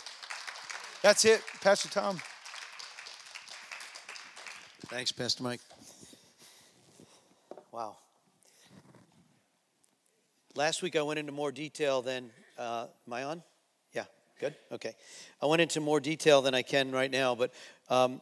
that's 1.02 1.24
it, 1.24 1.42
Pastor 1.60 1.88
Tom. 1.88 2.20
Thanks, 4.86 5.12
Pastor 5.12 5.44
Mike. 5.44 5.60
Wow. 7.72 7.96
Last 10.56 10.82
week 10.82 10.96
I 10.96 11.02
went 11.02 11.20
into 11.20 11.30
more 11.30 11.52
detail 11.52 12.02
than, 12.02 12.30
uh, 12.58 12.86
am 13.06 13.12
I 13.12 13.22
on? 13.22 13.42
Yeah, 13.92 14.04
good? 14.40 14.56
Okay. 14.72 14.94
I 15.40 15.46
went 15.46 15.62
into 15.62 15.80
more 15.80 16.00
detail 16.00 16.42
than 16.42 16.54
I 16.54 16.62
can 16.62 16.90
right 16.90 17.10
now, 17.10 17.36
but 17.36 17.52
um, 17.88 18.20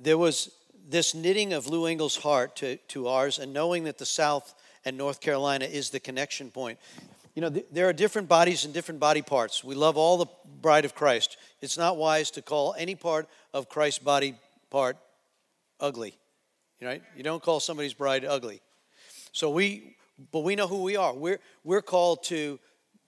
there 0.00 0.18
was 0.18 0.50
this 0.88 1.14
knitting 1.14 1.52
of 1.52 1.68
Lou 1.68 1.86
Engle's 1.86 2.16
heart 2.16 2.56
to, 2.56 2.76
to 2.88 3.06
ours, 3.06 3.38
and 3.38 3.52
knowing 3.52 3.84
that 3.84 3.98
the 3.98 4.06
South 4.06 4.52
and 4.84 4.96
North 4.96 5.20
Carolina 5.20 5.64
is 5.64 5.90
the 5.90 6.00
connection 6.00 6.50
point. 6.50 6.78
You 7.34 7.42
know, 7.42 7.50
th- 7.50 7.66
there 7.70 7.88
are 7.88 7.92
different 7.92 8.28
bodies 8.28 8.64
and 8.64 8.74
different 8.74 9.00
body 9.00 9.22
parts. 9.22 9.62
We 9.62 9.74
love 9.74 9.96
all 9.96 10.16
the 10.16 10.26
bride 10.60 10.84
of 10.84 10.94
Christ. 10.94 11.36
It's 11.60 11.78
not 11.78 11.96
wise 11.96 12.30
to 12.32 12.42
call 12.42 12.74
any 12.76 12.94
part 12.94 13.28
of 13.54 13.68
Christ's 13.68 14.00
body 14.00 14.34
part 14.70 14.96
ugly. 15.78 16.14
You 16.80 16.88
right? 16.88 17.02
You 17.16 17.22
don't 17.22 17.42
call 17.42 17.60
somebody's 17.60 17.94
bride 17.94 18.24
ugly. 18.24 18.60
So 19.32 19.50
we, 19.50 19.96
but 20.32 20.40
we 20.40 20.56
know 20.56 20.66
who 20.66 20.82
we 20.82 20.96
are. 20.96 21.14
We're, 21.14 21.38
we're 21.62 21.82
called 21.82 22.24
to 22.24 22.58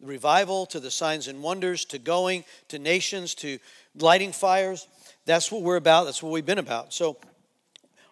revival, 0.00 0.66
to 0.66 0.80
the 0.80 0.90
signs 0.90 1.28
and 1.28 1.42
wonders, 1.42 1.84
to 1.86 1.98
going, 1.98 2.44
to 2.68 2.78
nations, 2.78 3.34
to 3.36 3.58
lighting 3.98 4.32
fires. 4.32 4.86
That's 5.26 5.50
what 5.50 5.62
we're 5.62 5.76
about. 5.76 6.04
That's 6.04 6.22
what 6.22 6.32
we've 6.32 6.46
been 6.46 6.58
about. 6.58 6.92
So 6.92 7.16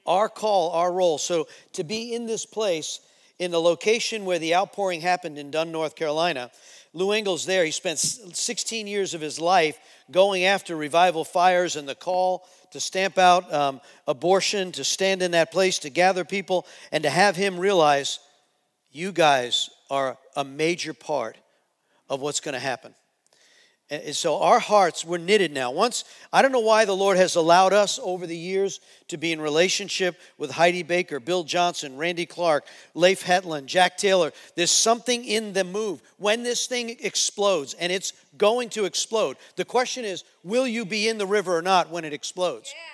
our 0.07 0.29
call, 0.29 0.70
our 0.70 0.92
role. 0.92 1.18
So 1.18 1.46
to 1.75 1.85
be 1.85 2.14
in 2.14 2.27
this 2.27 2.46
place 2.46 3.01
in 3.40 3.50
the 3.50 3.61
location 3.61 4.26
where 4.26 4.38
the 4.38 4.55
outpouring 4.55 5.00
happened 5.00 5.38
in 5.38 5.50
Dunn, 5.50 5.72
North 5.72 5.96
Carolina. 5.96 6.50
Lou 6.92 7.12
Engle's 7.12 7.46
there. 7.46 7.64
He 7.64 7.70
spent 7.70 7.98
16 7.98 8.87
years 8.87 9.14
of 9.14 9.22
his 9.22 9.40
life 9.40 9.79
going 10.11 10.44
after 10.44 10.76
revival 10.76 11.24
fires 11.24 11.74
and 11.74 11.88
the 11.88 11.94
call 11.94 12.46
to 12.72 12.79
stamp 12.79 13.16
out 13.16 13.53
um, 13.53 13.81
abortion, 14.07 14.72
to 14.72 14.85
stand 14.85 15.22
in 15.22 15.31
that 15.31 15.50
place, 15.50 15.79
to 15.81 15.90
gather 15.90 16.22
people, 16.22 16.66
and 16.92 17.03
to 17.03 17.11
have 17.11 17.35
him 17.35 17.59
realize 17.59 18.20
you 18.92 19.11
guys 19.11 19.70
are 19.88 20.18
a 20.37 20.44
major 20.44 20.92
part 20.92 21.38
of 22.11 22.20
what's 22.20 22.40
going 22.40 22.53
to 22.53 22.61
happen. 22.61 22.94
And 23.90 24.14
so 24.14 24.40
our 24.40 24.61
hearts 24.61 25.05
were 25.05 25.18
knitted 25.18 25.53
now. 25.53 25.72
Once, 25.72 26.05
I 26.33 26.42
don't 26.42 26.53
know 26.53 26.61
why 26.61 26.85
the 26.85 26.94
Lord 26.94 27.16
has 27.16 27.35
allowed 27.35 27.72
us 27.72 27.98
over 28.00 28.24
the 28.24 28.37
years 28.37 28.79
to 29.09 29.16
be 29.16 29.33
in 29.33 29.40
relationship 29.40 30.16
with 30.38 30.53
Heidi 30.53 30.85
Baker, 30.85 31.18
Bill 31.18 31.42
Johnson, 31.42 31.96
Randy 31.96 32.24
Clark, 32.24 32.66
Leif 32.94 33.22
Hetland, 33.22 33.66
Jack 33.66 33.98
Taylor. 33.98 34.33
There's 34.55 34.70
something 34.70 35.24
in 35.24 35.55
the 35.55 35.64
move. 35.64 36.03
When 36.18 36.44
this 36.44 36.66
thing 36.66 36.96
explodes, 37.00 37.74
and 37.74 37.90
it's 37.90 38.12
going 38.38 38.68
to 38.70 38.85
explode, 38.85 39.37
the 39.57 39.64
question 39.64 40.05
is 40.05 40.22
will 40.44 40.68
you 40.68 40.85
be 40.85 41.09
in 41.09 41.18
the 41.18 41.26
river 41.26 41.57
or 41.57 41.62
not 41.62 41.90
when 41.90 42.05
it 42.05 42.12
explodes? 42.12 42.72
Yeah. 42.72 42.90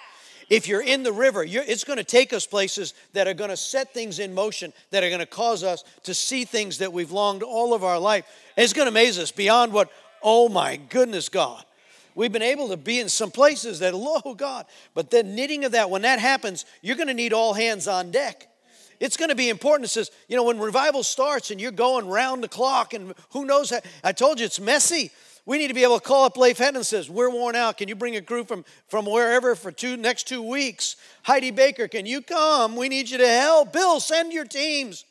If 0.48 0.68
you're 0.68 0.82
in 0.82 1.02
the 1.02 1.12
river, 1.12 1.44
it's 1.44 1.82
going 1.82 1.96
to 1.96 2.04
take 2.04 2.32
us 2.32 2.46
places 2.46 2.94
that 3.14 3.26
are 3.26 3.34
going 3.34 3.50
to 3.50 3.56
set 3.56 3.92
things 3.92 4.20
in 4.20 4.32
motion, 4.32 4.72
that 4.92 5.02
are 5.02 5.08
going 5.08 5.18
to 5.18 5.26
cause 5.26 5.64
us 5.64 5.82
to 6.04 6.14
see 6.14 6.44
things 6.44 6.78
that 6.78 6.92
we've 6.92 7.10
longed 7.10 7.42
all 7.42 7.74
of 7.74 7.82
our 7.82 7.98
life. 7.98 8.24
And 8.56 8.62
it's 8.62 8.72
going 8.72 8.86
to 8.86 8.90
amaze 8.90 9.18
us 9.18 9.32
beyond 9.32 9.72
what 9.72 9.90
Oh 10.28 10.48
my 10.48 10.74
goodness, 10.74 11.28
God. 11.28 11.64
We've 12.16 12.32
been 12.32 12.42
able 12.42 12.70
to 12.70 12.76
be 12.76 12.98
in 12.98 13.08
some 13.08 13.30
places 13.30 13.78
that, 13.78 13.92
oh 13.96 14.34
God, 14.34 14.66
but 14.92 15.08
the 15.10 15.22
knitting 15.22 15.64
of 15.64 15.72
that, 15.72 15.88
when 15.88 16.02
that 16.02 16.18
happens, 16.18 16.64
you're 16.82 16.96
going 16.96 17.06
to 17.06 17.14
need 17.14 17.32
all 17.32 17.54
hands 17.54 17.86
on 17.86 18.10
deck. 18.10 18.48
it's 18.98 19.16
going 19.16 19.28
to 19.28 19.36
be 19.36 19.50
important. 19.50 19.84
It 19.86 19.92
says, 19.92 20.10
you 20.26 20.36
know, 20.36 20.42
when 20.42 20.58
revival 20.58 21.04
starts 21.04 21.52
and 21.52 21.60
you're 21.60 21.70
going 21.70 22.08
round 22.08 22.42
the 22.42 22.48
clock 22.48 22.92
and 22.92 23.14
who 23.30 23.44
knows 23.44 23.70
how, 23.70 23.78
I 24.02 24.10
told 24.10 24.40
you 24.40 24.46
it's 24.46 24.58
messy. 24.58 25.12
We 25.44 25.58
need 25.58 25.68
to 25.68 25.74
be 25.74 25.84
able 25.84 26.00
to 26.00 26.04
call 26.04 26.24
up 26.24 26.36
Leif 26.36 26.58
Hetland 26.58 26.78
and 26.78 26.86
says, 26.86 27.08
we're 27.08 27.30
worn 27.30 27.54
out. 27.54 27.78
Can 27.78 27.86
you 27.86 27.94
bring 27.94 28.16
a 28.16 28.20
crew 28.20 28.42
from, 28.42 28.64
from 28.88 29.06
wherever 29.06 29.54
for 29.54 29.70
two 29.70 29.96
next 29.96 30.26
two 30.26 30.42
weeks? 30.42 30.96
Heidi 31.22 31.52
Baker, 31.52 31.86
can 31.86 32.04
you 32.04 32.20
come? 32.20 32.74
We 32.74 32.88
need 32.88 33.08
you 33.08 33.18
to 33.18 33.28
help. 33.28 33.72
Bill, 33.72 34.00
send 34.00 34.32
your 34.32 34.44
teams. 34.44 35.04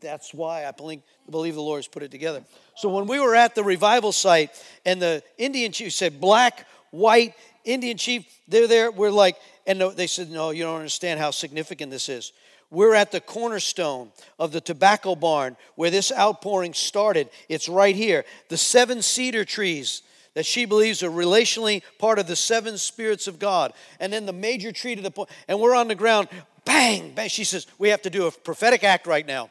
That's 0.00 0.34
why 0.34 0.66
I 0.66 0.72
believe 0.72 1.54
the 1.54 1.62
Lord 1.62 1.78
has 1.78 1.86
put 1.86 2.02
it 2.02 2.10
together. 2.10 2.42
So 2.82 2.88
when 2.88 3.06
we 3.06 3.20
were 3.20 3.36
at 3.36 3.54
the 3.54 3.62
revival 3.62 4.10
site 4.10 4.50
and 4.84 5.00
the 5.00 5.22
Indian 5.38 5.70
chief 5.70 5.92
said 5.92 6.20
black, 6.20 6.66
white, 6.90 7.34
Indian 7.64 7.96
chief, 7.96 8.26
they're 8.48 8.66
there, 8.66 8.90
we're 8.90 9.12
like, 9.12 9.36
and 9.68 9.80
they 9.94 10.08
said, 10.08 10.32
no, 10.32 10.50
you 10.50 10.64
don't 10.64 10.78
understand 10.78 11.20
how 11.20 11.30
significant 11.30 11.92
this 11.92 12.08
is. 12.08 12.32
We're 12.72 12.96
at 12.96 13.12
the 13.12 13.20
cornerstone 13.20 14.10
of 14.36 14.50
the 14.50 14.60
tobacco 14.60 15.14
barn 15.14 15.56
where 15.76 15.90
this 15.90 16.10
outpouring 16.10 16.74
started. 16.74 17.30
It's 17.48 17.68
right 17.68 17.94
here. 17.94 18.24
The 18.48 18.56
seven 18.56 19.00
cedar 19.00 19.44
trees 19.44 20.02
that 20.34 20.44
she 20.44 20.64
believes 20.64 21.04
are 21.04 21.10
relationally 21.10 21.82
part 22.00 22.18
of 22.18 22.26
the 22.26 22.34
seven 22.34 22.76
spirits 22.78 23.28
of 23.28 23.38
God. 23.38 23.74
And 24.00 24.12
then 24.12 24.26
the 24.26 24.32
major 24.32 24.72
tree 24.72 24.96
to 24.96 25.02
the 25.02 25.12
point, 25.12 25.30
and 25.46 25.60
we're 25.60 25.76
on 25.76 25.86
the 25.86 25.94
ground, 25.94 26.26
bang, 26.64 27.12
bang. 27.14 27.28
She 27.28 27.44
says, 27.44 27.68
We 27.78 27.90
have 27.90 28.02
to 28.02 28.10
do 28.10 28.26
a 28.26 28.32
prophetic 28.32 28.82
act 28.82 29.06
right 29.06 29.24
now. 29.24 29.50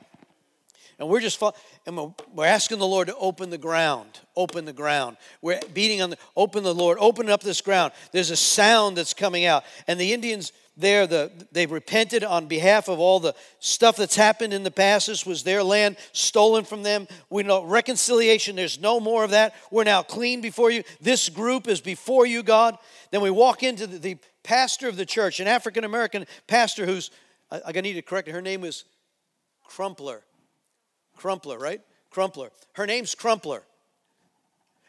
And 1.02 1.10
we're 1.10 1.20
just, 1.20 1.42
and 1.88 2.14
we're 2.32 2.46
asking 2.46 2.78
the 2.78 2.86
Lord 2.86 3.08
to 3.08 3.16
open 3.16 3.50
the 3.50 3.58
ground, 3.58 4.20
open 4.36 4.66
the 4.66 4.72
ground. 4.72 5.18
We're 5.42 5.60
beating 5.74 6.00
on 6.00 6.12
the, 6.12 6.18
open 6.38 6.64
the 6.64 6.76
Lord, 6.76 7.00
open 7.02 7.28
up 7.28 7.42
this 7.42 7.60
ground. 7.60 7.92
There's 8.12 8.30
a 8.30 8.36
sound 8.36 8.98
that's 8.98 9.16
coming 9.16 9.46
out. 9.46 9.64
And 9.88 10.00
the 10.00 10.14
Indians, 10.14 10.52
there. 10.78 11.08
The, 11.08 11.32
they 11.52 11.66
repented 11.66 12.24
on 12.24 12.46
behalf 12.46 12.88
of 12.88 13.00
all 13.00 13.20
the 13.20 13.34
stuff 13.58 13.98
that's 13.98 14.16
happened 14.16 14.54
in 14.54 14.62
the 14.62 14.70
past. 14.70 15.08
This 15.08 15.26
was 15.26 15.42
their 15.42 15.64
land 15.64 15.98
stolen 16.12 16.66
from 16.66 16.84
them. 16.84 17.08
We 17.32 17.42
know 17.42 17.64
reconciliation, 17.64 18.56
there's 18.56 18.80
no 18.80 19.00
more 19.00 19.24
of 19.24 19.32
that. 19.32 19.56
We're 19.72 19.84
now 19.84 20.04
clean 20.04 20.40
before 20.40 20.70
you. 20.70 20.84
This 21.02 21.30
group 21.30 21.68
is 21.68 21.82
before 21.82 22.28
you, 22.28 22.44
God. 22.44 22.78
Then 23.10 23.22
we 23.22 23.32
walk 23.32 23.64
into 23.64 23.88
the, 23.88 23.98
the 23.98 24.18
pastor 24.44 24.88
of 24.88 24.98
the 24.98 25.06
church, 25.08 25.40
an 25.40 25.48
African 25.48 25.84
American 25.84 26.28
pastor 26.46 26.86
who's, 26.86 27.10
I, 27.50 27.62
I 27.66 27.72
need 27.82 27.94
to 27.94 28.04
correct 28.04 28.30
her 28.30 28.42
name 28.42 28.64
is 28.64 28.86
Crumpler. 29.64 30.22
Crumpler, 31.21 31.57
right? 31.57 31.81
Crumpler. 32.10 32.49
Her 32.73 32.86
name's 32.86 33.15
Crumpler 33.15 33.63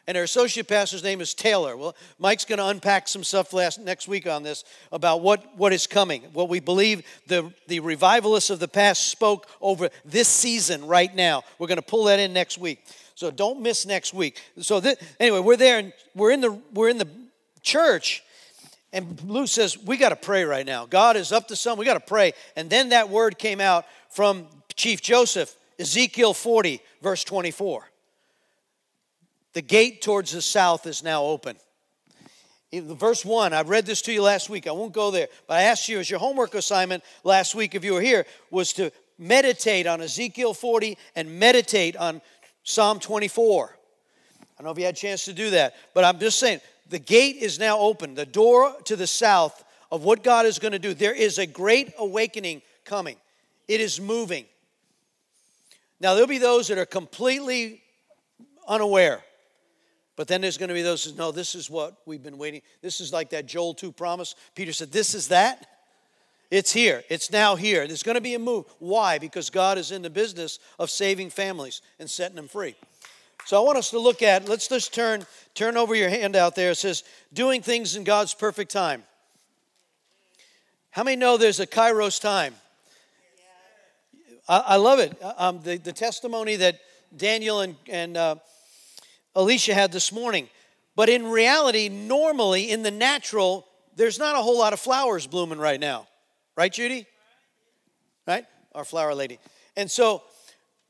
and 0.07 0.17
her 0.17 0.23
associate 0.23 0.67
pastor's 0.67 1.03
name 1.03 1.21
is 1.21 1.33
Taylor. 1.33 1.77
Well, 1.77 1.95
Mike's 2.19 2.43
going 2.43 2.59
to 2.59 2.67
unpack 2.67 3.07
some 3.07 3.23
stuff 3.23 3.53
last, 3.53 3.79
next 3.79 4.07
week 4.07 4.27
on 4.27 4.43
this 4.43 4.65
about 4.91 5.21
what, 5.21 5.57
what 5.57 5.71
is 5.71 5.87
coming, 5.87 6.23
what 6.33 6.49
we 6.49 6.59
believe 6.59 7.05
the, 7.27 7.53
the 7.67 7.79
revivalists 7.79 8.49
of 8.49 8.59
the 8.59 8.67
past 8.67 9.09
spoke 9.09 9.47
over 9.61 9.89
this 10.03 10.27
season 10.27 10.85
right 10.85 11.13
now. 11.15 11.43
We're 11.57 11.67
going 11.67 11.77
to 11.77 11.81
pull 11.81 12.05
that 12.05 12.19
in 12.19 12.33
next 12.33 12.57
week. 12.57 12.83
So 13.15 13.31
don't 13.31 13.61
miss 13.61 13.85
next 13.85 14.13
week. 14.13 14.41
So 14.59 14.79
this, 14.79 14.97
anyway, 15.19 15.39
we're 15.39 15.55
there 15.55 15.79
and 15.79 15.93
we're 16.15 16.31
in 16.31 16.41
the 16.41 16.59
we're 16.73 16.89
in 16.89 16.97
the 16.97 17.07
church, 17.61 18.23
and 18.91 19.21
Lou 19.23 19.45
says 19.45 19.77
we 19.77 19.97
got 19.97 20.09
to 20.09 20.15
pray 20.15 20.43
right 20.43 20.65
now. 20.65 20.87
God 20.87 21.15
is 21.15 21.31
up 21.31 21.47
to 21.49 21.55
something. 21.55 21.79
We 21.79 21.85
got 21.85 21.93
to 21.93 21.99
pray. 21.99 22.33
And 22.55 22.71
then 22.71 22.89
that 22.89 23.09
word 23.09 23.37
came 23.37 23.61
out 23.61 23.85
from 24.09 24.47
Chief 24.75 24.99
Joseph, 24.99 25.55
Ezekiel 25.79 26.33
40, 26.33 26.81
verse 27.01 27.23
24. 27.23 27.89
The 29.53 29.61
gate 29.61 30.01
towards 30.01 30.31
the 30.31 30.41
south 30.41 30.87
is 30.87 31.03
now 31.03 31.23
open. 31.23 31.57
In 32.71 32.95
verse 32.95 33.23
1, 33.23 33.53
I 33.53 33.61
read 33.61 33.85
this 33.85 34.01
to 34.03 34.11
you 34.11 34.23
last 34.23 34.49
week. 34.49 34.65
I 34.67 34.71
won't 34.71 34.93
go 34.93 35.11
there. 35.11 35.27
But 35.47 35.57
I 35.57 35.63
asked 35.63 35.87
you 35.87 35.99
as 35.99 36.09
your 36.09 36.19
homework 36.19 36.55
assignment 36.55 37.03
last 37.23 37.53
week, 37.53 37.75
if 37.75 37.83
you 37.83 37.93
were 37.93 38.01
here, 38.01 38.25
was 38.49 38.73
to 38.73 38.91
meditate 39.19 39.85
on 39.85 40.01
Ezekiel 40.01 40.55
40 40.55 40.97
and 41.15 41.39
meditate 41.39 41.95
on 41.95 42.19
Psalm 42.63 42.99
24. 42.99 43.77
I 44.41 44.45
don't 44.57 44.65
know 44.65 44.71
if 44.71 44.79
you 44.79 44.85
had 44.85 44.95
a 44.95 44.97
chance 44.97 45.25
to 45.25 45.33
do 45.33 45.51
that, 45.51 45.75
but 45.93 46.03
I'm 46.03 46.17
just 46.17 46.39
saying 46.39 46.61
the 46.89 46.99
gate 46.99 47.35
is 47.35 47.59
now 47.59 47.77
open, 47.77 48.15
the 48.15 48.25
door 48.25 48.75
to 48.85 48.95
the 48.95 49.07
south 49.07 49.63
of 49.91 50.03
what 50.03 50.23
God 50.23 50.47
is 50.47 50.57
going 50.57 50.71
to 50.71 50.79
do. 50.79 50.95
There 50.95 51.13
is 51.13 51.37
a 51.37 51.45
great 51.45 51.93
awakening 51.99 52.63
coming, 52.85 53.17
it 53.67 53.81
is 53.81 54.01
moving. 54.01 54.45
Now, 55.99 56.13
there'll 56.13 56.27
be 56.27 56.37
those 56.37 56.67
that 56.67 56.77
are 56.77 56.85
completely 56.85 57.81
unaware. 58.67 59.23
But 60.15 60.27
then 60.27 60.41
there's 60.41 60.57
going 60.57 60.69
to 60.69 60.75
be 60.75 60.81
those 60.81 61.03
who 61.03 61.15
know 61.15 61.31
this 61.31 61.55
is 61.55 61.69
what 61.69 61.97
we've 62.05 62.21
been 62.21 62.37
waiting. 62.37 62.61
This 62.81 63.01
is 63.01 63.11
like 63.11 63.31
that 63.31 63.45
Joel 63.45 63.73
2 63.73 63.91
promise. 63.91 64.35
Peter 64.53 64.73
said, 64.73 64.91
This 64.91 65.15
is 65.15 65.29
that. 65.29 65.67
It's 66.51 66.71
here. 66.71 67.03
It's 67.09 67.31
now 67.31 67.55
here. 67.55 67.87
There's 67.87 68.03
going 68.03 68.15
to 68.15 68.21
be 68.21 68.35
a 68.35 68.39
move. 68.39 68.65
Why? 68.77 69.17
Because 69.17 69.49
God 69.49 69.79
is 69.79 69.91
in 69.91 70.03
the 70.03 70.09
business 70.09 70.59
of 70.77 70.91
saving 70.91 71.31
families 71.31 71.81
and 71.97 72.07
setting 72.07 72.35
them 72.35 72.47
free. 72.47 72.75
So 73.45 73.57
I 73.57 73.65
want 73.65 73.79
us 73.79 73.89
to 73.89 73.99
look 73.99 74.21
at, 74.21 74.47
let's 74.47 74.67
just 74.67 74.93
turn, 74.93 75.25
turn 75.55 75.77
over 75.77 75.95
your 75.95 76.09
hand 76.09 76.35
out 76.35 76.55
there. 76.55 76.71
It 76.71 76.75
says, 76.75 77.03
doing 77.33 77.63
things 77.63 77.95
in 77.95 78.03
God's 78.03 78.35
perfect 78.35 78.71
time. 78.71 79.03
How 80.91 81.03
many 81.03 81.17
know 81.17 81.37
there's 81.37 81.59
a 81.59 81.65
Kairos 81.65 82.21
time? 82.21 82.53
I, 84.47 84.59
I 84.59 84.75
love 84.75 84.99
it. 84.99 85.17
Um, 85.37 85.61
the, 85.61 85.77
the 85.77 85.93
testimony 85.93 86.55
that 86.57 86.79
Daniel 87.15 87.61
and, 87.61 87.75
and 87.89 88.17
uh, 88.17 88.35
Alicia 89.35 89.73
had 89.73 89.91
this 89.91 90.11
morning. 90.11 90.49
But 90.95 91.09
in 91.09 91.25
reality, 91.27 91.89
normally 91.89 92.69
in 92.69 92.83
the 92.83 92.91
natural, 92.91 93.65
there's 93.95 94.19
not 94.19 94.35
a 94.35 94.39
whole 94.39 94.57
lot 94.57 94.73
of 94.73 94.79
flowers 94.79 95.27
blooming 95.27 95.59
right 95.59 95.79
now. 95.79 96.07
Right, 96.55 96.71
Judy? 96.71 97.07
Right? 98.27 98.45
Our 98.75 98.85
flower 98.85 99.15
lady. 99.15 99.39
And 99.75 99.89
so 99.89 100.23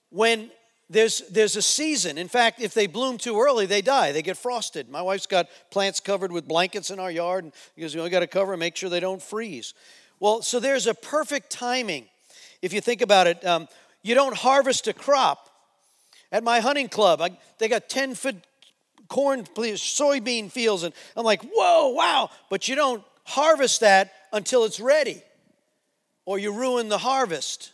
when 0.10 0.52
there's 0.89 1.24
there's 1.30 1.56
a 1.56 1.62
season. 1.62 2.18
In 2.18 2.28
fact, 2.28 2.62
if 2.62 2.74
they 2.74 2.88
bloom 2.88 3.18
too 3.18 3.39
early, 3.39 3.66
they 3.66 3.82
die. 3.82 4.12
They 4.12 4.22
get 4.22 4.38
frosted. 4.38 4.89
My 4.89 5.02
wife's 5.02 5.26
got 5.26 5.48
plants 5.72 6.00
covered 6.00 6.32
with 6.32 6.48
blankets 6.48 6.92
in 6.92 7.00
our 7.00 7.12
yard, 7.12 7.46
and 7.46 7.54
because 7.76 7.96
we 7.96 8.08
got 8.10 8.20
to 8.20 8.28
cover 8.28 8.54
and 8.54 8.60
make 8.60 8.76
sure 8.76 8.89
they 8.89 9.00
don't 9.00 9.22
freeze. 9.22 9.74
Well, 10.20 10.42
so 10.42 10.60
there's 10.60 10.88
a 10.88 10.94
perfect 10.94 11.50
timing. 11.50 12.06
If 12.63 12.71
you 12.71 12.80
think 12.80 13.02
about 13.02 13.28
it, 13.28 13.45
um, 13.45 13.67
you 14.04 14.15
don't 14.15 14.36
harvest 14.36 14.88
a 14.88 14.93
crop 14.93 15.49
at 16.32 16.45
my 16.45 16.62
hunting 16.62 16.88
club. 16.88 17.21
I, 17.21 17.38
they 17.60 17.67
got 17.67 17.89
10 17.89 18.15
foot 18.15 18.38
corn, 19.10 19.43
soybean 19.43 20.49
fields, 20.49 20.84
and 20.84 20.93
I'm 21.17 21.26
like, 21.26 21.43
whoa, 21.43 21.89
wow. 21.89 22.30
But 22.49 22.69
you 22.69 22.76
don't 22.76 23.04
harvest 23.26 23.82
that 23.82 24.13
until 24.32 24.63
it's 24.63 24.80
ready, 24.80 25.21
or 26.26 26.39
you 26.39 26.54
ruin 26.54 26.88
the 26.88 26.97
harvest. 26.97 27.73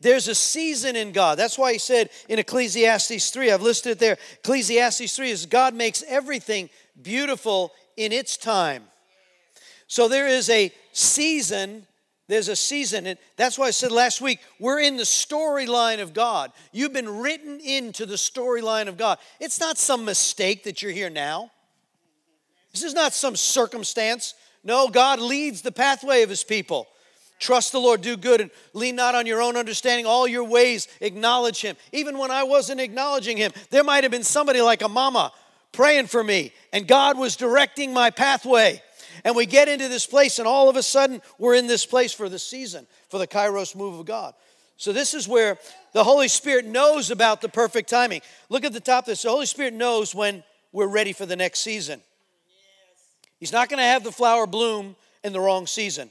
There's 0.00 0.28
a 0.28 0.34
season 0.34 0.94
in 0.94 1.10
God. 1.10 1.36
That's 1.36 1.58
why 1.58 1.72
he 1.72 1.78
said 1.78 2.10
in 2.28 2.38
Ecclesiastes 2.38 3.30
3, 3.30 3.50
I've 3.50 3.62
listed 3.62 3.92
it 3.92 3.98
there. 3.98 4.16
Ecclesiastes 4.44 5.16
3 5.16 5.30
is 5.30 5.46
God 5.46 5.74
makes 5.74 6.04
everything 6.06 6.70
beautiful 7.02 7.72
in 7.96 8.12
its 8.12 8.36
time. 8.36 8.84
So 9.88 10.06
there 10.06 10.28
is 10.28 10.48
a 10.50 10.72
season 10.92 11.88
there's 12.32 12.48
a 12.48 12.56
season, 12.56 13.06
and 13.06 13.18
that's 13.36 13.58
why 13.58 13.66
I 13.66 13.70
said 13.70 13.92
last 13.92 14.20
week, 14.20 14.40
we're 14.58 14.80
in 14.80 14.96
the 14.96 15.02
storyline 15.02 16.00
of 16.00 16.14
God. 16.14 16.52
You've 16.72 16.92
been 16.92 17.18
written 17.20 17.60
into 17.60 18.06
the 18.06 18.14
storyline 18.14 18.88
of 18.88 18.96
God. 18.96 19.18
It's 19.40 19.60
not 19.60 19.78
some 19.78 20.04
mistake 20.04 20.64
that 20.64 20.82
you're 20.82 20.92
here 20.92 21.10
now. 21.10 21.50
This 22.72 22.82
is 22.82 22.94
not 22.94 23.12
some 23.12 23.36
circumstance. 23.36 24.34
No, 24.64 24.88
God 24.88 25.20
leads 25.20 25.62
the 25.62 25.72
pathway 25.72 26.22
of 26.22 26.30
his 26.30 26.44
people. 26.44 26.88
Trust 27.38 27.72
the 27.72 27.80
Lord, 27.80 28.02
do 28.02 28.16
good, 28.16 28.40
and 28.40 28.50
lean 28.72 28.94
not 28.94 29.14
on 29.14 29.26
your 29.26 29.42
own 29.42 29.56
understanding. 29.56 30.06
All 30.06 30.28
your 30.28 30.44
ways, 30.44 30.86
acknowledge 31.00 31.60
him. 31.60 31.76
Even 31.92 32.16
when 32.16 32.30
I 32.30 32.44
wasn't 32.44 32.80
acknowledging 32.80 33.36
him, 33.36 33.52
there 33.70 33.82
might 33.84 34.04
have 34.04 34.12
been 34.12 34.22
somebody 34.22 34.60
like 34.60 34.82
a 34.82 34.88
mama 34.88 35.32
praying 35.72 36.06
for 36.06 36.22
me, 36.22 36.52
and 36.72 36.86
God 36.86 37.18
was 37.18 37.34
directing 37.34 37.92
my 37.92 38.10
pathway. 38.10 38.80
And 39.24 39.36
we 39.36 39.46
get 39.46 39.68
into 39.68 39.88
this 39.88 40.06
place, 40.06 40.38
and 40.38 40.48
all 40.48 40.68
of 40.68 40.76
a 40.76 40.82
sudden, 40.82 41.22
we're 41.38 41.54
in 41.54 41.66
this 41.66 41.86
place 41.86 42.12
for 42.12 42.28
the 42.28 42.38
season, 42.38 42.86
for 43.08 43.18
the 43.18 43.26
Kairos 43.26 43.76
move 43.76 43.98
of 43.98 44.06
God. 44.06 44.34
So, 44.76 44.92
this 44.92 45.14
is 45.14 45.28
where 45.28 45.58
the 45.92 46.02
Holy 46.02 46.26
Spirit 46.26 46.66
knows 46.66 47.10
about 47.10 47.40
the 47.40 47.48
perfect 47.48 47.88
timing. 47.88 48.20
Look 48.48 48.64
at 48.64 48.72
the 48.72 48.80
top 48.80 49.04
of 49.04 49.06
this. 49.06 49.22
The 49.22 49.30
Holy 49.30 49.46
Spirit 49.46 49.74
knows 49.74 50.14
when 50.14 50.42
we're 50.72 50.88
ready 50.88 51.12
for 51.12 51.24
the 51.24 51.36
next 51.36 51.60
season. 51.60 52.00
He's 53.38 53.52
not 53.52 53.68
going 53.68 53.78
to 53.78 53.84
have 53.84 54.02
the 54.02 54.12
flower 54.12 54.46
bloom 54.46 54.96
in 55.22 55.32
the 55.32 55.40
wrong 55.40 55.66
season. 55.66 56.10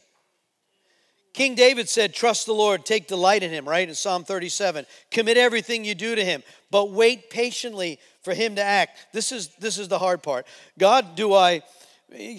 King 1.33 1.55
David 1.55 1.87
said, 1.87 2.13
Trust 2.13 2.45
the 2.45 2.53
Lord, 2.53 2.85
take 2.85 3.07
delight 3.07 3.43
in 3.43 3.51
him, 3.51 3.67
right? 3.67 3.87
In 3.87 3.95
Psalm 3.95 4.23
37. 4.23 4.85
Commit 5.11 5.37
everything 5.37 5.85
you 5.85 5.95
do 5.95 6.15
to 6.15 6.23
him, 6.23 6.43
but 6.69 6.91
wait 6.91 7.29
patiently 7.29 7.99
for 8.21 8.33
him 8.33 8.55
to 8.55 8.61
act. 8.61 8.97
This 9.13 9.31
is, 9.31 9.49
this 9.59 9.77
is 9.77 9.87
the 9.87 9.99
hard 9.99 10.21
part. 10.21 10.45
God, 10.77 11.15
do 11.15 11.33
I 11.33 11.61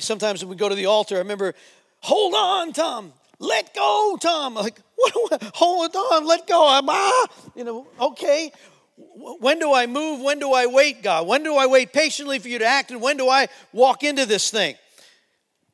Sometimes 0.01 0.43
when 0.43 0.51
we 0.51 0.57
go 0.57 0.69
to 0.69 0.75
the 0.75 0.87
altar, 0.87 1.17
I 1.17 1.19
remember, 1.19 1.55
hold 2.01 2.35
on, 2.35 2.73
Tom. 2.73 3.13
Let 3.39 3.75
go, 3.75 4.19
Tom. 4.21 4.55
Like, 4.55 4.79
what, 4.95 5.43
hold 5.55 5.97
on, 5.97 6.27
let 6.27 6.47
go. 6.47 6.69
I'm, 6.69 6.89
ah, 6.89 7.27
you 7.57 7.65
know, 7.65 7.87
okay. 8.01 8.53
When 8.97 9.59
do 9.59 9.73
I 9.73 9.87
move? 9.87 10.21
When 10.21 10.39
do 10.39 10.53
I 10.53 10.67
wait, 10.67 11.03
God? 11.03 11.27
When 11.27 11.43
do 11.43 11.57
I 11.57 11.67
wait 11.67 11.93
patiently 11.93 12.39
for 12.39 12.49
you 12.49 12.59
to 12.59 12.67
act? 12.67 12.91
And 12.91 13.01
when 13.01 13.17
do 13.17 13.29
I 13.29 13.49
walk 13.73 14.05
into 14.05 14.27
this 14.27 14.51
thing? 14.51 14.77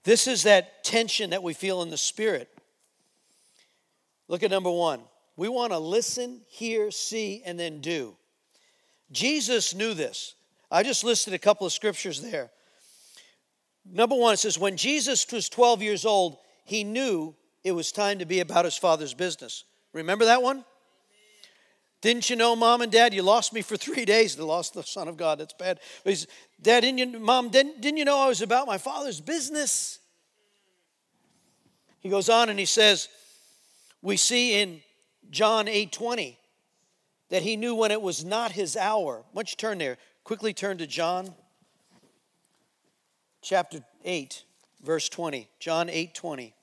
This 0.04 0.26
is 0.26 0.44
that 0.44 0.84
tension 0.84 1.30
that 1.30 1.42
we 1.42 1.52
feel 1.52 1.82
in 1.82 1.90
the 1.90 1.98
spirit. 1.98 2.48
Look 4.28 4.42
at 4.42 4.50
number 4.50 4.70
one. 4.70 5.00
We 5.36 5.48
want 5.48 5.72
to 5.72 5.78
listen, 5.78 6.40
hear, 6.48 6.90
see, 6.90 7.42
and 7.44 7.58
then 7.58 7.80
do. 7.80 8.16
Jesus 9.12 9.74
knew 9.74 9.94
this. 9.94 10.34
I 10.70 10.82
just 10.82 11.04
listed 11.04 11.34
a 11.34 11.38
couple 11.38 11.66
of 11.66 11.72
scriptures 11.72 12.22
there. 12.22 12.50
Number 13.90 14.14
one, 14.14 14.34
it 14.34 14.38
says, 14.38 14.58
when 14.58 14.76
Jesus 14.76 15.26
was 15.32 15.48
12 15.48 15.82
years 15.82 16.04
old, 16.04 16.38
he 16.64 16.84
knew 16.84 17.34
it 17.64 17.72
was 17.72 17.90
time 17.92 18.18
to 18.18 18.26
be 18.26 18.40
about 18.40 18.64
his 18.64 18.76
father's 18.76 19.14
business. 19.14 19.64
Remember 19.92 20.26
that 20.26 20.42
one? 20.42 20.64
Didn't 22.00 22.30
you 22.30 22.36
know, 22.36 22.54
mom 22.54 22.82
and 22.82 22.92
dad, 22.92 23.12
you 23.12 23.22
lost 23.22 23.52
me 23.52 23.62
for 23.62 23.76
three 23.76 24.04
days? 24.04 24.36
They 24.36 24.42
lost 24.42 24.74
the 24.74 24.82
Son 24.82 25.08
of 25.08 25.16
God. 25.16 25.38
That's 25.38 25.54
bad. 25.54 25.80
But 26.04 26.10
he's, 26.10 26.26
Dad, 26.60 26.80
didn't 26.80 26.98
you, 26.98 27.18
mom, 27.18 27.48
didn't, 27.48 27.80
didn't 27.80 27.98
you 27.98 28.04
know 28.04 28.18
I 28.18 28.28
was 28.28 28.40
about 28.40 28.66
my 28.66 28.78
father's 28.78 29.20
business? 29.20 29.98
He 32.00 32.08
goes 32.08 32.28
on 32.28 32.50
and 32.50 32.58
he 32.58 32.66
says, 32.66 33.08
we 34.00 34.16
see 34.16 34.60
in 34.60 34.80
John 35.30 35.66
8 35.66 35.90
20 35.90 36.38
that 37.30 37.42
he 37.42 37.56
knew 37.56 37.74
when 37.74 37.90
it 37.90 38.00
was 38.00 38.24
not 38.24 38.52
his 38.52 38.76
hour. 38.76 39.24
Why 39.32 39.40
don't 39.40 39.50
you 39.50 39.56
turn 39.56 39.78
there? 39.78 39.98
Quickly 40.22 40.52
turn 40.52 40.78
to 40.78 40.86
John 40.86 41.34
chapter 43.48 43.82
8, 44.04 44.44
verse 44.82 45.08
20. 45.08 45.48
John 45.58 45.88
8 45.88 46.14
20. 46.14 46.54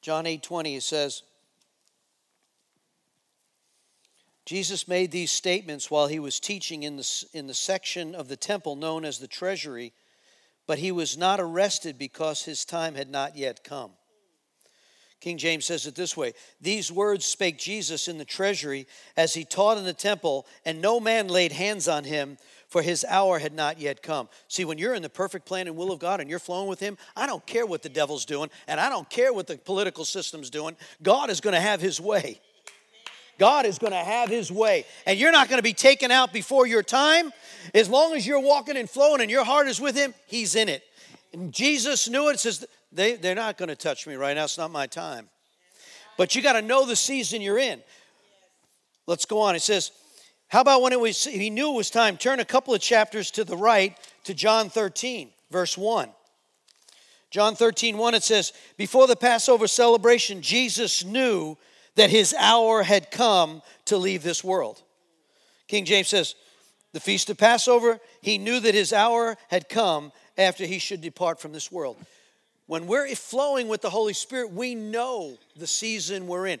John 0.00 0.26
8 0.26 0.40
20, 0.44 0.76
it 0.76 0.82
says, 0.84 1.24
Jesus 4.44 4.86
made 4.86 5.10
these 5.10 5.32
statements 5.32 5.90
while 5.90 6.06
he 6.06 6.20
was 6.20 6.38
teaching 6.38 6.84
in 6.84 6.98
the, 6.98 7.24
in 7.32 7.48
the 7.48 7.54
section 7.54 8.14
of 8.14 8.28
the 8.28 8.36
temple 8.36 8.76
known 8.76 9.04
as 9.04 9.18
the 9.18 9.26
treasury, 9.26 9.92
but 10.66 10.78
he 10.78 10.92
was 10.92 11.16
not 11.16 11.40
arrested 11.40 11.98
because 11.98 12.42
his 12.42 12.64
time 12.64 12.94
had 12.94 13.10
not 13.10 13.36
yet 13.36 13.64
come. 13.64 13.92
King 15.20 15.38
James 15.38 15.64
says 15.64 15.86
it 15.86 15.94
this 15.94 16.16
way 16.16 16.34
These 16.60 16.92
words 16.92 17.24
spake 17.24 17.58
Jesus 17.58 18.08
in 18.08 18.18
the 18.18 18.24
treasury 18.24 18.86
as 19.16 19.34
he 19.34 19.44
taught 19.44 19.78
in 19.78 19.84
the 19.84 19.92
temple, 19.92 20.46
and 20.64 20.80
no 20.80 21.00
man 21.00 21.28
laid 21.28 21.52
hands 21.52 21.88
on 21.88 22.04
him, 22.04 22.36
for 22.68 22.82
his 22.82 23.04
hour 23.08 23.38
had 23.38 23.54
not 23.54 23.80
yet 23.80 24.02
come. 24.02 24.28
See, 24.48 24.64
when 24.64 24.78
you're 24.78 24.94
in 24.94 25.02
the 25.02 25.08
perfect 25.08 25.46
plan 25.46 25.68
and 25.68 25.76
will 25.76 25.92
of 25.92 26.00
God 26.00 26.20
and 26.20 26.28
you're 26.28 26.38
flowing 26.38 26.68
with 26.68 26.80
him, 26.80 26.98
I 27.16 27.26
don't 27.26 27.46
care 27.46 27.64
what 27.64 27.82
the 27.82 27.88
devil's 27.88 28.24
doing, 28.24 28.50
and 28.66 28.80
I 28.80 28.88
don't 28.88 29.08
care 29.08 29.32
what 29.32 29.46
the 29.46 29.56
political 29.56 30.04
system's 30.04 30.50
doing. 30.50 30.76
God 31.02 31.30
is 31.30 31.40
going 31.40 31.54
to 31.54 31.60
have 31.60 31.80
his 31.80 32.00
way. 32.00 32.40
God 33.38 33.66
is 33.66 33.78
going 33.78 33.92
to 33.92 33.98
have 33.98 34.28
his 34.28 34.50
way. 34.50 34.84
And 35.04 35.18
you're 35.18 35.32
not 35.32 35.48
going 35.48 35.58
to 35.58 35.62
be 35.62 35.72
taken 35.72 36.10
out 36.10 36.32
before 36.32 36.66
your 36.66 36.82
time. 36.82 37.32
As 37.74 37.88
long 37.88 38.14
as 38.14 38.26
you're 38.26 38.40
walking 38.40 38.76
and 38.76 38.88
flowing 38.88 39.20
and 39.20 39.30
your 39.30 39.44
heart 39.44 39.68
is 39.68 39.80
with 39.80 39.96
him, 39.96 40.14
he's 40.26 40.54
in 40.54 40.68
it. 40.68 40.82
And 41.32 41.52
Jesus 41.52 42.08
knew 42.08 42.28
it. 42.28 42.40
says, 42.40 42.64
they, 42.92 43.16
they're 43.16 43.34
not 43.34 43.58
going 43.58 43.68
to 43.68 43.76
touch 43.76 44.06
me 44.06 44.14
right 44.14 44.34
now. 44.34 44.44
It's 44.44 44.58
not 44.58 44.70
my 44.70 44.86
time. 44.86 45.28
But 46.16 46.34
you 46.34 46.42
got 46.42 46.54
to 46.54 46.62
know 46.62 46.86
the 46.86 46.96
season 46.96 47.42
you're 47.42 47.58
in. 47.58 47.82
Let's 49.06 49.26
go 49.26 49.40
on. 49.40 49.54
It 49.54 49.62
says, 49.62 49.92
how 50.48 50.60
about 50.60 50.80
when 50.80 50.92
it 50.92 51.00
was 51.00 51.24
he 51.24 51.50
knew 51.50 51.72
it 51.72 51.76
was 51.76 51.90
time? 51.90 52.16
Turn 52.16 52.40
a 52.40 52.44
couple 52.44 52.72
of 52.72 52.80
chapters 52.80 53.30
to 53.32 53.44
the 53.44 53.56
right 53.56 53.96
to 54.24 54.34
John 54.34 54.70
13, 54.70 55.30
verse 55.50 55.76
1. 55.76 56.10
John 57.30 57.56
13, 57.56 57.98
1, 57.98 58.14
it 58.14 58.22
says, 58.22 58.52
Before 58.76 59.06
the 59.06 59.16
Passover 59.16 59.66
celebration, 59.66 60.40
Jesus 60.40 61.04
knew 61.04 61.58
that 61.96 62.10
his 62.10 62.34
hour 62.38 62.82
had 62.82 63.10
come 63.10 63.62
to 63.86 63.96
leave 63.96 64.22
this 64.22 64.44
world. 64.44 64.82
King 65.66 65.84
James 65.84 66.08
says, 66.08 66.34
the 66.92 67.00
feast 67.00 67.28
of 67.28 67.36
Passover, 67.36 67.98
he 68.22 68.38
knew 68.38 68.60
that 68.60 68.74
his 68.74 68.92
hour 68.92 69.36
had 69.48 69.68
come 69.68 70.12
after 70.38 70.64
he 70.64 70.78
should 70.78 71.00
depart 71.00 71.40
from 71.40 71.52
this 71.52 71.70
world. 71.70 71.96
When 72.66 72.86
we're 72.86 73.14
flowing 73.14 73.68
with 73.68 73.82
the 73.82 73.90
Holy 73.90 74.12
Spirit, 74.12 74.52
we 74.52 74.74
know 74.74 75.36
the 75.56 75.66
season 75.66 76.26
we're 76.26 76.46
in. 76.46 76.60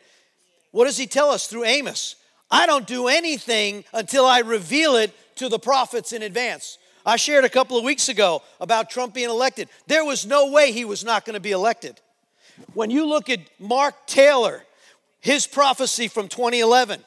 What 0.72 0.84
does 0.84 0.98
he 0.98 1.06
tell 1.06 1.30
us 1.30 1.46
through 1.46 1.64
Amos? 1.64 2.16
I 2.50 2.66
don't 2.66 2.86
do 2.86 3.08
anything 3.08 3.84
until 3.92 4.26
I 4.26 4.40
reveal 4.40 4.96
it 4.96 5.14
to 5.36 5.48
the 5.48 5.58
prophets 5.58 6.12
in 6.12 6.22
advance. 6.22 6.78
I 7.04 7.16
shared 7.16 7.44
a 7.44 7.48
couple 7.48 7.78
of 7.78 7.84
weeks 7.84 8.08
ago 8.08 8.42
about 8.60 8.90
Trump 8.90 9.14
being 9.14 9.30
elected. 9.30 9.68
There 9.86 10.04
was 10.04 10.26
no 10.26 10.50
way 10.50 10.70
he 10.72 10.84
was 10.84 11.04
not 11.04 11.24
going 11.24 11.34
to 11.34 11.40
be 11.40 11.52
elected. 11.52 12.00
When 12.74 12.90
you 12.90 13.06
look 13.06 13.30
at 13.30 13.40
Mark 13.58 14.06
Taylor, 14.06 14.65
his 15.26 15.44
prophecy 15.44 16.06
from 16.06 16.28
2011. 16.28 17.02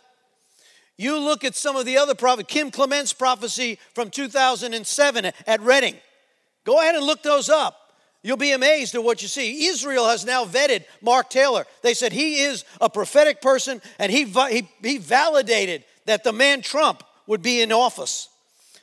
You 0.98 1.18
look 1.18 1.46
at 1.46 1.56
some 1.56 1.78
of 1.78 1.86
the 1.86 1.98
other 1.98 2.14
prophets, 2.14 2.52
Kim 2.52 2.70
Clement's 2.70 3.14
prophecy 3.14 3.80
from 3.96 4.10
2007 4.10 5.32
at 5.48 5.62
Redding. 5.62 5.96
Go 6.66 6.82
ahead 6.82 6.96
and 6.96 7.06
look 7.06 7.24
those 7.24 7.48
up. 7.48 7.94
You'll 8.22 8.36
be 8.36 8.52
amazed 8.52 8.94
at 8.96 9.04
what 9.06 9.22
you 9.22 9.30
see. 9.30 9.68
Israel 9.68 10.10
has 10.10 10.26
now 10.26 10.44
vetted 10.44 10.84
Mark 11.02 11.30
Taylor. 11.30 11.66
They 11.82 11.94
said 11.94 12.12
he 12.12 12.42
is 12.42 12.66
a 12.82 12.90
prophetic 12.90 13.42
person, 13.42 13.82
and 13.98 14.12
he, 14.12 14.26
he, 14.26 14.68
he 14.84 14.98
validated 14.98 15.86
that 16.06 16.26
the 16.26 16.34
man 16.34 16.62
Trump 16.62 17.04
would 17.26 17.42
be 17.42 17.62
in 17.62 17.72
office. 17.72 18.28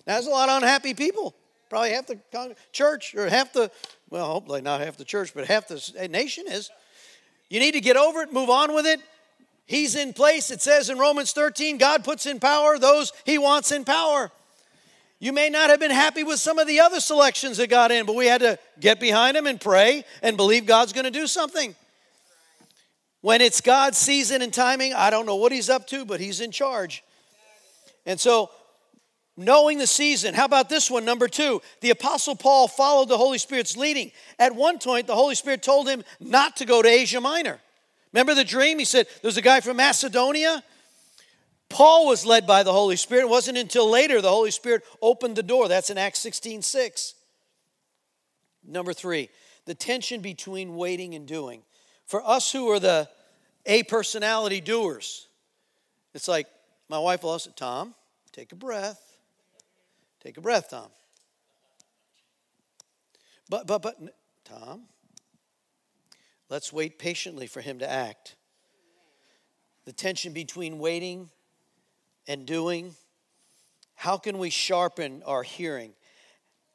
Now, 0.07 0.15
there's 0.15 0.27
a 0.27 0.31
lot 0.31 0.49
of 0.49 0.63
unhappy 0.63 0.95
people. 0.95 1.35
Probably 1.69 1.91
half 1.91 2.07
the 2.07 2.19
church, 2.73 3.15
or 3.15 3.29
half 3.29 3.53
the, 3.53 3.71
well, 4.09 4.25
hopefully 4.25 4.63
not 4.63 4.81
half 4.81 4.97
the 4.97 5.05
church, 5.05 5.35
but 5.35 5.47
half 5.47 5.69
the 5.69 6.09
nation 6.11 6.47
is. 6.49 6.71
You 7.51 7.61
need 7.61 7.73
to 7.73 7.83
get 7.83 7.99
over 7.99 8.23
it, 8.23 8.33
move 8.33 8.49
on 8.49 8.75
with 8.75 8.87
it, 8.87 9.01
He's 9.67 9.97
in 9.97 10.13
place. 10.13 10.51
It 10.51 10.63
says 10.63 10.91
in 10.91 10.99
Romans 10.99 11.33
13, 11.33 11.77
God 11.77 12.05
puts 12.05 12.25
in 12.25 12.39
power 12.39 12.79
those 12.79 13.13
he 13.25 13.37
wants 13.37 13.73
in 13.73 13.85
power. 13.85 14.31
You 15.19 15.33
may 15.33 15.49
not 15.49 15.71
have 15.71 15.81
been 15.81 15.91
happy 15.91 16.25
with 16.25 16.39
some 16.39 16.59
of 16.59 16.69
the 16.69 16.81
other 16.81 17.01
selections 17.01 17.57
that 17.57 17.69
got 17.69 17.91
in, 17.91 18.07
but 18.07 18.15
we 18.15 18.27
had 18.27 18.43
to 18.43 18.59
get 18.79 19.01
behind 19.01 19.37
him 19.37 19.47
and 19.47 19.61
pray 19.61 20.05
and 20.23 20.37
believe 20.37 20.67
God's 20.67 20.93
going 20.93 21.05
to 21.05 21.11
do 21.11 21.27
something. 21.27 21.75
When 23.23 23.41
it's 23.41 23.61
God's 23.61 23.99
season 23.99 24.43
and 24.43 24.53
timing, 24.53 24.95
I 24.95 25.11
don't 25.11 25.27
know 25.27 25.37
what 25.37 25.53
he's 25.53 25.71
up 25.71 25.87
to, 25.89 26.05
but 26.05 26.21
he's 26.21 26.41
in 26.41 26.53
charge. 26.53 27.03
And 28.05 28.21
so, 28.21 28.51
knowing 29.37 29.79
the 29.79 29.87
season, 29.87 30.35
how 30.35 30.45
about 30.45 30.69
this 30.69 30.91
one? 30.91 31.05
Number 31.05 31.27
two, 31.27 31.61
the 31.81 31.91
Apostle 31.91 32.37
Paul 32.37 32.69
followed 32.69 33.09
the 33.09 33.19
Holy 33.19 33.39
Spirit's 33.39 33.77
leading. 33.77 34.13
At 34.39 34.55
one 34.55 34.79
point, 34.79 35.07
the 35.07 35.17
Holy 35.17 35.35
Spirit 35.35 35.63
told 35.63 35.89
him 35.89 36.05
not 36.21 36.59
to 36.59 36.67
go 36.67 36.83
to 36.83 36.89
Asia 36.89 37.21
Minor. 37.21 37.59
Remember 38.17 38.35
the 38.35 38.45
dream? 38.45 38.79
He 38.79 38.87
said, 38.87 39.09
There's 39.21 39.37
a 39.37 39.43
guy 39.43 39.61
from 39.61 39.77
Macedonia. 39.77 40.65
Paul 41.69 42.07
was 42.07 42.25
led 42.25 42.47
by 42.47 42.63
the 42.63 42.73
Holy 42.73 42.97
Spirit. 42.97 43.25
It 43.25 43.29
wasn't 43.29 43.59
until 43.59 43.91
later 43.91 44.23
the 44.23 44.31
Holy 44.31 44.51
Spirit 44.51 44.85
opened 45.03 45.37
the 45.37 45.43
door. 45.43 45.69
That's 45.69 45.91
in 45.91 45.99
Acts 45.99 46.21
16 46.21 46.63
6. 46.63 47.15
Number 48.67 48.95
three, 48.95 49.29
the 49.67 49.75
tension 49.75 50.23
between 50.23 50.77
waiting 50.77 51.15
and 51.15 51.27
doing. 51.29 51.61
For 52.07 52.27
us 52.27 52.51
who 52.51 52.71
are 52.71 52.81
the 52.81 53.07
A 53.67 53.83
personality 53.83 54.63
doers, 54.63 55.29
it's 56.15 56.27
like 56.27 56.47
my 56.89 56.99
wife 56.99 57.23
will 57.23 57.39
say, 57.39 57.51
Tom, 57.55 57.95
take 58.33 58.51
a 58.51 58.57
breath. 58.57 59.19
Take 60.21 60.39
a 60.39 60.41
breath, 60.41 60.71
Tom. 60.71 60.89
But, 63.51 63.67
but, 63.67 63.83
but, 63.83 63.99
Tom, 64.47 64.85
Let's 66.49 66.73
wait 66.73 66.99
patiently 66.99 67.47
for 67.47 67.61
him 67.61 67.81
to 67.81 67.91
act. 67.91 68.37
The 69.85 69.93
tension 69.93 70.33
between 70.33 70.79
waiting 70.79 71.31
and 72.29 72.47
doing. 72.47 72.95
How 73.95 74.17
can 74.17 74.39
we 74.39 74.51
sharpen 74.51 75.23
our 75.25 75.43
hearing? 75.43 75.93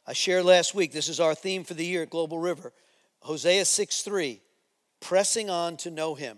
I 0.07 0.13
shared 0.13 0.45
last 0.45 0.73
week, 0.73 0.91
this 0.91 1.07
is 1.07 1.19
our 1.19 1.35
theme 1.35 1.63
for 1.63 1.73
the 1.73 1.85
year 1.85 2.03
at 2.03 2.09
Global 2.09 2.39
River. 2.39 2.73
Hosea 3.19 3.65
6 3.65 4.01
3, 4.01 4.41
pressing 4.99 5.49
on 5.49 5.77
to 5.77 5.91
know 5.91 6.15
him. 6.15 6.37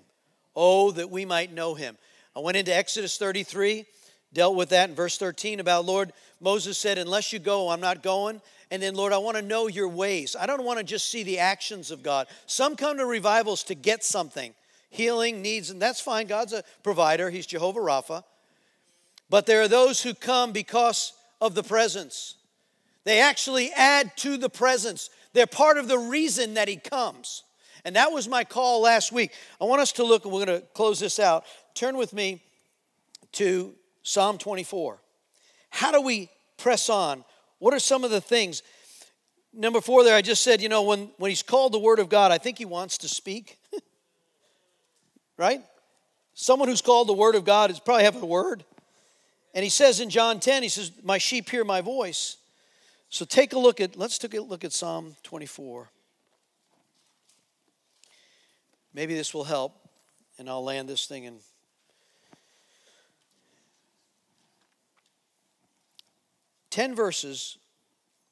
Oh, 0.55 0.91
that 0.91 1.09
we 1.09 1.25
might 1.25 1.53
know 1.53 1.73
him. 1.73 1.97
I 2.35 2.39
went 2.39 2.57
into 2.57 2.75
Exodus 2.75 3.17
33, 3.17 3.85
dealt 4.33 4.55
with 4.55 4.69
that 4.69 4.89
in 4.89 4.95
verse 4.95 5.17
13 5.17 5.59
about 5.59 5.85
Lord, 5.85 6.11
Moses 6.41 6.77
said, 6.77 6.97
Unless 6.97 7.31
you 7.31 7.39
go, 7.39 7.69
I'm 7.69 7.79
not 7.79 8.03
going. 8.03 8.41
And 8.73 8.81
then, 8.81 8.95
Lord, 8.95 9.13
I 9.13 9.19
want 9.19 9.37
to 9.37 9.43
know 9.43 9.67
your 9.67 9.87
ways. 9.87 10.35
I 10.35 10.47
don't 10.47 10.63
want 10.63 10.79
to 10.79 10.83
just 10.83 11.11
see 11.11 11.21
the 11.21 11.37
actions 11.37 11.91
of 11.91 12.01
God. 12.01 12.25
Some 12.47 12.75
come 12.75 12.97
to 12.97 13.05
revivals 13.05 13.61
to 13.65 13.75
get 13.75 14.03
something 14.03 14.55
healing, 14.89 15.43
needs, 15.43 15.69
and 15.69 15.79
that's 15.79 16.01
fine. 16.01 16.25
God's 16.25 16.53
a 16.53 16.63
provider, 16.81 17.29
He's 17.29 17.45
Jehovah 17.45 17.81
Rapha. 17.81 18.23
But 19.29 19.45
there 19.45 19.61
are 19.61 19.67
those 19.67 20.01
who 20.01 20.15
come 20.15 20.53
because 20.53 21.13
of 21.39 21.53
the 21.53 21.61
presence. 21.61 22.33
They 23.03 23.19
actually 23.19 23.71
add 23.73 24.17
to 24.17 24.37
the 24.37 24.49
presence, 24.49 25.11
they're 25.33 25.45
part 25.45 25.77
of 25.77 25.87
the 25.87 25.99
reason 25.99 26.55
that 26.55 26.67
He 26.67 26.77
comes. 26.77 27.43
And 27.85 27.95
that 27.95 28.11
was 28.11 28.27
my 28.27 28.43
call 28.43 28.81
last 28.81 29.11
week. 29.11 29.33
I 29.61 29.65
want 29.65 29.81
us 29.81 29.91
to 29.93 30.03
look, 30.03 30.25
and 30.25 30.33
we're 30.33 30.45
going 30.47 30.61
to 30.61 30.65
close 30.73 30.99
this 30.99 31.19
out. 31.19 31.43
Turn 31.75 31.95
with 31.95 32.11
me 32.11 32.41
to 33.33 33.75
Psalm 34.01 34.39
24. 34.39 34.99
How 35.69 35.91
do 35.91 36.01
we 36.01 36.31
press 36.57 36.89
on 36.89 37.23
what 37.63 37.73
are 37.73 37.79
some 37.79 38.03
of 38.03 38.11
the 38.11 38.19
things? 38.19 38.61
Number 39.53 39.79
four, 39.79 40.03
there, 40.03 40.17
I 40.17 40.21
just 40.21 40.43
said, 40.43 40.61
you 40.61 40.67
know, 40.67 40.83
when, 40.83 41.11
when 41.17 41.31
he's 41.31 41.43
called 41.43 41.71
the 41.71 41.79
Word 41.79 41.99
of 41.99 42.09
God, 42.09 42.29
I 42.29 42.37
think 42.37 42.57
he 42.57 42.65
wants 42.65 42.97
to 42.97 43.07
speak. 43.07 43.57
right? 45.37 45.61
Someone 46.33 46.67
who's 46.67 46.81
called 46.81 47.07
the 47.07 47.13
Word 47.13 47.35
of 47.35 47.45
God 47.45 47.71
is 47.71 47.79
probably 47.79 48.03
having 48.03 48.21
a 48.21 48.25
word. 48.25 48.65
And 49.53 49.63
he 49.63 49.69
says 49.69 50.01
in 50.01 50.09
John 50.09 50.41
10, 50.41 50.61
he 50.61 50.67
says, 50.67 50.91
My 51.03 51.17
sheep 51.17 51.49
hear 51.49 51.63
my 51.63 51.79
voice. 51.79 52.35
So 53.07 53.23
take 53.23 53.53
a 53.53 53.59
look 53.59 53.79
at, 53.79 53.95
let's 53.95 54.17
take 54.17 54.33
a 54.33 54.41
look 54.41 54.65
at 54.65 54.73
Psalm 54.73 55.15
24. 55.23 55.89
Maybe 58.93 59.15
this 59.15 59.33
will 59.33 59.45
help, 59.45 59.71
and 60.37 60.49
I'll 60.49 60.65
land 60.65 60.89
this 60.89 61.05
thing 61.05 61.27
and 61.27 61.39
10 66.73 66.95
verses. 66.95 67.59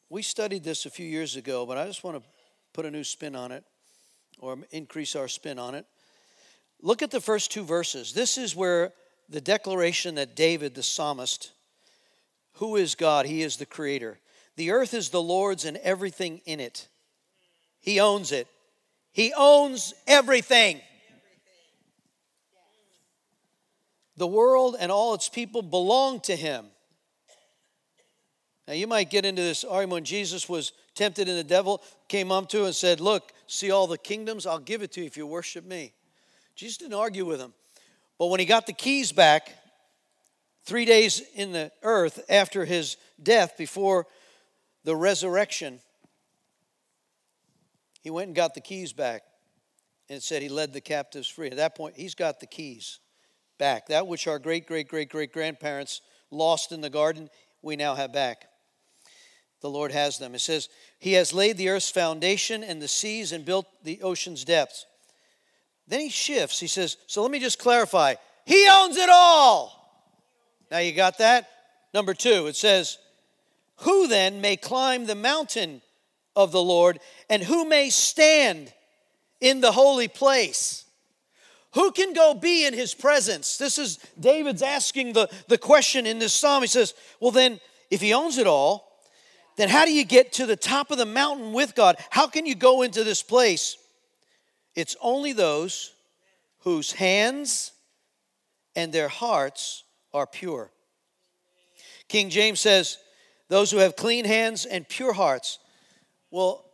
We 0.09 0.23
studied 0.23 0.63
this 0.63 0.87
a 0.87 0.89
few 0.89 1.05
years 1.05 1.35
ago, 1.35 1.63
but 1.67 1.77
I 1.77 1.85
just 1.85 2.03
want 2.03 2.17
to 2.17 2.23
put 2.73 2.87
a 2.87 2.91
new 2.91 3.03
spin 3.03 3.35
on 3.35 3.51
it 3.51 3.63
or 4.39 4.57
increase 4.71 5.15
our 5.15 5.27
spin 5.27 5.59
on 5.59 5.75
it. 5.75 5.85
Look 6.81 7.03
at 7.03 7.11
the 7.11 7.21
first 7.21 7.51
two 7.51 7.63
verses. 7.63 8.13
This 8.13 8.39
is 8.39 8.55
where 8.55 8.93
the 9.29 9.41
declaration 9.41 10.15
that 10.15 10.35
David, 10.35 10.73
the 10.73 10.81
psalmist, 10.81 11.51
who 12.53 12.77
is 12.77 12.95
God? 12.95 13.27
He 13.27 13.43
is 13.43 13.57
the 13.57 13.67
creator. 13.67 14.17
The 14.55 14.71
earth 14.71 14.95
is 14.95 15.09
the 15.09 15.21
Lord's 15.21 15.63
and 15.63 15.77
everything 15.77 16.41
in 16.47 16.59
it. 16.59 16.87
He 17.79 17.99
owns 17.99 18.31
it. 18.31 18.47
He 19.11 19.33
owns 19.37 19.93
everything. 20.07 20.81
The 24.17 24.25
world 24.25 24.77
and 24.79 24.91
all 24.91 25.13
its 25.13 25.29
people 25.29 25.61
belong 25.61 26.21
to 26.21 26.35
him. 26.35 26.65
Now, 28.67 28.73
you 28.73 28.87
might 28.87 29.09
get 29.09 29.25
into 29.25 29.41
this 29.41 29.63
argument 29.63 29.91
when 29.91 30.03
Jesus 30.05 30.47
was 30.47 30.71
tempted 30.95 31.27
and 31.27 31.37
the 31.37 31.43
devil 31.43 31.81
came 32.07 32.31
up 32.31 32.47
to 32.49 32.59
him 32.59 32.65
and 32.65 32.75
said, 32.75 32.99
Look, 32.99 33.33
see 33.47 33.71
all 33.71 33.87
the 33.87 33.97
kingdoms? 33.97 34.45
I'll 34.45 34.59
give 34.59 34.81
it 34.81 34.91
to 34.93 35.01
you 35.01 35.07
if 35.07 35.17
you 35.17 35.25
worship 35.25 35.65
me. 35.65 35.93
Jesus 36.55 36.77
didn't 36.77 36.93
argue 36.93 37.25
with 37.25 37.39
him. 37.39 37.53
But 38.19 38.27
when 38.27 38.39
he 38.39 38.45
got 38.45 38.67
the 38.67 38.73
keys 38.73 39.11
back, 39.11 39.49
three 40.63 40.85
days 40.85 41.23
in 41.35 41.51
the 41.51 41.71
earth 41.81 42.23
after 42.29 42.65
his 42.65 42.97
death, 43.21 43.57
before 43.57 44.05
the 44.83 44.95
resurrection, 44.95 45.79
he 48.01 48.09
went 48.09 48.27
and 48.27 48.35
got 48.35 48.53
the 48.53 48.61
keys 48.61 48.93
back. 48.93 49.23
And 50.09 50.21
said 50.21 50.41
he 50.41 50.49
led 50.49 50.73
the 50.73 50.81
captives 50.81 51.29
free. 51.29 51.47
At 51.47 51.55
that 51.55 51.73
point, 51.73 51.95
he's 51.95 52.15
got 52.15 52.41
the 52.41 52.45
keys 52.45 52.99
back. 53.57 53.87
That 53.87 54.07
which 54.07 54.27
our 54.27 54.39
great, 54.39 54.67
great, 54.67 54.89
great, 54.89 55.09
great 55.09 55.31
grandparents 55.31 56.01
lost 56.31 56.73
in 56.73 56.81
the 56.81 56.89
garden, 56.89 57.29
we 57.61 57.77
now 57.77 57.95
have 57.95 58.11
back. 58.11 58.50
The 59.61 59.69
Lord 59.69 59.91
has 59.91 60.17
them. 60.17 60.35
It 60.35 60.39
says, 60.39 60.69
He 60.99 61.13
has 61.13 61.33
laid 61.33 61.57
the 61.57 61.69
earth's 61.69 61.89
foundation 61.89 62.63
and 62.63 62.81
the 62.81 62.87
seas 62.87 63.31
and 63.31 63.45
built 63.45 63.67
the 63.83 64.01
ocean's 64.01 64.43
depths. 64.43 64.85
Then 65.87 65.99
he 65.99 66.09
shifts. 66.09 66.59
He 66.59 66.67
says, 66.67 66.97
So 67.07 67.21
let 67.21 67.31
me 67.31 67.39
just 67.39 67.59
clarify. 67.59 68.15
He 68.45 68.67
owns 68.69 68.97
it 68.97 69.09
all. 69.09 69.77
Now 70.71 70.79
you 70.79 70.93
got 70.93 71.19
that? 71.19 71.49
Number 71.93 72.13
two, 72.13 72.47
it 72.47 72.55
says, 72.55 72.97
Who 73.77 74.07
then 74.07 74.41
may 74.41 74.57
climb 74.57 75.05
the 75.05 75.15
mountain 75.15 75.81
of 76.35 76.51
the 76.51 76.61
Lord, 76.61 76.99
and 77.29 77.43
who 77.43 77.65
may 77.65 77.89
stand 77.89 78.73
in 79.39 79.61
the 79.61 79.73
holy 79.73 80.07
place? 80.07 80.85
Who 81.73 81.91
can 81.91 82.13
go 82.13 82.33
be 82.33 82.65
in 82.65 82.73
his 82.73 82.93
presence? 82.93 83.57
This 83.57 83.77
is 83.77 83.97
David's 84.19 84.61
asking 84.61 85.13
the, 85.13 85.29
the 85.47 85.57
question 85.57 86.05
in 86.05 86.19
this 86.19 86.33
psalm. 86.33 86.63
He 86.63 86.67
says, 86.67 86.93
Well, 87.19 87.31
then, 87.31 87.59
if 87.89 88.01
he 88.01 88.13
owns 88.13 88.37
it 88.37 88.47
all, 88.47 88.90
then 89.57 89.69
how 89.69 89.85
do 89.85 89.93
you 89.93 90.05
get 90.05 90.33
to 90.33 90.45
the 90.45 90.55
top 90.55 90.91
of 90.91 90.97
the 90.97 91.05
mountain 91.05 91.53
with 91.53 91.75
God? 91.75 91.97
How 92.09 92.27
can 92.27 92.45
you 92.45 92.55
go 92.55 92.81
into 92.81 93.03
this 93.03 93.21
place? 93.21 93.77
It's 94.75 94.95
only 95.01 95.33
those 95.33 95.93
whose 96.59 96.91
hands 96.93 97.71
and 98.75 98.93
their 98.93 99.09
hearts 99.09 99.83
are 100.13 100.27
pure. 100.27 100.71
King 102.07 102.29
James 102.29 102.59
says, 102.59 102.97
Those 103.49 103.71
who 103.71 103.77
have 103.77 103.95
clean 103.95 104.25
hands 104.25 104.65
and 104.65 104.87
pure 104.87 105.13
hearts. 105.13 105.59
Well, 106.29 106.65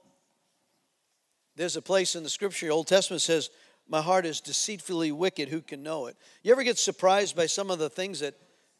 there's 1.55 1.75
a 1.75 1.81
place 1.81 2.15
in 2.15 2.23
the 2.23 2.29
scripture, 2.29 2.71
Old 2.71 2.87
Testament 2.87 3.21
says, 3.21 3.49
My 3.87 4.01
heart 4.01 4.25
is 4.25 4.41
deceitfully 4.41 5.11
wicked, 5.11 5.49
who 5.49 5.61
can 5.61 5.81
know 5.81 6.05
it? 6.05 6.15
You 6.43 6.51
ever 6.51 6.63
get 6.63 6.77
surprised 6.77 7.35
by 7.35 7.47
some 7.47 7.71
of 7.71 7.79
the 7.79 7.89
things 7.89 8.19
that 8.19 8.35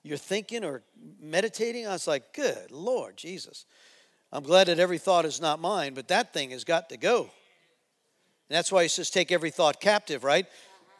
you're 0.08 0.18
thinking 0.18 0.64
or 0.64 0.84
meditating 1.20 1.86
on? 1.88 1.96
It's 1.96 2.08
like, 2.08 2.34
Good 2.34 2.72
Lord, 2.72 3.18
Jesus. 3.18 3.66
I'm 4.32 4.44
glad 4.44 4.68
that 4.68 4.80
every 4.80 4.98
thought 4.98 5.26
is 5.26 5.40
not 5.40 5.60
mine, 5.60 5.94
but 5.94 6.10
that 6.10 6.34
thing 6.34 6.52
has 6.52 6.64
got 6.64 6.90
to 6.90 6.98
go. 6.98 7.22
And 7.22 8.56
that's 8.56 8.72
why 8.72 8.84
he 8.84 8.90
says, 8.90 9.10
Take 9.10 9.32
every 9.32 9.52
thought 9.52 9.80
captive, 9.80 10.24
right? 10.24 10.46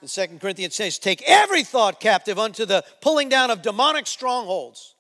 In 0.02 0.08
Second 0.08 0.42
Corinthians 0.42 0.76
says, 0.76 1.00
Take 1.00 1.24
every 1.28 1.64
thought 1.64 2.00
captive 2.00 2.38
unto 2.38 2.66
the 2.66 2.84
pulling 3.02 3.30
down 3.30 3.52
of 3.52 3.62
demonic 3.62 4.08
strongholds. 4.08 4.96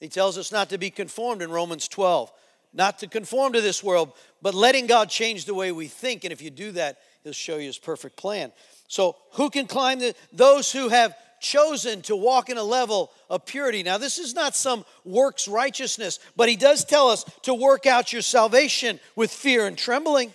He 0.00 0.08
tells 0.08 0.36
us 0.38 0.52
not 0.52 0.70
to 0.70 0.78
be 0.78 0.90
conformed 0.90 1.42
in 1.42 1.50
Romans 1.50 1.88
12 1.88 2.30
not 2.74 2.98
to 2.98 3.06
conform 3.06 3.52
to 3.52 3.60
this 3.60 3.82
world, 3.82 4.12
but 4.42 4.52
letting 4.52 4.86
God 4.86 5.08
change 5.08 5.44
the 5.44 5.54
way 5.54 5.72
we 5.72 5.86
think. 5.86 6.24
And 6.24 6.32
if 6.32 6.42
you 6.42 6.50
do 6.50 6.72
that, 6.72 6.98
He'll 7.22 7.32
show 7.32 7.56
you 7.56 7.66
His 7.66 7.78
perfect 7.78 8.16
plan. 8.16 8.52
So, 8.88 9.16
who 9.32 9.48
can 9.48 9.66
climb 9.66 10.00
the? 10.00 10.14
Those 10.32 10.70
who 10.70 10.88
have 10.88 11.14
chosen 11.44 12.00
to 12.02 12.16
walk 12.16 12.48
in 12.48 12.56
a 12.56 12.62
level 12.62 13.12
of 13.28 13.44
purity. 13.44 13.82
Now, 13.82 13.98
this 13.98 14.18
is 14.18 14.34
not 14.34 14.56
some 14.56 14.84
works 15.04 15.46
righteousness, 15.46 16.18
but 16.34 16.48
He 16.48 16.56
does 16.56 16.84
tell 16.84 17.08
us 17.08 17.24
to 17.42 17.54
work 17.54 17.86
out 17.86 18.12
your 18.12 18.22
salvation 18.22 18.98
with 19.14 19.30
fear 19.30 19.66
and 19.66 19.78
trembling. 19.78 20.32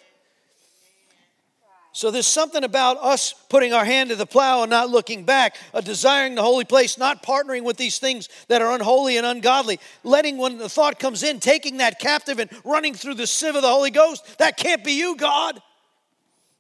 So 1.92 2.12
there's 2.12 2.28
something 2.28 2.64
about 2.64 2.98
us 2.98 3.34
putting 3.50 3.74
our 3.74 3.84
hand 3.84 4.12
to 4.12 4.16
the 4.16 4.28
plow 4.28 4.62
and 4.62 4.70
not 4.70 4.92
looking 4.92 5.26
back, 5.26 5.58
a 5.74 5.82
desiring 5.82 6.36
the 6.36 6.44
holy 6.44 6.64
place, 6.64 7.00
not 7.00 7.24
partnering 7.24 7.64
with 7.64 7.78
these 7.78 7.98
things 7.98 8.30
that 8.48 8.62
are 8.62 8.74
unholy 8.74 9.18
and 9.18 9.26
ungodly, 9.26 9.80
letting 10.04 10.38
when 10.38 10.60
the 10.60 10.70
thought 10.70 11.00
comes 11.00 11.24
in, 11.24 11.40
taking 11.40 11.78
that 11.78 12.00
captive 12.00 12.40
and 12.40 12.50
running 12.64 12.94
through 12.94 13.16
the 13.16 13.26
sieve 13.26 13.56
of 13.56 13.64
the 13.64 13.68
Holy 13.68 13.90
Ghost. 13.90 14.38
That 14.38 14.56
can't 14.56 14.84
be 14.84 14.94
you, 14.94 15.18
God. 15.18 15.60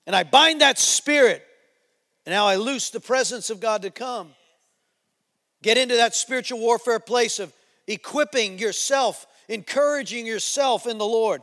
And 0.08 0.16
I 0.16 0.24
bind 0.24 0.62
that 0.62 0.80
spirit. 0.80 1.45
And 2.26 2.34
now 2.34 2.47
I 2.47 2.56
loose 2.56 2.89
the 2.89 3.00
presence 3.00 3.52
of 3.52 3.60
God 3.60 3.84
to 3.84 3.91
come. 3.91 4.32
Get 5.62 5.78
into 5.78 5.95
that 5.95 6.16
spiritual 6.16 6.60
warfare 6.60 6.99
place 6.99 7.39
of 7.39 7.53
equipping 7.88 8.60
yourself, 8.60 9.26
encouraging 9.47 10.26
yourself 10.26 10.88
in 10.88 10.97
the 10.97 11.05
Lord. 11.05 11.41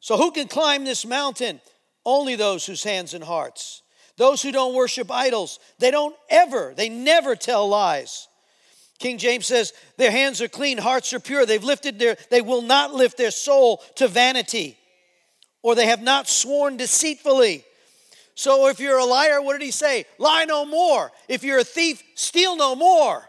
So, 0.00 0.16
who 0.16 0.32
can 0.32 0.48
climb 0.48 0.84
this 0.84 1.06
mountain? 1.06 1.60
Only 2.04 2.36
those 2.36 2.66
whose 2.66 2.84
hands 2.84 3.14
and 3.14 3.24
hearts. 3.24 3.82
Those 4.16 4.42
who 4.42 4.52
don't 4.52 4.74
worship 4.74 5.10
idols, 5.10 5.58
they 5.78 5.90
don't 5.90 6.14
ever, 6.30 6.72
they 6.76 6.88
never 6.88 7.34
tell 7.34 7.68
lies. 7.68 8.28
King 8.98 9.18
James 9.18 9.46
says, 9.46 9.72
their 9.96 10.12
hands 10.12 10.40
are 10.40 10.48
clean, 10.48 10.78
hearts 10.78 11.12
are 11.12 11.20
pure. 11.20 11.44
They've 11.44 11.62
lifted 11.62 11.98
their, 11.98 12.16
they 12.30 12.40
will 12.40 12.62
not 12.62 12.94
lift 12.94 13.16
their 13.16 13.32
soul 13.32 13.82
to 13.96 14.06
vanity, 14.06 14.78
or 15.62 15.74
they 15.74 15.86
have 15.86 16.02
not 16.02 16.28
sworn 16.28 16.76
deceitfully. 16.76 17.64
So 18.36 18.68
if 18.68 18.78
you're 18.78 18.98
a 18.98 19.04
liar, 19.04 19.42
what 19.42 19.58
did 19.58 19.64
he 19.64 19.72
say? 19.72 20.06
Lie 20.18 20.44
no 20.44 20.64
more. 20.64 21.10
If 21.28 21.42
you're 21.42 21.58
a 21.58 21.64
thief, 21.64 22.02
steal 22.14 22.56
no 22.56 22.76
more. 22.76 23.28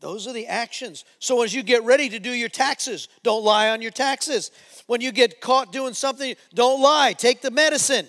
Those 0.00 0.26
are 0.26 0.32
the 0.32 0.46
actions. 0.46 1.04
So 1.18 1.42
as 1.42 1.54
you 1.54 1.62
get 1.62 1.84
ready 1.84 2.08
to 2.08 2.18
do 2.18 2.30
your 2.30 2.48
taxes, 2.48 3.08
don't 3.22 3.44
lie 3.44 3.68
on 3.68 3.82
your 3.82 3.90
taxes. 3.90 4.50
When 4.86 5.02
you 5.02 5.12
get 5.12 5.40
caught 5.40 5.72
doing 5.72 5.92
something, 5.92 6.34
don't 6.54 6.80
lie. 6.80 7.12
Take 7.12 7.42
the 7.42 7.50
medicine. 7.50 8.06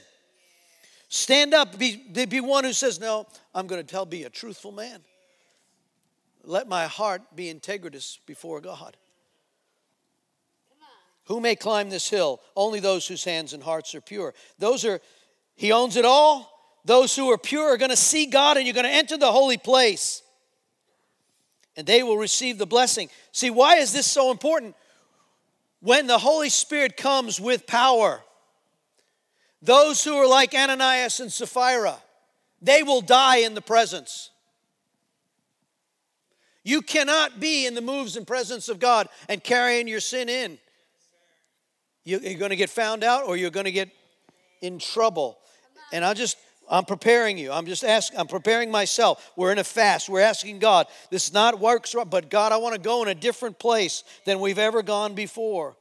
Stand 1.09 1.53
up. 1.53 1.77
Be, 1.77 1.97
be 2.25 2.39
one 2.39 2.63
who 2.63 2.71
says, 2.71 2.99
No, 2.99 3.27
I'm 3.53 3.67
going 3.67 3.81
to 3.81 3.87
tell, 3.87 4.05
be 4.05 4.23
a 4.23 4.29
truthful 4.29 4.71
man. 4.71 5.01
Let 6.45 6.67
my 6.69 6.87
heart 6.87 7.21
be 7.35 7.53
integritous 7.53 8.17
before 8.25 8.61
God. 8.61 8.95
Who 11.25 11.39
may 11.41 11.55
climb 11.55 11.89
this 11.89 12.09
hill? 12.09 12.41
Only 12.55 12.79
those 12.79 13.07
whose 13.07 13.23
hands 13.23 13.53
and 13.53 13.61
hearts 13.61 13.93
are 13.93 14.01
pure. 14.01 14.33
Those 14.57 14.85
are, 14.85 15.01
He 15.55 15.71
owns 15.71 15.97
it 15.97 16.05
all. 16.05 16.49
Those 16.83 17.15
who 17.15 17.29
are 17.31 17.37
pure 17.37 17.73
are 17.73 17.77
going 17.77 17.91
to 17.91 17.97
see 17.97 18.25
God 18.25 18.57
and 18.57 18.65
you're 18.65 18.73
going 18.73 18.85
to 18.85 18.91
enter 18.91 19.17
the 19.17 19.31
holy 19.31 19.57
place. 19.57 20.23
And 21.77 21.87
they 21.87 22.03
will 22.03 22.17
receive 22.17 22.57
the 22.57 22.65
blessing. 22.65 23.09
See, 23.31 23.49
why 23.49 23.77
is 23.77 23.93
this 23.93 24.05
so 24.05 24.31
important? 24.31 24.75
when 25.81 26.07
the 26.07 26.19
Holy 26.19 26.49
Spirit 26.49 26.95
comes 26.95 27.41
with 27.41 27.67
power, 27.67 28.21
those 29.61 30.03
who 30.03 30.13
are 30.13 30.27
like 30.27 30.53
Ananias 30.53 31.19
and 31.19 31.31
Sapphira, 31.31 31.97
they 32.61 32.83
will 32.83 33.01
die 33.01 33.37
in 33.37 33.55
the 33.55 33.61
presence. 33.61 34.29
You 36.63 36.83
cannot 36.83 37.39
be 37.39 37.65
in 37.65 37.73
the 37.73 37.81
moves 37.81 38.15
and 38.15 38.25
presence 38.25 38.69
of 38.69 38.79
God 38.79 39.09
and 39.27 39.43
carrying 39.43 39.87
your 39.87 39.99
sin 39.99 40.29
in. 40.29 40.59
You're 42.03 42.37
going 42.37 42.51
to 42.51 42.55
get 42.55 42.69
found 42.69 43.03
out 43.03 43.25
or 43.25 43.35
you're 43.35 43.49
going 43.49 43.65
to 43.65 43.71
get 43.71 43.89
in 44.61 44.77
trouble. 44.77 45.39
And 45.91 46.05
I 46.05 46.13
just 46.13 46.37
I'm 46.71 46.85
preparing 46.85 47.37
you. 47.37 47.51
I'm 47.51 47.65
just 47.65 47.83
asking, 47.83 48.17
I'm 48.17 48.27
preparing 48.27 48.71
myself. 48.71 49.31
We're 49.35 49.51
in 49.51 49.59
a 49.59 49.63
fast. 49.63 50.07
We're 50.07 50.21
asking 50.21 50.59
God. 50.59 50.87
This 51.09 51.27
is 51.27 51.33
not 51.33 51.59
works, 51.59 51.93
but 52.09 52.29
God, 52.29 52.53
I 52.53 52.57
want 52.57 52.75
to 52.75 52.81
go 52.81 53.03
in 53.03 53.09
a 53.09 53.15
different 53.15 53.59
place 53.59 54.05
than 54.25 54.39
we've 54.39 54.57
ever 54.57 54.81
gone 54.81 55.13
before. 55.13 55.75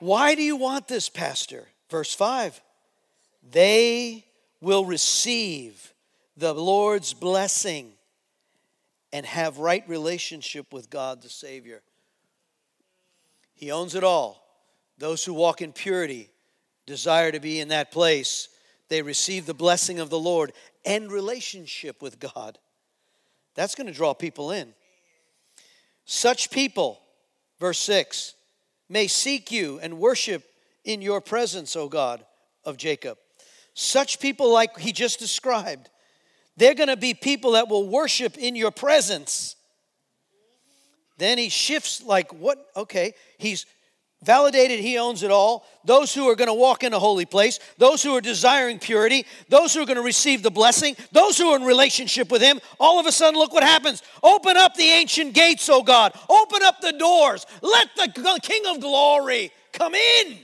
Why 0.00 0.34
do 0.34 0.42
you 0.42 0.56
want 0.56 0.86
this, 0.86 1.08
Pastor? 1.08 1.66
Verse 1.88 2.14
5 2.14 2.60
They 3.50 4.26
will 4.60 4.84
receive 4.84 5.94
the 6.36 6.52
Lord's 6.52 7.14
blessing 7.14 7.90
and 9.14 9.24
have 9.24 9.58
right 9.58 9.88
relationship 9.88 10.74
with 10.74 10.90
God 10.90 11.22
the 11.22 11.30
Savior. 11.30 11.80
He 13.54 13.70
owns 13.70 13.94
it 13.94 14.04
all. 14.04 14.44
Those 14.98 15.24
who 15.24 15.32
walk 15.32 15.62
in 15.62 15.72
purity 15.72 16.28
desire 16.84 17.32
to 17.32 17.40
be 17.40 17.60
in 17.60 17.68
that 17.68 17.90
place. 17.90 18.48
They 18.88 19.02
receive 19.02 19.46
the 19.46 19.54
blessing 19.54 19.98
of 19.98 20.10
the 20.10 20.18
Lord 20.18 20.52
and 20.84 21.10
relationship 21.10 22.02
with 22.02 22.18
God. 22.18 22.58
That's 23.54 23.74
going 23.74 23.86
to 23.86 23.92
draw 23.92 24.14
people 24.14 24.50
in. 24.50 24.74
Such 26.04 26.50
people, 26.50 27.00
verse 27.58 27.78
6, 27.78 28.34
may 28.88 29.06
seek 29.06 29.50
you 29.50 29.78
and 29.80 29.98
worship 29.98 30.44
in 30.84 31.00
your 31.00 31.20
presence, 31.20 31.76
O 31.76 31.88
God 31.88 32.24
of 32.64 32.76
Jacob. 32.76 33.16
Such 33.72 34.20
people, 34.20 34.52
like 34.52 34.78
he 34.78 34.92
just 34.92 35.18
described, 35.18 35.88
they're 36.56 36.74
going 36.74 36.88
to 36.88 36.96
be 36.96 37.14
people 37.14 37.52
that 37.52 37.68
will 37.68 37.88
worship 37.88 38.36
in 38.36 38.54
your 38.54 38.70
presence. 38.70 39.56
Then 41.18 41.38
he 41.38 41.48
shifts, 41.48 42.02
like, 42.02 42.32
what? 42.32 42.58
Okay, 42.76 43.14
he's 43.38 43.66
validated 44.24 44.80
he 44.80 44.98
owns 44.98 45.22
it 45.22 45.30
all. 45.30 45.64
Those 45.84 46.14
who 46.14 46.28
are 46.28 46.34
going 46.34 46.48
to 46.48 46.54
walk 46.54 46.82
in 46.82 46.92
a 46.92 46.98
holy 46.98 47.26
place, 47.26 47.60
those 47.78 48.02
who 48.02 48.16
are 48.16 48.20
desiring 48.20 48.78
purity, 48.78 49.26
those 49.48 49.74
who 49.74 49.82
are 49.82 49.86
going 49.86 49.98
to 49.98 50.02
receive 50.02 50.42
the 50.42 50.50
blessing, 50.50 50.96
those 51.12 51.36
who 51.36 51.48
are 51.50 51.56
in 51.56 51.64
relationship 51.64 52.30
with 52.30 52.42
him, 52.42 52.60
all 52.80 52.98
of 52.98 53.06
a 53.06 53.12
sudden, 53.12 53.38
look 53.38 53.52
what 53.52 53.62
happens. 53.62 54.02
Open 54.22 54.56
up 54.56 54.74
the 54.74 54.84
ancient 54.84 55.34
gates, 55.34 55.68
oh 55.68 55.82
God. 55.82 56.12
Open 56.28 56.62
up 56.62 56.80
the 56.80 56.92
doors. 56.92 57.46
Let 57.62 57.88
the 57.96 58.40
King 58.42 58.62
of 58.74 58.80
glory 58.80 59.52
come 59.72 59.94
in. 59.94 60.38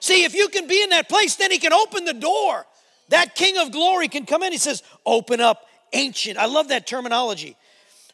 See, 0.00 0.24
if 0.24 0.34
you 0.34 0.48
can 0.48 0.66
be 0.66 0.82
in 0.82 0.90
that 0.90 1.08
place, 1.08 1.36
then 1.36 1.50
he 1.50 1.58
can 1.58 1.72
open 1.72 2.04
the 2.04 2.14
door. 2.14 2.66
That 3.08 3.34
King 3.34 3.58
of 3.58 3.70
glory 3.70 4.08
can 4.08 4.26
come 4.26 4.42
in. 4.42 4.52
He 4.52 4.58
says, 4.58 4.82
Open 5.06 5.40
up 5.40 5.66
ancient. 5.92 6.36
I 6.36 6.46
love 6.46 6.68
that 6.68 6.86
terminology. 6.86 7.56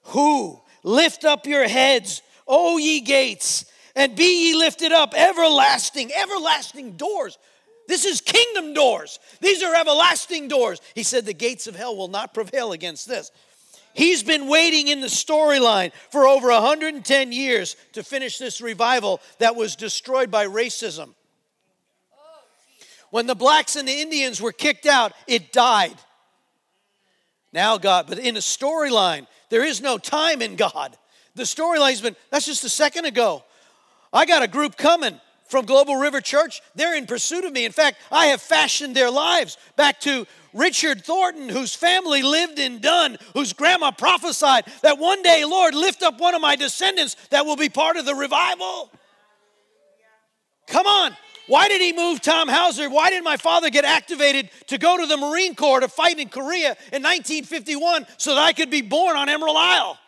Who? 0.04 0.60
Lift 0.82 1.24
up 1.24 1.46
your 1.46 1.68
heads, 1.68 2.22
O 2.46 2.78
ye 2.78 3.00
gates, 3.00 3.64
and 3.94 4.16
be 4.16 4.48
ye 4.48 4.56
lifted 4.56 4.92
up, 4.92 5.14
everlasting, 5.14 6.10
everlasting 6.12 6.92
doors. 6.92 7.38
This 7.88 8.04
is 8.04 8.20
kingdom 8.20 8.72
doors. 8.72 9.18
These 9.40 9.62
are 9.62 9.74
everlasting 9.74 10.48
doors. 10.48 10.80
He 10.94 11.02
said, 11.02 11.26
The 11.26 11.34
gates 11.34 11.66
of 11.66 11.74
hell 11.74 11.96
will 11.96 12.08
not 12.08 12.32
prevail 12.32 12.72
against 12.72 13.08
this. 13.08 13.32
He's 13.92 14.22
been 14.22 14.46
waiting 14.46 14.88
in 14.88 15.00
the 15.00 15.08
storyline 15.08 15.92
for 16.10 16.26
over 16.26 16.48
110 16.48 17.32
years 17.32 17.76
to 17.92 18.04
finish 18.04 18.38
this 18.38 18.60
revival 18.60 19.20
that 19.38 19.56
was 19.56 19.74
destroyed 19.74 20.30
by 20.30 20.46
racism. 20.46 21.14
When 23.10 23.26
the 23.26 23.34
blacks 23.34 23.74
and 23.74 23.88
the 23.88 24.00
Indians 24.00 24.40
were 24.40 24.52
kicked 24.52 24.86
out, 24.86 25.12
it 25.26 25.52
died. 25.52 25.96
Now, 27.52 27.78
God, 27.78 28.06
but 28.06 28.18
in 28.18 28.36
a 28.36 28.40
storyline, 28.40 29.26
there 29.48 29.64
is 29.64 29.80
no 29.80 29.98
time 29.98 30.40
in 30.40 30.54
God. 30.54 30.96
The 31.34 31.42
storyline's 31.42 32.00
been, 32.00 32.14
that's 32.30 32.46
just 32.46 32.62
a 32.62 32.68
second 32.68 33.06
ago. 33.06 33.42
I 34.12 34.26
got 34.26 34.42
a 34.42 34.48
group 34.48 34.76
coming 34.76 35.20
from 35.46 35.66
Global 35.66 35.96
River 35.96 36.20
Church. 36.20 36.62
They're 36.74 36.96
in 36.96 37.06
pursuit 37.06 37.44
of 37.44 37.52
me. 37.52 37.64
In 37.64 37.72
fact, 37.72 37.98
I 38.10 38.26
have 38.26 38.40
fashioned 38.40 38.94
their 38.94 39.10
lives 39.10 39.56
back 39.76 40.00
to 40.00 40.26
Richard 40.52 41.04
Thornton, 41.04 41.48
whose 41.48 41.74
family 41.74 42.22
lived 42.22 42.58
in 42.58 42.80
Dunn, 42.80 43.18
whose 43.34 43.52
grandma 43.52 43.90
prophesied 43.90 44.64
that 44.82 44.98
one 44.98 45.22
day, 45.22 45.44
Lord, 45.44 45.74
lift 45.74 46.02
up 46.02 46.20
one 46.20 46.34
of 46.34 46.40
my 46.40 46.56
descendants 46.56 47.16
that 47.30 47.46
will 47.46 47.56
be 47.56 47.68
part 47.68 47.96
of 47.96 48.04
the 48.04 48.14
revival. 48.14 48.90
Come 50.66 50.86
on. 50.86 51.16
Why 51.46 51.66
did 51.66 51.80
he 51.80 51.92
move 51.92 52.20
Tom 52.20 52.48
Hauser? 52.48 52.88
Why 52.88 53.10
did 53.10 53.24
my 53.24 53.36
father 53.36 53.70
get 53.70 53.84
activated 53.84 54.50
to 54.68 54.78
go 54.78 54.96
to 54.98 55.06
the 55.06 55.16
Marine 55.16 55.56
Corps 55.56 55.80
to 55.80 55.88
fight 55.88 56.20
in 56.20 56.28
Korea 56.28 56.76
in 56.92 57.02
1951 57.02 58.06
so 58.18 58.36
that 58.36 58.40
I 58.40 58.52
could 58.52 58.70
be 58.70 58.82
born 58.82 59.16
on 59.16 59.28
Emerald 59.28 59.56
Isle? 59.58 59.98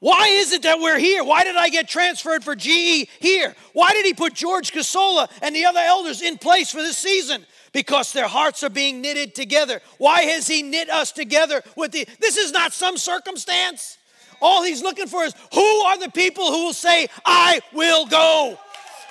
Why 0.00 0.28
is 0.28 0.52
it 0.52 0.62
that 0.62 0.78
we're 0.78 0.98
here? 0.98 1.24
Why 1.24 1.42
did 1.42 1.56
I 1.56 1.70
get 1.70 1.88
transferred 1.88 2.44
for 2.44 2.54
GE 2.54 3.08
here? 3.18 3.54
Why 3.72 3.92
did 3.92 4.06
he 4.06 4.14
put 4.14 4.32
George 4.34 4.72
Casola 4.72 5.28
and 5.42 5.54
the 5.56 5.64
other 5.64 5.80
elders 5.80 6.22
in 6.22 6.38
place 6.38 6.70
for 6.70 6.78
this 6.78 6.96
season? 6.96 7.44
Because 7.72 8.12
their 8.12 8.28
hearts 8.28 8.62
are 8.62 8.70
being 8.70 9.00
knitted 9.00 9.34
together. 9.34 9.80
Why 9.98 10.22
has 10.22 10.46
he 10.46 10.62
knit 10.62 10.88
us 10.88 11.10
together 11.10 11.62
with 11.76 11.90
the 11.90 12.06
This 12.20 12.36
is 12.36 12.52
not 12.52 12.72
some 12.72 12.96
circumstance. 12.96 13.98
All 14.40 14.62
he's 14.62 14.82
looking 14.82 15.08
for 15.08 15.24
is 15.24 15.34
who 15.52 15.60
are 15.60 15.98
the 15.98 16.10
people 16.10 16.46
who 16.52 16.66
will 16.66 16.72
say, 16.72 17.08
I 17.26 17.60
will 17.72 18.06
go? 18.06 18.56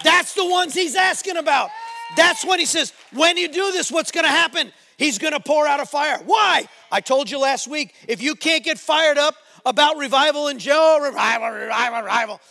That's 0.04 0.34
the 0.36 0.46
ones 0.46 0.74
he's 0.74 0.96
asking 0.96 1.36
about. 1.36 1.70
That's 2.16 2.46
when 2.46 2.60
he 2.60 2.66
says, 2.66 2.94
when 3.14 3.36
you 3.36 3.50
do 3.50 3.74
this, 3.74 3.92
what's 3.92 4.12
going 4.12 4.26
to 4.26 4.32
happen? 4.32 4.72
He's 4.98 5.18
going 5.18 5.34
to 5.34 5.40
pour 5.40 5.68
out 5.68 5.82
a 5.82 5.86
fire. 5.86 6.20
Why? 6.26 6.68
I 6.92 7.02
told 7.02 7.30
you 7.30 7.40
last 7.40 7.68
week, 7.68 7.94
if 8.08 8.22
you 8.22 8.36
can't 8.36 8.64
get 8.64 8.80
fired 8.80 9.18
up 9.18 9.36
about 9.68 9.98
revival 9.98 10.48
in 10.48 10.60
Joe, 10.60 11.00
revival, 11.04 11.50
revival, 11.50 12.02
revival, 12.02 12.42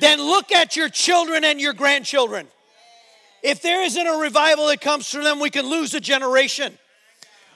then 0.00 0.20
look 0.20 0.52
at 0.52 0.76
your 0.76 0.88
children 0.88 1.44
and 1.44 1.60
your 1.60 1.72
grandchildren. 1.72 2.48
If 3.42 3.62
there 3.62 3.82
isn't 3.82 4.06
a 4.06 4.18
revival 4.18 4.66
that 4.66 4.80
comes 4.80 5.08
from 5.08 5.22
them, 5.22 5.38
we 5.38 5.50
can 5.50 5.66
lose 5.66 5.94
a 5.94 6.00
generation. 6.00 6.76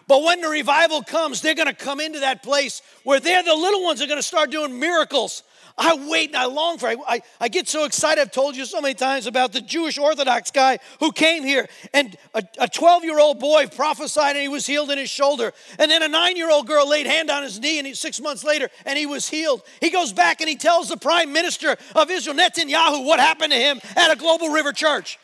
But 0.06 0.22
when 0.22 0.40
the 0.40 0.48
revival 0.48 1.02
comes, 1.02 1.40
they're 1.40 1.54
going 1.54 1.68
to 1.68 1.74
come 1.74 2.00
into 2.00 2.20
that 2.20 2.42
place 2.42 2.82
where 3.04 3.20
they're 3.20 3.42
the 3.42 3.54
little 3.54 3.82
ones 3.82 4.00
are 4.00 4.06
going 4.06 4.18
to 4.18 4.22
start 4.22 4.50
doing 4.50 4.78
miracles. 4.78 5.42
I 5.78 5.94
wait 6.08 6.30
and 6.30 6.36
I 6.36 6.46
long 6.46 6.78
for 6.78 6.90
it. 6.90 6.98
I, 7.06 7.22
I 7.40 7.48
get 7.48 7.68
so 7.68 7.84
excited. 7.84 8.20
I've 8.20 8.32
told 8.32 8.56
you 8.56 8.64
so 8.64 8.80
many 8.80 8.94
times 8.94 9.26
about 9.26 9.52
the 9.52 9.60
Jewish 9.60 9.98
Orthodox 9.98 10.50
guy 10.50 10.78
who 10.98 11.12
came 11.12 11.44
here 11.44 11.68
and 11.92 12.16
a 12.34 12.68
12 12.68 13.04
year 13.04 13.18
old 13.18 13.38
boy 13.38 13.66
prophesied 13.66 14.36
and 14.36 14.42
he 14.42 14.48
was 14.48 14.66
healed 14.66 14.90
in 14.90 14.98
his 14.98 15.10
shoulder. 15.10 15.52
And 15.78 15.90
then 15.90 16.02
a 16.02 16.08
nine 16.08 16.36
year 16.36 16.50
old 16.50 16.66
girl 16.66 16.88
laid 16.88 17.06
hand 17.06 17.30
on 17.30 17.42
his 17.42 17.58
knee 17.60 17.78
and 17.78 17.86
he, 17.86 17.94
six 17.94 18.20
months 18.20 18.44
later 18.44 18.68
and 18.84 18.98
he 18.98 19.06
was 19.06 19.28
healed. 19.28 19.62
He 19.80 19.90
goes 19.90 20.12
back 20.12 20.40
and 20.40 20.48
he 20.48 20.56
tells 20.56 20.88
the 20.88 20.96
prime 20.96 21.32
minister 21.32 21.76
of 21.94 22.10
Israel, 22.10 22.36
Netanyahu, 22.36 23.04
what 23.04 23.20
happened 23.20 23.52
to 23.52 23.58
him 23.58 23.80
at 23.96 24.10
a 24.10 24.16
Global 24.16 24.48
River 24.48 24.72
Church. 24.72 25.18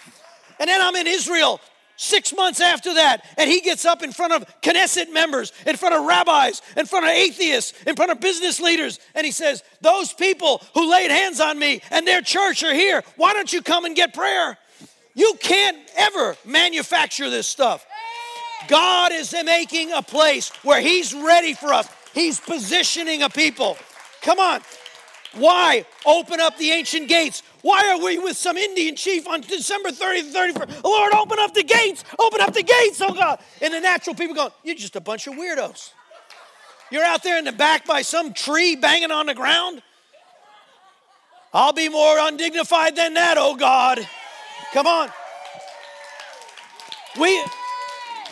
And 0.59 0.68
then 0.68 0.80
I'm 0.80 0.97
in 0.97 1.07
Israel 1.07 1.61
Six 1.97 2.34
months 2.36 2.61
after 2.61 2.92
that, 2.94 3.24
and 3.38 3.49
he 3.49 3.61
gets 3.61 3.86
up 3.86 4.03
in 4.03 4.12
front 4.12 4.34
of 4.34 4.44
Knesset 4.61 5.11
members, 5.12 5.53
in 5.66 5.76
front 5.76 5.94
of 5.94 6.05
rabbis, 6.05 6.61
in 6.76 6.84
front 6.84 7.07
of 7.07 7.11
atheists, 7.11 7.72
in 7.86 7.97
front 7.97 8.12
of 8.12 8.20
business 8.20 8.61
leaders, 8.61 9.01
and 9.14 9.24
he 9.24 9.32
says, 9.32 9.62
Those 9.80 10.12
people 10.12 10.62
who 10.74 10.90
laid 10.90 11.11
hands 11.11 11.40
on 11.40 11.59
me 11.59 11.80
and 11.90 12.07
their 12.07 12.20
church 12.20 12.62
are 12.62 12.74
here. 12.74 13.03
Why 13.16 13.32
don't 13.32 13.51
you 13.51 13.62
come 13.62 13.86
and 13.86 13.97
get 13.97 14.12
prayer? 14.12 14.59
You 15.14 15.34
can't 15.40 15.78
ever 15.97 16.36
manufacture 16.44 17.30
this 17.30 17.47
stuff. 17.47 17.86
God 18.68 19.12
is 19.12 19.34
making 19.44 19.92
a 19.92 20.03
place 20.03 20.51
where 20.62 20.80
He's 20.82 21.14
ready 21.14 21.55
for 21.55 21.72
us, 21.72 21.88
He's 22.12 22.38
positioning 22.38 23.22
a 23.22 23.30
people. 23.30 23.78
Come 24.20 24.38
on. 24.38 24.61
Why 25.32 25.84
open 26.05 26.40
up 26.40 26.57
the 26.59 26.70
ancient 26.70 27.09
gates? 27.09 27.42
Why 27.62 27.90
are 27.90 28.04
we 28.04 28.18
with 28.18 28.36
some 28.36 28.57
Indian 28.57 28.96
chief 28.96 29.26
on 29.26 29.40
December 29.40 29.90
30th, 29.90 30.32
31st? 30.32 30.84
Lord, 30.84 31.14
open 31.14 31.38
up 31.40 31.54
the 31.54 31.64
gates, 31.64 32.04
open 32.18 32.40
up 32.40 32.52
the 32.52 32.62
gates, 32.62 33.00
oh 33.00 33.12
God. 33.12 33.40
And 33.61 33.72
the 33.72 33.80
natural 33.80 34.14
people 34.14 34.34
go, 34.34 34.52
You're 34.62 34.76
just 34.76 34.96
a 34.96 35.00
bunch 35.00 35.26
of 35.26 35.34
weirdos. 35.34 35.90
You're 36.90 37.04
out 37.04 37.22
there 37.22 37.38
in 37.38 37.44
the 37.44 37.52
back 37.52 37.84
by 37.86 38.02
some 38.02 38.32
tree 38.32 38.76
banging 38.76 39.11
on 39.11 39.26
the 39.26 39.34
ground. 39.34 39.82
I'll 41.52 41.72
be 41.72 41.88
more 41.88 42.18
undignified 42.18 42.96
than 42.96 43.14
that, 43.14 43.36
oh 43.38 43.57
God. 43.57 44.07
Come 44.72 44.86
on. 44.86 45.09
We, 47.18 47.42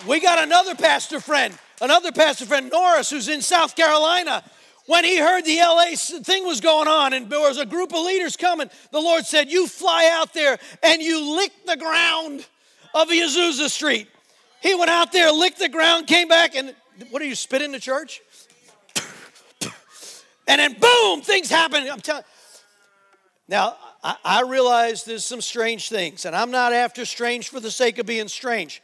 we 0.06 0.20
got 0.20 0.38
another 0.38 0.74
pastor 0.74 1.18
friend, 1.20 1.56
another 1.80 2.12
pastor 2.12 2.44
friend, 2.44 2.70
Norris, 2.70 3.08
who's 3.08 3.28
in 3.28 3.40
South 3.40 3.74
Carolina 3.74 4.44
when 4.86 5.04
he 5.04 5.18
heard 5.18 5.44
the 5.44 5.58
LA 5.58 5.96
thing 5.96 6.44
was 6.44 6.60
going 6.60 6.88
on 6.88 7.14
and 7.14 7.30
there 7.30 7.40
was 7.40 7.58
a 7.58 7.64
group 7.64 7.94
of 7.94 8.04
leaders 8.04 8.36
coming, 8.36 8.68
the 8.90 9.00
Lord 9.00 9.24
said, 9.24 9.50
You 9.50 9.66
fly 9.66 10.10
out 10.12 10.34
there 10.34 10.58
and 10.82 11.00
you 11.00 11.36
lick 11.36 11.52
the 11.66 11.76
ground 11.76 12.46
of 12.94 13.08
Azusa 13.08 13.68
Street. 13.68 14.08
He 14.62 14.74
went 14.74 14.90
out 14.90 15.12
there, 15.12 15.30
licked 15.32 15.58
the 15.58 15.68
ground, 15.68 16.06
came 16.06 16.28
back, 16.28 16.54
and 16.54 16.74
what 17.10 17.22
are 17.22 17.26
you, 17.26 17.34
spit 17.34 17.62
in 17.62 17.72
the 17.72 17.80
church? 17.80 18.20
and 20.46 20.60
then 20.60 20.76
boom, 20.78 21.22
things 21.22 21.48
happen. 21.48 21.88
I'm 21.90 22.00
telling 22.00 22.24
Now, 23.48 23.76
I, 24.02 24.16
I 24.24 24.42
realize 24.42 25.04
there's 25.04 25.24
some 25.24 25.40
strange 25.40 25.88
things, 25.88 26.26
and 26.26 26.36
I'm 26.36 26.50
not 26.50 26.72
after 26.72 27.06
strange 27.06 27.48
for 27.48 27.60
the 27.60 27.70
sake 27.70 27.98
of 27.98 28.06
being 28.06 28.28
strange. 28.28 28.82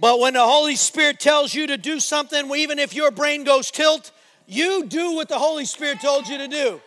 But 0.00 0.20
when 0.20 0.34
the 0.34 0.44
Holy 0.44 0.76
Spirit 0.76 1.20
tells 1.20 1.54
you 1.54 1.66
to 1.68 1.76
do 1.76 2.00
something, 2.00 2.50
even 2.54 2.78
if 2.78 2.94
your 2.94 3.10
brain 3.10 3.44
goes 3.44 3.70
tilt, 3.70 4.10
you 4.46 4.86
do 4.86 5.12
what 5.12 5.28
the 5.28 5.38
Holy 5.38 5.64
Spirit 5.64 6.00
told 6.00 6.28
you 6.28 6.38
to 6.38 6.48
do. 6.48 6.80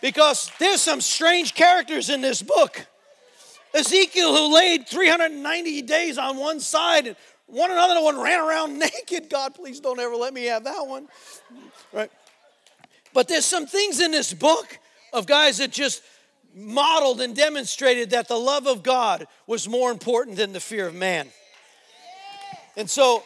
Because 0.00 0.50
there's 0.58 0.80
some 0.80 1.00
strange 1.00 1.54
characters 1.54 2.10
in 2.10 2.20
this 2.20 2.42
book. 2.42 2.86
Ezekiel, 3.74 4.34
who 4.34 4.54
laid 4.54 4.86
390 4.88 5.82
days 5.82 6.18
on 6.18 6.36
one 6.36 6.60
side, 6.60 7.06
and 7.06 7.16
one 7.46 7.70
another 7.70 8.02
one 8.02 8.20
ran 8.20 8.40
around 8.40 8.78
naked. 8.78 9.30
God, 9.30 9.54
please 9.54 9.80
don't 9.80 10.00
ever 10.00 10.16
let 10.16 10.34
me 10.34 10.44
have 10.44 10.64
that 10.64 10.86
one. 10.86 11.08
Right? 11.92 12.10
But 13.14 13.28
there's 13.28 13.44
some 13.44 13.66
things 13.66 14.00
in 14.00 14.10
this 14.10 14.32
book 14.32 14.78
of 15.12 15.26
guys 15.26 15.58
that 15.58 15.70
just 15.70 16.02
modeled 16.54 17.20
and 17.20 17.34
demonstrated 17.34 18.10
that 18.10 18.28
the 18.28 18.36
love 18.36 18.66
of 18.66 18.82
God 18.82 19.26
was 19.46 19.68
more 19.68 19.90
important 19.90 20.36
than 20.36 20.52
the 20.52 20.60
fear 20.60 20.86
of 20.86 20.94
man. 20.94 21.28
And 22.76 22.88
so, 22.88 23.22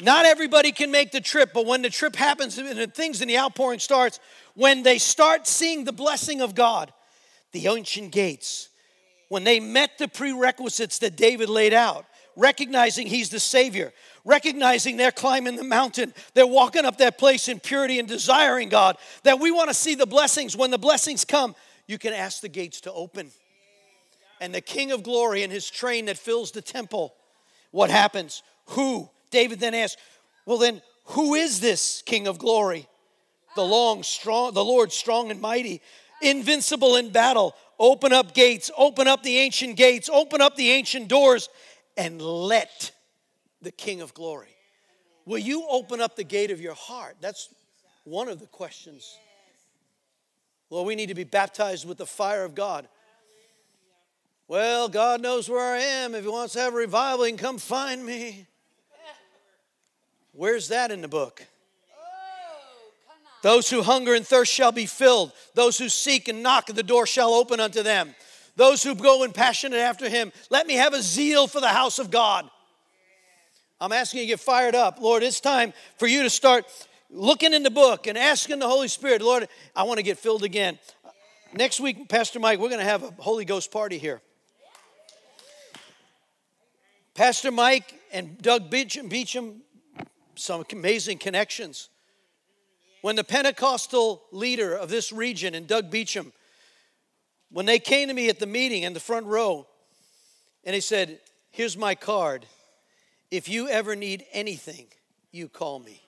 not 0.00 0.26
everybody 0.26 0.72
can 0.72 0.90
make 0.90 1.10
the 1.10 1.20
trip, 1.20 1.50
but 1.52 1.66
when 1.66 1.82
the 1.82 1.90
trip 1.90 2.14
happens 2.14 2.56
and 2.58 2.68
the 2.78 2.86
things 2.86 3.20
and 3.20 3.28
the 3.28 3.38
outpouring 3.38 3.80
starts, 3.80 4.20
when 4.54 4.82
they 4.82 4.98
start 4.98 5.46
seeing 5.46 5.84
the 5.84 5.92
blessing 5.92 6.40
of 6.40 6.54
God, 6.54 6.92
the 7.52 7.66
ancient 7.66 8.12
gates, 8.12 8.68
when 9.28 9.44
they 9.44 9.60
met 9.60 9.98
the 9.98 10.08
prerequisites 10.08 10.98
that 11.00 11.16
David 11.16 11.48
laid 11.48 11.74
out, 11.74 12.06
recognizing 12.36 13.06
he's 13.06 13.30
the 13.30 13.40
Savior, 13.40 13.92
recognizing 14.24 14.96
they're 14.96 15.10
climbing 15.10 15.56
the 15.56 15.64
mountain, 15.64 16.14
they're 16.34 16.46
walking 16.46 16.84
up 16.84 16.98
that 16.98 17.18
place 17.18 17.48
in 17.48 17.58
purity 17.58 17.98
and 17.98 18.06
desiring 18.06 18.68
God, 18.68 18.96
that 19.24 19.40
we 19.40 19.50
want 19.50 19.68
to 19.68 19.74
see 19.74 19.96
the 19.96 20.06
blessings. 20.06 20.56
When 20.56 20.70
the 20.70 20.78
blessings 20.78 21.24
come, 21.24 21.56
you 21.86 21.98
can 21.98 22.12
ask 22.12 22.40
the 22.40 22.48
gates 22.48 22.80
to 22.82 22.92
open. 22.92 23.32
And 24.40 24.54
the 24.54 24.60
King 24.60 24.92
of 24.92 25.02
glory 25.02 25.42
and 25.42 25.52
his 25.52 25.68
train 25.68 26.04
that 26.04 26.16
fills 26.16 26.52
the 26.52 26.62
temple, 26.62 27.14
what 27.72 27.90
happens? 27.90 28.44
Who? 28.66 29.10
David 29.30 29.60
then 29.60 29.74
asks, 29.74 30.00
Well, 30.46 30.58
then, 30.58 30.82
who 31.06 31.34
is 31.34 31.60
this 31.60 32.02
King 32.04 32.26
of 32.26 32.38
glory? 32.38 32.86
The 33.56 33.64
long, 33.64 34.02
strong, 34.02 34.54
the 34.54 34.64
Lord 34.64 34.92
strong 34.92 35.30
and 35.30 35.40
mighty, 35.40 35.80
invincible 36.22 36.96
in 36.96 37.10
battle. 37.10 37.54
Open 37.78 38.12
up 38.12 38.34
gates, 38.34 38.70
open 38.76 39.06
up 39.06 39.22
the 39.22 39.38
ancient 39.38 39.76
gates, 39.76 40.08
open 40.08 40.40
up 40.40 40.56
the 40.56 40.70
ancient 40.70 41.08
doors, 41.08 41.48
and 41.96 42.20
let 42.20 42.90
the 43.62 43.70
King 43.70 44.00
of 44.00 44.14
glory. 44.14 44.54
Will 45.24 45.38
you 45.38 45.66
open 45.68 46.00
up 46.00 46.16
the 46.16 46.24
gate 46.24 46.50
of 46.50 46.60
your 46.60 46.74
heart? 46.74 47.16
That's 47.20 47.52
one 48.04 48.28
of 48.28 48.40
the 48.40 48.46
questions. 48.46 49.16
Well, 50.70 50.84
we 50.84 50.94
need 50.94 51.06
to 51.06 51.14
be 51.14 51.24
baptized 51.24 51.86
with 51.86 51.98
the 51.98 52.06
fire 52.06 52.44
of 52.44 52.54
God. 52.54 52.88
Well, 54.48 54.88
God 54.88 55.20
knows 55.20 55.48
where 55.48 55.74
I 55.74 55.78
am. 55.78 56.14
If 56.14 56.24
He 56.24 56.30
wants 56.30 56.54
to 56.54 56.60
have 56.60 56.74
a 56.74 56.76
revival, 56.76 57.24
He 57.24 57.30
can 57.30 57.38
come 57.38 57.58
find 57.58 58.04
me. 58.04 58.47
Where's 60.38 60.68
that 60.68 60.92
in 60.92 61.02
the 61.02 61.08
book? 61.08 61.44
Oh, 61.92 61.98
Those 63.42 63.68
who 63.68 63.82
hunger 63.82 64.14
and 64.14 64.24
thirst 64.24 64.52
shall 64.52 64.70
be 64.70 64.86
filled. 64.86 65.32
Those 65.54 65.76
who 65.78 65.88
seek 65.88 66.28
and 66.28 66.44
knock, 66.44 66.70
at 66.70 66.76
the 66.76 66.84
door 66.84 67.08
shall 67.08 67.34
open 67.34 67.58
unto 67.58 67.82
them. 67.82 68.14
Those 68.54 68.84
who 68.84 68.94
go 68.94 69.24
in 69.24 69.32
passionate 69.32 69.78
after 69.78 70.08
him, 70.08 70.30
let 70.48 70.68
me 70.68 70.74
have 70.74 70.94
a 70.94 71.02
zeal 71.02 71.48
for 71.48 71.60
the 71.60 71.66
house 71.68 71.98
of 71.98 72.12
God. 72.12 72.48
I'm 73.80 73.90
asking 73.90 74.20
you 74.20 74.26
to 74.26 74.28
get 74.28 74.38
fired 74.38 74.76
up. 74.76 75.00
Lord, 75.00 75.24
it's 75.24 75.40
time 75.40 75.72
for 75.96 76.06
you 76.06 76.22
to 76.22 76.30
start 76.30 76.66
looking 77.10 77.52
in 77.52 77.64
the 77.64 77.70
book 77.70 78.06
and 78.06 78.16
asking 78.16 78.60
the 78.60 78.68
Holy 78.68 78.86
Spirit, 78.86 79.22
Lord, 79.22 79.48
I 79.74 79.82
want 79.82 79.98
to 79.98 80.04
get 80.04 80.18
filled 80.18 80.44
again. 80.44 80.78
Next 81.52 81.80
week, 81.80 82.08
Pastor 82.08 82.38
Mike, 82.38 82.60
we're 82.60 82.68
going 82.68 82.78
to 82.78 82.84
have 82.84 83.02
a 83.02 83.10
Holy 83.18 83.44
Ghost 83.44 83.72
party 83.72 83.98
here. 83.98 84.20
Pastor 87.14 87.50
Mike 87.50 87.98
and 88.12 88.40
Doug 88.40 88.70
Beacham, 88.70 89.08
Beacham 89.08 89.62
some 90.38 90.64
amazing 90.72 91.18
connections. 91.18 91.88
When 93.02 93.16
the 93.16 93.24
Pentecostal 93.24 94.22
leader 94.32 94.74
of 94.74 94.88
this 94.88 95.12
region 95.12 95.54
and 95.54 95.66
Doug 95.66 95.90
Beacham 95.90 96.32
when 97.50 97.66
they 97.66 97.78
came 97.78 98.08
to 98.08 98.14
me 98.14 98.28
at 98.28 98.38
the 98.38 98.46
meeting 98.46 98.82
in 98.82 98.92
the 98.92 99.00
front 99.00 99.26
row, 99.26 99.66
and 100.64 100.74
he 100.74 100.80
said, 100.80 101.18
Here's 101.50 101.76
my 101.76 101.94
card. 101.94 102.46
If 103.30 103.48
you 103.48 103.68
ever 103.68 103.96
need 103.96 104.24
anything, 104.32 104.86
you 105.32 105.48
call 105.48 105.78
me. 105.78 106.02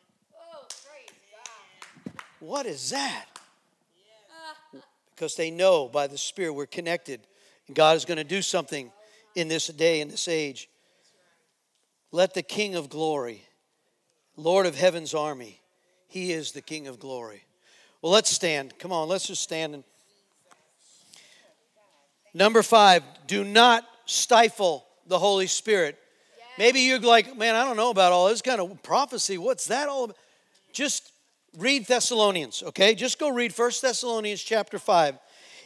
what 2.41 2.67
is 2.67 2.91
that? 2.91 3.27
Because 5.15 5.37
they 5.37 5.51
know 5.51 5.89
by 5.89 6.07
the 6.07 6.19
Spirit 6.19 6.53
we're 6.53 6.67
connected, 6.67 7.21
and 7.67 7.77
God 7.77 7.97
is 7.97 8.05
going 8.05 8.19
to 8.19 8.25
do 8.25 8.43
something 8.43 8.91
in 9.35 9.49
this 9.49 9.67
day, 9.69 10.01
in 10.01 10.09
this 10.09 10.29
age. 10.29 10.69
Let 12.13 12.35
the 12.35 12.43
King 12.43 12.75
of 12.75 12.89
glory, 12.89 13.45
Lord 14.43 14.67
of 14.67 14.75
heaven's 14.75 15.15
army, 15.15 15.61
he 16.09 16.33
is 16.33 16.53
the 16.53 16.63
King 16.63 16.89
of 16.89 16.99
glory. 16.99 17.45
Well, 18.01 18.13
let's 18.13 18.31
stand. 18.31 18.79
Come 18.79 18.93
on, 18.93 19.09
let's 19.09 19.27
just 19.27 19.43
stand 19.43 19.75
and 19.75 19.85
Number 22.33 22.63
five, 22.63 23.03
do 23.27 23.43
not 23.43 23.85
stifle 24.07 24.87
the 25.07 25.19
Holy 25.19 25.49
Spirit. 25.49 25.99
Maybe 26.59 26.81
you're 26.81 27.01
like, 27.01 27.37
man, 27.37 27.55
I 27.55 27.65
don't 27.65 27.77
know 27.77 27.91
about 27.91 28.13
all 28.13 28.29
this 28.29 28.43
kind 28.43 28.61
of 28.61 28.83
prophecy. 28.83 29.37
What's 29.37 29.67
that 29.67 29.89
all 29.89 30.05
about? 30.05 30.17
Just 30.73 31.11
read 31.59 31.87
Thessalonians, 31.87 32.63
okay? 32.63 32.95
Just 32.95 33.19
go 33.19 33.31
read 33.31 33.53
First 33.53 33.83
Thessalonians 33.83 34.43
chapter 34.43 34.79
5. 34.79 35.19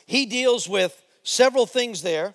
He 0.07 0.25
deals 0.25 0.69
with 0.69 1.03
several 1.23 1.67
things 1.67 2.01
there 2.01 2.35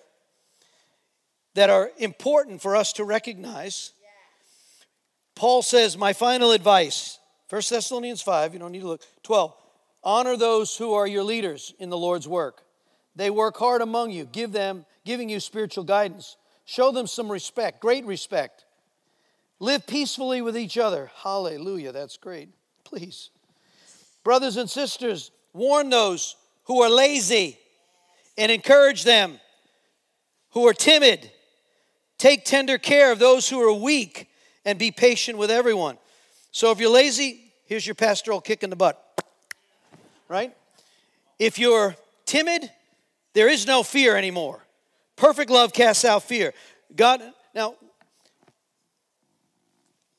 that 1.54 1.70
are 1.70 1.90
important 1.98 2.62
for 2.62 2.76
us 2.76 2.92
to 2.94 3.04
recognize. 3.04 3.92
Paul 5.40 5.62
says, 5.62 5.96
My 5.96 6.12
final 6.12 6.52
advice, 6.52 7.18
First 7.48 7.70
Thessalonians 7.70 8.20
5, 8.20 8.52
you 8.52 8.60
don't 8.60 8.72
need 8.72 8.82
to 8.82 8.88
look, 8.88 9.00
12, 9.22 9.54
honor 10.04 10.36
those 10.36 10.76
who 10.76 10.92
are 10.92 11.06
your 11.06 11.22
leaders 11.22 11.72
in 11.78 11.88
the 11.88 11.96
Lord's 11.96 12.28
work. 12.28 12.60
They 13.16 13.30
work 13.30 13.56
hard 13.56 13.80
among 13.80 14.10
you, 14.10 14.26
give 14.26 14.52
them, 14.52 14.84
giving 15.06 15.30
you 15.30 15.40
spiritual 15.40 15.84
guidance. 15.84 16.36
Show 16.66 16.92
them 16.92 17.06
some 17.06 17.32
respect, 17.32 17.80
great 17.80 18.04
respect. 18.04 18.66
Live 19.60 19.86
peacefully 19.86 20.42
with 20.42 20.58
each 20.58 20.76
other. 20.76 21.10
Hallelujah, 21.22 21.92
that's 21.92 22.18
great. 22.18 22.50
Please. 22.84 23.30
Brothers 24.22 24.58
and 24.58 24.68
sisters, 24.68 25.30
warn 25.54 25.88
those 25.88 26.36
who 26.64 26.82
are 26.82 26.90
lazy 26.90 27.58
and 28.36 28.52
encourage 28.52 29.04
them 29.04 29.40
who 30.50 30.68
are 30.68 30.74
timid. 30.74 31.30
Take 32.18 32.44
tender 32.44 32.76
care 32.76 33.10
of 33.10 33.18
those 33.18 33.48
who 33.48 33.58
are 33.62 33.72
weak 33.72 34.26
and 34.64 34.78
be 34.78 34.90
patient 34.90 35.38
with 35.38 35.50
everyone. 35.50 35.98
So 36.52 36.70
if 36.70 36.80
you're 36.80 36.90
lazy, 36.90 37.52
here's 37.66 37.86
your 37.86 37.94
pastoral 37.94 38.40
kick 38.40 38.62
in 38.62 38.70
the 38.70 38.76
butt. 38.76 39.02
Right? 40.28 40.54
If 41.38 41.58
you're 41.58 41.96
timid, 42.26 42.70
there 43.32 43.48
is 43.48 43.66
no 43.66 43.82
fear 43.82 44.16
anymore. 44.16 44.64
Perfect 45.16 45.50
love 45.50 45.72
casts 45.72 46.04
out 46.04 46.22
fear. 46.22 46.52
God, 46.94 47.22
now, 47.54 47.74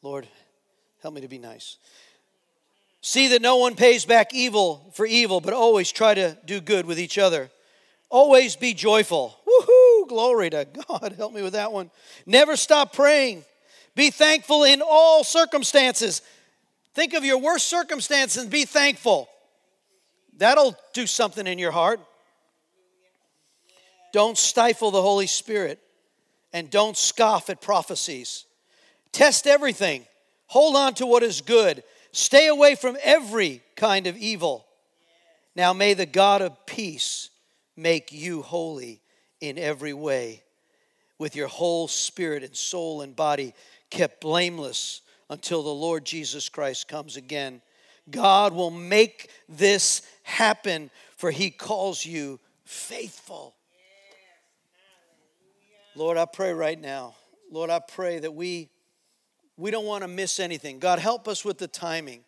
Lord, 0.02 0.28
help 1.02 1.14
me 1.14 1.22
to 1.22 1.28
be 1.28 1.38
nice. 1.38 1.78
See 3.02 3.30
that 3.30 3.42
no 3.42 3.58
one 3.58 3.76
pays 3.76 4.06
back 4.06 4.34
evil 4.34 4.92
for 4.94 5.06
evil, 5.06 5.42
but 5.42 5.54
always 5.54 5.92
try 5.92 6.14
to 6.14 6.38
do 6.46 6.62
good 6.62 6.86
with 6.86 7.00
each 7.00 7.18
other. 7.18 7.50
Always 8.10 8.56
be 8.56 8.74
joyful. 8.74 9.40
Woohoo! 9.48 10.08
Glory 10.08 10.50
to 10.52 10.66
God. 10.66 11.16
Help 11.18 11.34
me 11.34 11.42
with 11.42 11.54
that 11.54 11.72
one. 11.72 11.90
Never 12.26 12.56
stop 12.56 12.94
praying. 12.94 13.44
Be 13.96 14.10
thankful 14.10 14.64
in 14.64 14.82
all 14.82 15.24
circumstances. 15.24 16.22
Think 16.94 17.14
of 17.14 17.24
your 17.24 17.38
worst 17.38 17.68
circumstances 17.68 18.42
and 18.42 18.52
be 18.52 18.66
thankful. 18.66 19.30
That'll 20.38 20.76
do 20.94 21.08
something 21.08 21.46
in 21.46 21.60
your 21.60 21.72
heart. 21.72 22.00
Don't 24.14 24.38
stifle 24.38 24.92
the 24.92 25.02
Holy 25.02 25.28
Spirit 25.28 25.80
and 26.52 26.70
don't 26.70 26.98
scoff 26.98 27.50
at 27.50 27.62
prophecies. 27.62 28.46
Test 29.12 29.48
everything. 29.48 30.06
Hold 30.48 30.76
on 30.76 30.94
to 30.96 31.06
what 31.06 31.24
is 31.24 31.42
good. 31.42 31.84
Stay 32.12 32.48
away 32.48 32.76
from 32.76 32.98
every 33.04 33.62
kind 33.76 34.08
of 34.08 34.18
evil. 34.18 34.66
Now 35.56 35.74
may 35.74 35.94
the 35.94 36.06
God 36.06 36.42
of 36.42 36.66
peace 36.66 37.30
make 37.78 38.12
you 38.12 38.42
holy 38.42 39.02
in 39.40 39.58
every 39.58 39.94
way, 39.94 40.44
with 41.18 41.36
your 41.36 41.48
whole 41.48 41.88
spirit 41.88 42.44
and 42.44 42.56
soul 42.56 43.02
and 43.02 43.16
body 43.16 43.54
kept 43.92 44.22
blameless 44.22 45.02
until 45.30 45.62
the 45.62 45.70
Lord 45.70 46.06
Jesus 46.06 46.50
Christ 46.50 46.88
comes 46.88 47.18
again. 47.18 47.62
God 48.10 48.54
will 48.54 48.72
make 48.72 49.30
this 49.48 50.02
happen, 50.24 50.90
for 51.16 51.30
he 51.30 51.52
calls 51.52 52.06
you 52.06 52.40
faithful. 52.66 53.54
Lord, 55.96 56.18
I 56.18 56.26
pray 56.26 56.54
right 56.54 56.80
now. 56.80 57.16
Lord, 57.52 57.70
I 57.70 57.80
pray 57.80 58.20
that 58.20 58.34
we 58.34 58.70
we 59.58 59.70
don't 59.70 59.86
want 59.86 60.04
to 60.04 60.08
miss 60.08 60.40
anything. 60.40 60.80
God, 60.80 60.98
help 60.98 61.28
us 61.28 61.46
with 61.46 61.60
the 61.60 61.68
timing. 61.68 62.24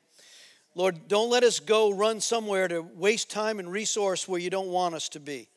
Lord, 0.75 1.07
don't 1.07 1.31
let 1.31 1.43
us 1.43 1.59
go 1.59 1.91
run 1.91 2.19
somewhere 2.19 2.67
to 2.67 2.81
waste 2.81 3.31
time 3.31 3.59
and 3.59 3.71
resource 3.71 4.27
where 4.27 4.39
you 4.39 4.49
don't 4.49 4.67
want 4.67 4.93
us 4.93 5.09
to 5.09 5.19
be. 5.19 5.47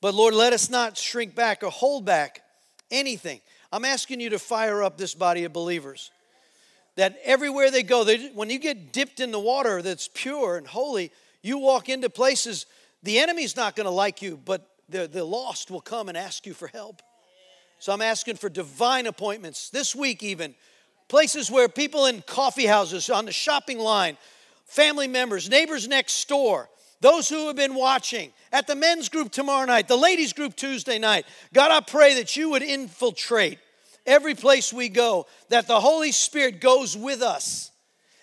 But 0.00 0.14
Lord, 0.14 0.34
let 0.34 0.52
us 0.52 0.68
not 0.68 0.98
shrink 0.98 1.34
back 1.34 1.62
or 1.62 1.70
hold 1.70 2.04
back 2.04 2.42
anything. 2.90 3.40
I'm 3.72 3.84
asking 3.84 4.20
you 4.20 4.30
to 4.30 4.38
fire 4.38 4.82
up 4.82 4.96
this 4.96 5.14
body 5.14 5.44
of 5.44 5.52
believers. 5.52 6.10
That 6.96 7.18
everywhere 7.22 7.70
they 7.70 7.82
go, 7.82 8.02
they, 8.02 8.28
when 8.28 8.50
you 8.50 8.58
get 8.58 8.92
dipped 8.92 9.20
in 9.20 9.30
the 9.30 9.38
water 9.38 9.82
that's 9.82 10.08
pure 10.12 10.56
and 10.56 10.66
holy, 10.66 11.12
you 11.42 11.58
walk 11.58 11.88
into 11.88 12.10
places, 12.10 12.66
the 13.02 13.18
enemy's 13.18 13.56
not 13.56 13.76
going 13.76 13.84
to 13.84 13.90
like 13.90 14.22
you, 14.22 14.40
but 14.44 14.68
the, 14.88 15.06
the 15.06 15.24
lost 15.24 15.70
will 15.70 15.80
come 15.80 16.08
and 16.08 16.18
ask 16.18 16.46
you 16.46 16.54
for 16.54 16.66
help. 16.68 17.02
So 17.78 17.92
I'm 17.92 18.02
asking 18.02 18.36
for 18.36 18.48
divine 18.48 19.06
appointments 19.06 19.70
this 19.70 19.94
week, 19.94 20.22
even 20.22 20.54
places 21.08 21.50
where 21.50 21.68
people 21.68 22.06
in 22.06 22.22
coffee 22.22 22.66
houses, 22.66 23.08
on 23.10 23.24
the 23.24 23.32
shopping 23.32 23.78
line, 23.78 24.16
family 24.64 25.06
members, 25.06 25.48
neighbors 25.48 25.86
next 25.86 26.28
door, 26.28 26.68
those 27.00 27.28
who 27.28 27.46
have 27.46 27.56
been 27.56 27.74
watching, 27.74 28.32
at 28.52 28.66
the 28.66 28.74
men's 28.74 29.08
group 29.08 29.30
tomorrow 29.30 29.66
night, 29.66 29.88
the 29.88 29.96
ladies' 29.96 30.32
group 30.32 30.56
Tuesday 30.56 30.98
night. 30.98 31.26
God, 31.52 31.70
I 31.70 31.80
pray 31.80 32.14
that 32.14 32.36
you 32.36 32.50
would 32.50 32.62
infiltrate 32.62 33.58
every 34.06 34.34
place 34.34 34.72
we 34.72 34.88
go, 34.88 35.26
that 35.48 35.68
the 35.68 35.80
Holy 35.80 36.12
Spirit 36.12 36.60
goes 36.60 36.96
with 36.96 37.22
us, 37.22 37.70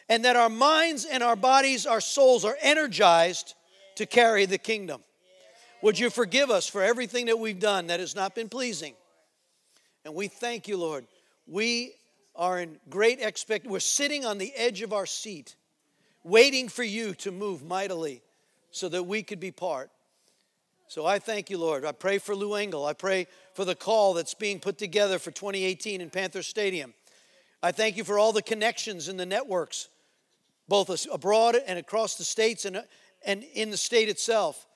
and 0.10 0.26
that 0.26 0.36
our 0.36 0.50
minds 0.50 1.06
and 1.06 1.24
our 1.24 1.36
bodies, 1.36 1.86
our 1.86 2.02
souls 2.02 2.44
are 2.44 2.58
energized 2.62 3.54
to 3.96 4.06
carry 4.06 4.46
the 4.46 4.58
kingdom. 4.58 5.02
Would 5.82 6.00
you 6.00 6.10
forgive 6.10 6.50
us 6.50 6.68
for 6.68 6.82
everything 6.82 7.28
that 7.28 7.40
we've 7.40 7.60
done 7.60 7.88
that 7.88 8.00
has 8.00 8.16
not 8.16 8.36
been 8.36 8.50
pleasing? 8.50 8.96
And 10.04 10.16
we 10.16 10.28
thank 10.28 10.68
you, 10.68 10.78
Lord. 10.78 11.06
We 11.48 11.94
are 12.36 12.60
in 12.60 12.78
great 12.90 13.20
expect. 13.22 13.68
We're 13.68 13.80
sitting 13.80 14.26
on 14.26 14.38
the 14.38 14.52
edge 14.56 14.82
of 14.82 14.94
our 14.94 15.06
seat, 15.06 15.56
waiting 16.24 16.68
for 16.68 16.84
you 16.84 17.14
to 17.16 17.32
move 17.32 17.64
mightily 17.64 18.22
so 18.76 18.90
that 18.90 19.04
we 19.04 19.24
could 19.24 19.40
be 19.40 19.52
part. 19.52 19.90
So 20.90 21.06
I 21.06 21.18
thank 21.18 21.50
you, 21.50 21.58
Lord. 21.58 21.86
I 21.86 21.94
pray 21.94 22.18
for 22.18 22.36
Lou 22.36 22.56
Engle. 22.56 22.86
I 22.86 22.92
pray 22.92 23.28
for 23.54 23.64
the 23.64 23.74
call 23.74 24.14
that's 24.14 24.34
being 24.34 24.60
put 24.60 24.78
together 24.78 25.18
for 25.18 25.32
2018 25.32 26.02
in 26.02 26.10
Panther 26.10 26.44
Stadium. 26.44 26.94
I 27.64 27.72
thank 27.72 27.96
you 27.96 28.04
for 28.04 28.20
all 28.20 28.34
the 28.34 28.42
connections 28.42 29.08
in 29.08 29.16
the 29.16 29.26
networks, 29.26 29.88
both 30.68 31.08
abroad 31.08 31.56
and 31.66 31.80
across 31.80 32.16
the 32.16 32.26
states 32.26 32.66
and, 32.66 32.84
and 33.26 33.44
in 33.54 33.72
the 33.72 33.78
state 33.78 34.10
itself. 34.10 34.68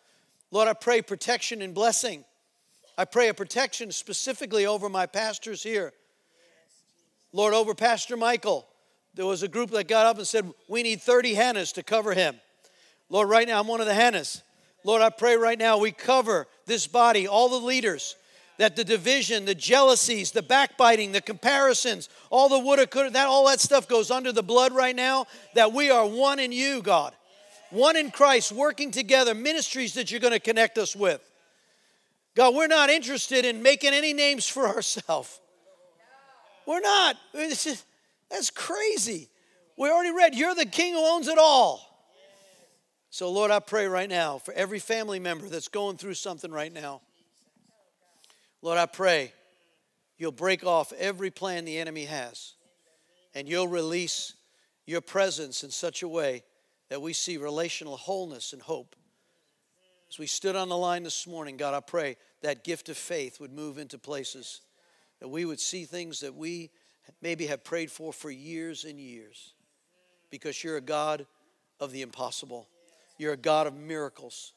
Lord, 0.50 0.70
I 0.70 0.74
pray 0.74 1.02
protection 1.02 1.62
and 1.62 1.74
blessing. 1.74 2.24
I 2.98 3.04
pray 3.04 3.28
a 3.28 3.34
protection 3.34 3.92
specifically 3.92 4.66
over 4.66 4.88
my 4.88 5.08
pastors 5.08 5.62
here. 5.62 5.92
Lord, 7.34 7.54
over 7.54 7.76
Pastor 7.76 8.16
Michael, 8.16 8.66
there 9.14 9.26
was 9.26 9.44
a 9.44 9.50
group 9.50 9.72
that 9.72 9.90
got 9.90 10.06
up 10.06 10.18
and 10.18 10.26
said, 10.26 10.50
We 10.70 10.84
need 10.84 11.02
30 11.02 11.36
Hannahs 11.36 11.74
to 11.74 11.84
cover 11.84 12.14
him. 12.14 12.40
Lord, 13.10 13.30
right 13.30 13.48
now 13.48 13.60
I'm 13.60 13.68
one 13.68 13.82
of 13.82 13.88
the 13.88 13.94
Hannahs. 13.94 14.42
Lord, 14.84 15.02
I 15.02 15.10
pray 15.10 15.36
right 15.36 15.60
now 15.60 15.78
we 15.78 15.92
cover 15.92 16.48
this 16.66 16.88
body, 16.88 17.28
all 17.28 17.50
the 17.50 17.66
leaders, 17.66 18.16
that 18.58 18.76
the 18.76 18.84
division, 18.84 19.46
the 19.46 19.56
jealousies, 19.56 20.32
the 20.32 20.42
backbiting, 20.42 21.12
the 21.12 21.22
comparisons, 21.22 22.10
all 22.30 22.50
the 22.50 22.60
woulda, 22.60 22.88
coulda, 22.88 23.10
that 23.12 23.28
all 23.28 23.48
that 23.48 23.60
stuff 23.60 23.88
goes 23.88 24.12
under 24.12 24.32
the 24.32 24.44
blood 24.44 24.74
right 24.74 24.96
now. 24.96 25.26
That 25.56 25.74
we 25.74 25.90
are 25.90 26.06
one 26.06 26.40
in 26.40 26.52
you, 26.52 26.82
God, 26.82 27.14
one 27.72 27.96
in 27.96 28.12
Christ, 28.12 28.52
working 28.52 28.92
together, 28.92 29.34
ministries 29.34 29.94
that 29.96 30.12
you're 30.12 30.20
going 30.20 30.34
to 30.34 30.40
connect 30.40 30.78
us 30.78 30.96
with. 30.96 31.22
God, 32.36 32.54
we're 32.54 32.68
not 32.68 32.90
interested 32.90 33.44
in 33.46 33.64
making 33.64 33.94
any 33.94 34.14
names 34.14 34.48
for 34.48 34.68
ourselves. 34.68 35.40
We're 36.66 36.82
not. 36.82 37.18
Just, 37.34 37.86
that's 38.30 38.52
crazy. 38.52 39.30
We 39.78 39.90
already 39.90 40.12
read, 40.12 40.36
You're 40.36 40.56
the 40.56 40.66
king 40.66 40.94
who 40.94 41.04
owns 41.04 41.28
it 41.28 41.38
all. 41.40 41.89
So, 43.12 43.32
Lord, 43.32 43.50
I 43.50 43.60
pray 43.60 43.88
right 43.88 44.10
now 44.10 44.38
for 44.38 44.54
every 44.54 44.80
family 44.80 45.20
member 45.20 45.48
that's 45.48 45.68
going 45.68 45.98
through 45.98 46.14
something 46.14 46.52
right 46.52 46.72
now. 46.72 47.02
Lord, 48.62 48.78
I 48.78 48.86
pray 48.86 49.34
you'll 50.18 50.32
break 50.32 50.66
off 50.66 50.94
every 50.94 51.32
plan 51.32 51.66
the 51.66 51.80
enemy 51.80 52.06
has 52.06 52.54
and 53.34 53.48
you'll 53.48 53.68
release 53.68 54.34
your 54.86 55.02
presence 55.02 55.64
in 55.64 55.72
such 55.72 56.04
a 56.04 56.08
way 56.08 56.44
that 56.90 57.02
we 57.02 57.14
see 57.14 57.38
relational 57.38 57.98
wholeness 57.98 58.54
and 58.54 58.62
hope. 58.62 58.96
As 60.10 60.20
we 60.20 60.28
stood 60.28 60.56
on 60.56 60.70
the 60.70 60.78
line 60.78 61.04
this 61.04 61.26
morning, 61.28 61.58
God, 61.58 61.74
I 61.74 61.80
pray 61.80 62.18
that 62.42 62.64
gift 62.64 62.90
of 62.90 62.98
faith 62.98 63.40
would 63.40 63.54
move 63.54 63.78
into 63.78 63.98
places, 63.98 64.62
that 65.20 65.28
we 65.28 65.46
would 65.46 65.60
see 65.60 65.86
things 65.86 66.20
that 66.22 66.36
we 66.36 66.72
maybe 67.22 67.48
have 67.48 67.64
prayed 67.64 67.92
for 67.92 68.12
for 68.12 68.30
years 68.30 68.86
and 68.86 69.00
years 69.00 69.54
because 70.30 70.64
you're 70.64 70.78
a 70.78 70.82
God 70.82 71.26
of 71.80 71.92
the 71.92 72.02
impossible. 72.02 72.68
You're 73.20 73.34
a 73.34 73.38
God 73.38 73.68
of 73.68 73.76
miracles. 73.76 74.54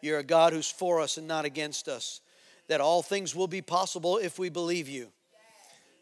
You're 0.00 0.18
a 0.18 0.24
God 0.24 0.52
who's 0.52 0.70
for 0.70 1.00
us 1.00 1.18
and 1.18 1.28
not 1.28 1.44
against 1.44 1.86
us. 1.86 2.20
That 2.66 2.80
all 2.80 3.02
things 3.02 3.36
will 3.36 3.46
be 3.46 3.62
possible 3.62 4.18
if 4.18 4.38
we 4.38 4.48
believe 4.48 4.88
you. 4.88 5.12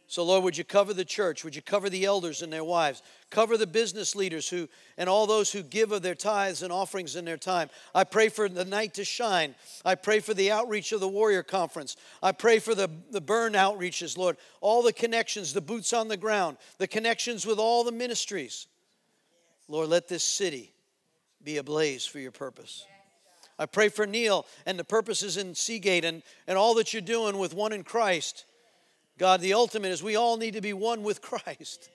So, 0.08 0.22
Lord, 0.22 0.44
would 0.44 0.56
you 0.56 0.62
cover 0.62 0.94
the 0.94 1.04
church? 1.04 1.42
Would 1.42 1.56
you 1.56 1.62
cover 1.62 1.90
the 1.90 2.04
elders 2.04 2.40
and 2.40 2.52
their 2.52 2.62
wives? 2.62 3.02
Cover 3.28 3.56
the 3.56 3.66
business 3.66 4.14
leaders 4.14 4.48
who 4.48 4.68
and 4.96 5.08
all 5.08 5.26
those 5.26 5.50
who 5.50 5.64
give 5.64 5.90
of 5.90 6.02
their 6.02 6.14
tithes 6.14 6.62
and 6.62 6.72
offerings 6.72 7.16
in 7.16 7.24
their 7.24 7.36
time. 7.36 7.70
I 7.92 8.04
pray 8.04 8.28
for 8.28 8.48
the 8.48 8.64
night 8.64 8.94
to 8.94 9.04
shine. 9.04 9.56
I 9.84 9.96
pray 9.96 10.20
for 10.20 10.32
the 10.32 10.52
outreach 10.52 10.92
of 10.92 11.00
the 11.00 11.08
Warrior 11.08 11.42
Conference. 11.42 11.96
I 12.22 12.30
pray 12.30 12.60
for 12.60 12.72
the, 12.72 12.88
the 13.10 13.20
burn 13.20 13.54
outreaches, 13.54 14.16
Lord. 14.16 14.36
All 14.60 14.80
the 14.84 14.92
connections, 14.92 15.52
the 15.52 15.60
boots 15.60 15.92
on 15.92 16.06
the 16.06 16.16
ground, 16.16 16.58
the 16.78 16.86
connections 16.86 17.44
with 17.44 17.58
all 17.58 17.82
the 17.82 17.90
ministries. 17.90 18.68
Lord, 19.66 19.88
let 19.88 20.06
this 20.06 20.22
city 20.22 20.72
be 21.46 21.56
ablaze 21.58 22.04
for 22.04 22.18
your 22.18 22.32
purpose. 22.32 22.84
I 23.56 23.66
pray 23.66 23.88
for 23.88 24.04
Neil 24.04 24.44
and 24.66 24.76
the 24.78 24.84
purposes 24.84 25.36
in 25.36 25.54
Seagate 25.54 26.04
and, 26.04 26.22
and 26.46 26.58
all 26.58 26.74
that 26.74 26.92
you're 26.92 27.00
doing 27.00 27.38
with 27.38 27.54
one 27.54 27.72
in 27.72 27.84
Christ. 27.84 28.44
God, 29.16 29.40
the 29.40 29.54
ultimate 29.54 29.92
is 29.92 30.02
we 30.02 30.16
all 30.16 30.36
need 30.36 30.54
to 30.54 30.60
be 30.60 30.72
one 30.72 31.04
with 31.04 31.22
Christ. 31.22 31.88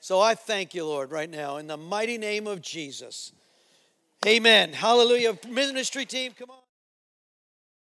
So 0.00 0.20
I 0.20 0.34
thank 0.34 0.74
you, 0.74 0.84
Lord, 0.84 1.10
right 1.12 1.30
now 1.30 1.56
in 1.56 1.68
the 1.68 1.76
mighty 1.76 2.18
name 2.18 2.46
of 2.48 2.60
Jesus. 2.60 3.32
Amen. 4.26 4.72
Hallelujah. 4.72 5.38
Ministry 5.48 6.04
team, 6.04 6.32
come 6.36 6.50
on. 6.50 6.67